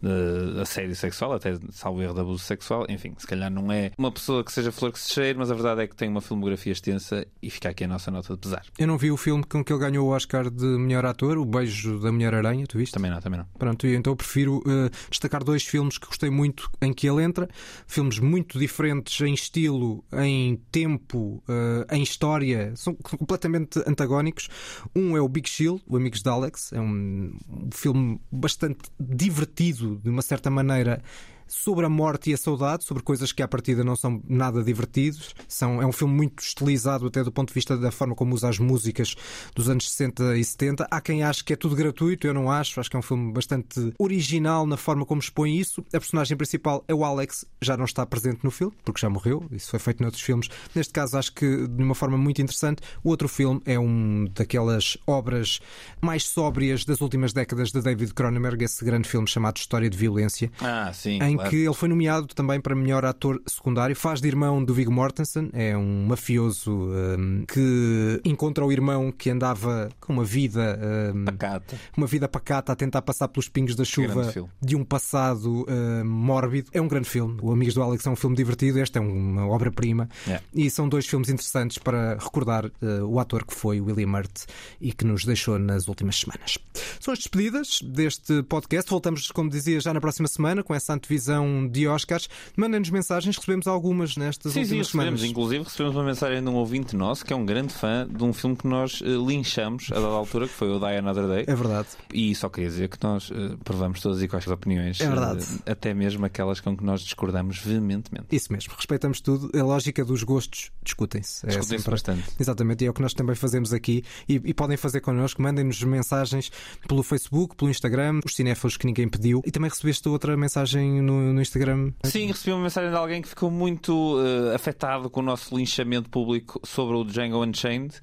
De 0.00 0.60
assédio 0.60 0.94
sexual, 0.94 1.32
até 1.32 1.56
salvo 1.70 2.02
erro 2.02 2.14
de 2.14 2.20
abuso 2.20 2.44
sexual, 2.44 2.86
enfim, 2.88 3.14
se 3.16 3.26
calhar 3.26 3.50
não 3.50 3.72
é 3.72 3.92
uma 3.96 4.12
pessoa 4.12 4.44
que 4.44 4.52
seja 4.52 4.70
flor 4.70 4.92
que 4.92 4.98
se 4.98 5.12
cheire, 5.12 5.38
mas 5.38 5.50
a 5.50 5.54
verdade 5.54 5.82
é 5.82 5.86
que 5.86 5.96
tem 5.96 6.08
uma 6.08 6.20
filmografia 6.20 6.72
extensa 6.72 7.26
e 7.42 7.50
fica 7.50 7.70
aqui 7.70 7.84
a 7.84 7.88
nossa 7.88 8.10
nota 8.10 8.34
de 8.34 8.40
pesar. 8.40 8.62
Eu 8.78 8.86
não 8.86 8.98
vi 8.98 9.10
o 9.10 9.16
filme 9.16 9.42
com 9.44 9.64
que 9.64 9.72
ele 9.72 9.80
ganhou 9.80 10.08
o 10.08 10.10
Oscar 10.10 10.50
de 10.50 10.64
melhor 10.64 11.06
ator, 11.06 11.38
O 11.38 11.44
Beijo 11.44 11.98
da 12.00 12.12
Mulher 12.12 12.34
Aranha, 12.34 12.66
tu 12.66 12.78
viste? 12.78 12.92
Também 12.92 13.10
não, 13.10 13.20
também 13.20 13.38
não. 13.38 13.46
Pronto, 13.58 13.86
então 13.86 14.12
eu 14.12 14.16
prefiro 14.16 14.62
eh, 14.66 14.90
destacar 15.10 15.42
dois 15.42 15.64
filmes 15.64 15.98
que 15.98 16.06
gostei 16.06 16.30
muito 16.30 16.70
em 16.80 16.92
que 16.92 17.08
ele 17.08 17.22
entra. 17.22 17.48
Filmes 17.86 18.18
muito 18.18 18.58
diferentes 18.58 19.20
em 19.20 19.34
estilo, 19.34 20.04
em 20.12 20.56
tempo, 20.70 21.42
eh, 21.48 21.96
em 21.96 22.02
história, 22.02 22.72
são 22.76 22.94
completamente 22.94 23.78
antagónicos. 23.86 24.48
Um 24.94 25.16
é 25.16 25.20
o 25.20 25.28
Big 25.28 25.48
Shield, 25.48 25.82
o 25.86 25.96
Amigos 25.96 26.22
de 26.22 26.28
Alex, 26.28 26.72
é 26.72 26.80
um 26.80 27.36
filme 27.72 28.20
bastante 28.30 28.90
divertido, 28.98 29.85
de 29.94 30.10
uma 30.10 30.22
certa 30.22 30.50
maneira 30.50 31.00
sobre 31.46 31.86
a 31.86 31.88
morte 31.88 32.30
e 32.30 32.34
a 32.34 32.36
saudade, 32.36 32.84
sobre 32.84 33.02
coisas 33.02 33.32
que 33.32 33.42
à 33.42 33.48
partida 33.48 33.84
não 33.84 33.96
são 33.96 34.20
nada 34.28 34.62
divertidos. 34.62 35.34
São, 35.48 35.80
é 35.80 35.86
um 35.86 35.92
filme 35.92 36.14
muito 36.14 36.42
estilizado 36.42 37.06
até 37.06 37.22
do 37.22 37.32
ponto 37.32 37.48
de 37.48 37.54
vista 37.54 37.76
da 37.76 37.90
forma 37.90 38.14
como 38.14 38.34
usa 38.34 38.48
as 38.48 38.58
músicas 38.58 39.14
dos 39.54 39.68
anos 39.68 39.90
60 39.90 40.36
e 40.36 40.44
70. 40.44 40.86
Há 40.90 41.00
quem 41.00 41.22
ache 41.22 41.44
que 41.44 41.52
é 41.52 41.56
tudo 41.56 41.76
gratuito, 41.76 42.26
eu 42.26 42.34
não 42.34 42.50
acho. 42.50 42.80
Acho 42.80 42.90
que 42.90 42.96
é 42.96 42.98
um 42.98 43.02
filme 43.02 43.32
bastante 43.32 43.92
original 43.98 44.66
na 44.66 44.76
forma 44.76 45.04
como 45.04 45.20
expõe 45.20 45.58
isso. 45.58 45.84
A 45.88 45.98
personagem 45.98 46.36
principal 46.36 46.84
é 46.88 46.94
o 46.94 47.04
Alex, 47.04 47.44
já 47.60 47.76
não 47.76 47.84
está 47.84 48.04
presente 48.04 48.40
no 48.42 48.50
filme, 48.50 48.74
porque 48.84 49.00
já 49.00 49.08
morreu. 49.08 49.44
Isso 49.50 49.70
foi 49.70 49.78
feito 49.78 50.02
noutros 50.02 50.22
filmes. 50.22 50.48
Neste 50.74 50.92
caso, 50.92 51.16
acho 51.16 51.32
que 51.32 51.66
de 51.66 51.82
uma 51.82 51.94
forma 51.94 52.16
muito 52.16 52.40
interessante. 52.40 52.82
O 53.02 53.10
outro 53.10 53.28
filme 53.28 53.60
é 53.64 53.78
um 53.78 54.26
daquelas 54.34 54.96
obras 55.06 55.60
mais 56.00 56.24
sóbrias 56.24 56.84
das 56.84 57.00
últimas 57.00 57.32
décadas 57.32 57.70
de 57.70 57.80
David 57.80 58.12
Cronenberg, 58.14 58.64
esse 58.64 58.84
grande 58.84 59.08
filme 59.08 59.28
chamado 59.28 59.56
História 59.58 59.88
de 59.88 59.96
Violência. 59.96 60.50
Ah, 60.60 60.92
sim. 60.92 61.18
Em 61.22 61.35
claro. 61.36 61.50
que 61.50 61.56
ele 61.56 61.74
foi 61.74 61.88
nomeado 61.88 62.26
também 62.28 62.60
para 62.60 62.74
melhor 62.74 63.04
ator 63.04 63.40
secundário. 63.46 63.94
Faz 63.94 64.20
de 64.20 64.28
irmão 64.28 64.64
do 64.64 64.74
Viggo 64.74 64.92
Mortensen, 64.92 65.50
é 65.52 65.76
um 65.76 66.06
mafioso 66.06 66.72
um, 66.72 67.44
que 67.46 68.20
encontra 68.24 68.64
o 68.64 68.72
irmão 68.72 69.12
que 69.12 69.30
andava 69.30 69.88
com 70.00 70.12
uma 70.12 70.24
vida 70.24 70.78
um, 71.14 71.24
Pacata. 71.24 71.78
uma 71.96 72.06
vida 72.06 72.28
pacata 72.28 72.72
a 72.72 72.76
tentar 72.76 73.02
passar 73.02 73.28
pelos 73.28 73.48
pingos 73.48 73.74
da 73.74 73.84
chuva 73.84 74.32
de 74.60 74.76
um 74.76 74.84
passado 74.84 75.66
um, 75.68 76.04
mórbido. 76.04 76.70
É 76.72 76.80
um 76.80 76.88
grande 76.88 77.08
filme. 77.08 77.38
O 77.42 77.52
Amigos 77.52 77.74
do 77.74 77.82
Alex 77.82 78.06
é 78.06 78.10
um 78.10 78.16
filme 78.16 78.36
divertido, 78.36 78.78
este 78.78 78.98
é 78.98 79.00
uma 79.00 79.46
obra-prima. 79.46 80.08
Yeah. 80.26 80.44
E 80.54 80.70
são 80.70 80.88
dois 80.88 81.06
filmes 81.06 81.28
interessantes 81.28 81.78
para 81.78 82.14
recordar 82.14 82.66
uh, 82.66 83.04
o 83.04 83.18
ator 83.20 83.44
que 83.44 83.54
foi 83.54 83.80
William 83.80 84.08
Hurt 84.08 84.44
e 84.80 84.92
que 84.92 85.04
nos 85.04 85.24
deixou 85.24 85.58
nas 85.58 85.88
últimas 85.88 86.16
semanas. 86.16 86.58
São 87.00 87.12
as 87.12 87.18
despedidas 87.18 87.80
deste 87.82 88.42
podcast. 88.44 88.90
Voltamos, 88.90 89.30
como 89.30 89.50
dizia, 89.50 89.80
já 89.80 89.92
na 89.92 90.00
próxima 90.00 90.28
semana 90.28 90.62
com 90.62 90.74
essa 90.74 90.92
antevisão 90.92 91.25
de 91.70 91.86
Oscars. 91.88 92.28
Mandem-nos 92.56 92.90
mensagens, 92.90 93.36
recebemos 93.36 93.66
algumas 93.66 94.16
nestas 94.16 94.52
Sim, 94.52 94.60
sim, 94.64 94.78
últimas 94.78 94.86
recebemos. 94.88 95.20
semanas. 95.20 95.30
Inclusive, 95.30 95.64
recebemos 95.64 95.96
uma 95.96 96.04
mensagem 96.04 96.42
de 96.42 96.48
um 96.48 96.54
ouvinte 96.54 96.96
nosso 96.96 97.24
que 97.24 97.32
é 97.32 97.36
um 97.36 97.44
grande 97.44 97.72
fã 97.72 98.06
de 98.08 98.22
um 98.24 98.32
filme 98.32 98.56
que 98.56 98.66
nós 98.66 99.02
eh, 99.04 99.08
linchamos 99.08 99.88
a 99.90 99.94
dada 99.94 100.06
altura, 100.06 100.46
que 100.46 100.54
foi 100.54 100.68
o 100.68 100.78
Die 100.78 100.96
Another 100.96 101.26
Day. 101.26 101.44
É 101.46 101.54
verdade. 101.54 101.88
E 102.12 102.34
só 102.34 102.48
queria 102.48 102.68
dizer 102.70 102.88
que 102.88 102.98
nós 103.02 103.30
eh, 103.32 103.56
provamos 103.64 104.00
todas 104.00 104.22
e 104.22 104.28
quais 104.28 104.46
opiniões. 104.46 105.00
É 105.00 105.06
verdade. 105.08 105.44
eh, 105.66 105.72
até 105.72 105.92
mesmo 105.94 106.24
aquelas 106.26 106.60
com 106.60 106.76
que 106.76 106.84
nós 106.84 107.00
discordamos 107.02 107.58
veementemente. 107.58 108.26
Isso 108.30 108.52
mesmo, 108.52 108.72
respeitamos 108.76 109.20
tudo. 109.20 109.50
A 109.58 109.62
lógica 109.62 110.04
dos 110.04 110.22
gostos 110.22 110.70
discutem-se. 110.84 111.44
É 111.44 111.48
Discutem-se 111.48 111.76
sempre- 111.84 111.90
bastante. 111.90 112.24
Exatamente, 112.38 112.84
e 112.84 112.86
é 112.86 112.90
o 112.90 112.94
que 112.94 113.02
nós 113.02 113.14
também 113.14 113.34
fazemos 113.34 113.72
aqui. 113.72 114.02
E, 114.28 114.34
e 114.44 114.54
podem 114.54 114.76
fazer 114.76 115.00
connosco, 115.00 115.40
mandem-nos 115.42 115.82
mensagens 115.82 116.50
pelo 116.88 117.02
Facebook, 117.02 117.56
pelo 117.56 117.70
Instagram, 117.70 118.20
os 118.24 118.34
cinéfilos 118.34 118.76
que 118.76 118.86
ninguém 118.86 119.08
pediu. 119.08 119.42
E 119.44 119.50
também 119.50 119.68
recebeste 119.70 120.08
outra 120.08 120.36
mensagem 120.36 121.00
no, 121.02 121.15
no 121.16 121.40
Instagram. 121.40 121.92
Sim, 122.04 122.26
recebi 122.26 122.52
uma 122.52 122.62
mensagem 122.62 122.90
de 122.90 122.96
alguém 122.96 123.22
que 123.22 123.28
ficou 123.28 123.50
muito 123.50 124.16
eh, 124.20 124.54
afetado 124.54 125.08
com 125.10 125.20
o 125.20 125.22
nosso 125.22 125.56
linchamento 125.56 126.08
público 126.10 126.60
sobre 126.64 126.96
o 126.96 127.04
Django 127.04 127.44
Unchained 127.44 127.94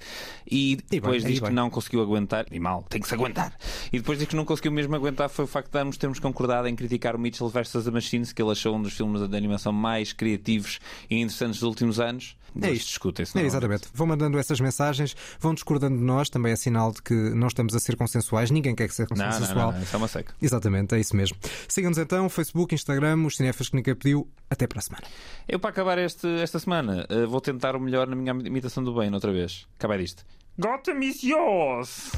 e 0.50 0.78
depois 0.90 1.22
bem, 1.22 1.32
diz 1.32 1.38
e 1.38 1.40
que 1.40 1.46
bem. 1.48 1.54
não 1.54 1.70
conseguiu 1.70 2.02
aguentar. 2.02 2.46
E 2.50 2.60
mal, 2.60 2.84
tem 2.88 3.00
que 3.00 3.08
se 3.08 3.14
aguentar. 3.14 3.52
E 3.92 3.98
depois 3.98 4.18
diz 4.18 4.28
que 4.28 4.36
não 4.36 4.44
conseguiu 4.44 4.72
mesmo 4.72 4.94
aguentar 4.94 5.28
foi 5.28 5.44
o 5.44 5.48
facto 5.48 5.70
de 5.70 5.78
ambos 5.78 5.96
termos 5.96 6.18
concordado 6.18 6.68
em 6.68 6.74
criticar 6.76 7.16
o 7.16 7.18
Mitchell 7.18 7.48
vs. 7.48 7.84
The 7.84 7.90
Machines, 7.90 8.32
que 8.32 8.42
ele 8.42 8.50
achou 8.52 8.74
um 8.76 8.82
dos 8.82 8.92
filmes 8.92 9.26
de 9.28 9.36
animação 9.36 9.72
mais 9.72 10.12
criativos 10.12 10.78
e 11.10 11.16
interessantes 11.16 11.60
dos 11.60 11.68
últimos 11.68 11.98
anos. 12.00 12.36
É 12.62 12.70
isto. 12.70 12.86
discutem-se. 12.86 13.32
É, 13.36 13.42
normalmente. 13.42 13.64
exatamente. 13.64 13.88
Vão 13.92 14.06
mandando 14.06 14.38
essas 14.38 14.60
mensagens, 14.60 15.16
vão 15.40 15.54
discordando 15.54 15.96
de 15.98 16.04
nós, 16.04 16.30
também 16.30 16.52
é 16.52 16.56
sinal 16.56 16.92
de 16.92 17.02
que 17.02 17.12
não 17.12 17.48
estamos 17.48 17.74
a 17.74 17.80
ser 17.80 17.96
consensuais. 17.96 18.48
Ninguém 18.52 18.76
quer 18.76 18.88
ser 18.90 19.08
Não, 19.10 19.16
não, 19.16 19.32
consensual. 19.32 19.66
não, 19.72 19.78
não, 19.78 19.82
isso 19.82 19.96
é 19.96 19.98
uma 19.98 20.06
seca. 20.06 20.34
Exatamente, 20.40 20.94
é 20.94 21.00
isso 21.00 21.16
mesmo. 21.16 21.36
Sigam-nos 21.66 21.98
então, 21.98 22.28
Facebook, 22.28 22.72
Instagram, 22.72 23.03
os 23.26 23.36
cinéfilos 23.36 23.68
que 23.68 23.76
ninguém 23.76 23.94
pediu. 23.94 24.28
Até 24.48 24.66
para 24.66 24.78
a 24.78 24.82
semana. 24.82 25.06
Eu, 25.48 25.58
para 25.58 25.70
acabar 25.70 25.98
este, 25.98 26.28
esta 26.40 26.58
semana, 26.58 27.06
eh, 27.08 27.26
vou 27.26 27.40
tentar 27.40 27.74
o 27.74 27.80
melhor 27.80 28.06
na 28.06 28.14
minha 28.14 28.32
imitação 28.46 28.84
do 28.84 28.94
bem 28.94 29.12
outra 29.12 29.32
vez. 29.32 29.66
Acabar 29.76 29.98
disto. 29.98 30.24
Gotham 30.58 31.00
is 31.02 31.22
yours! 31.22 32.12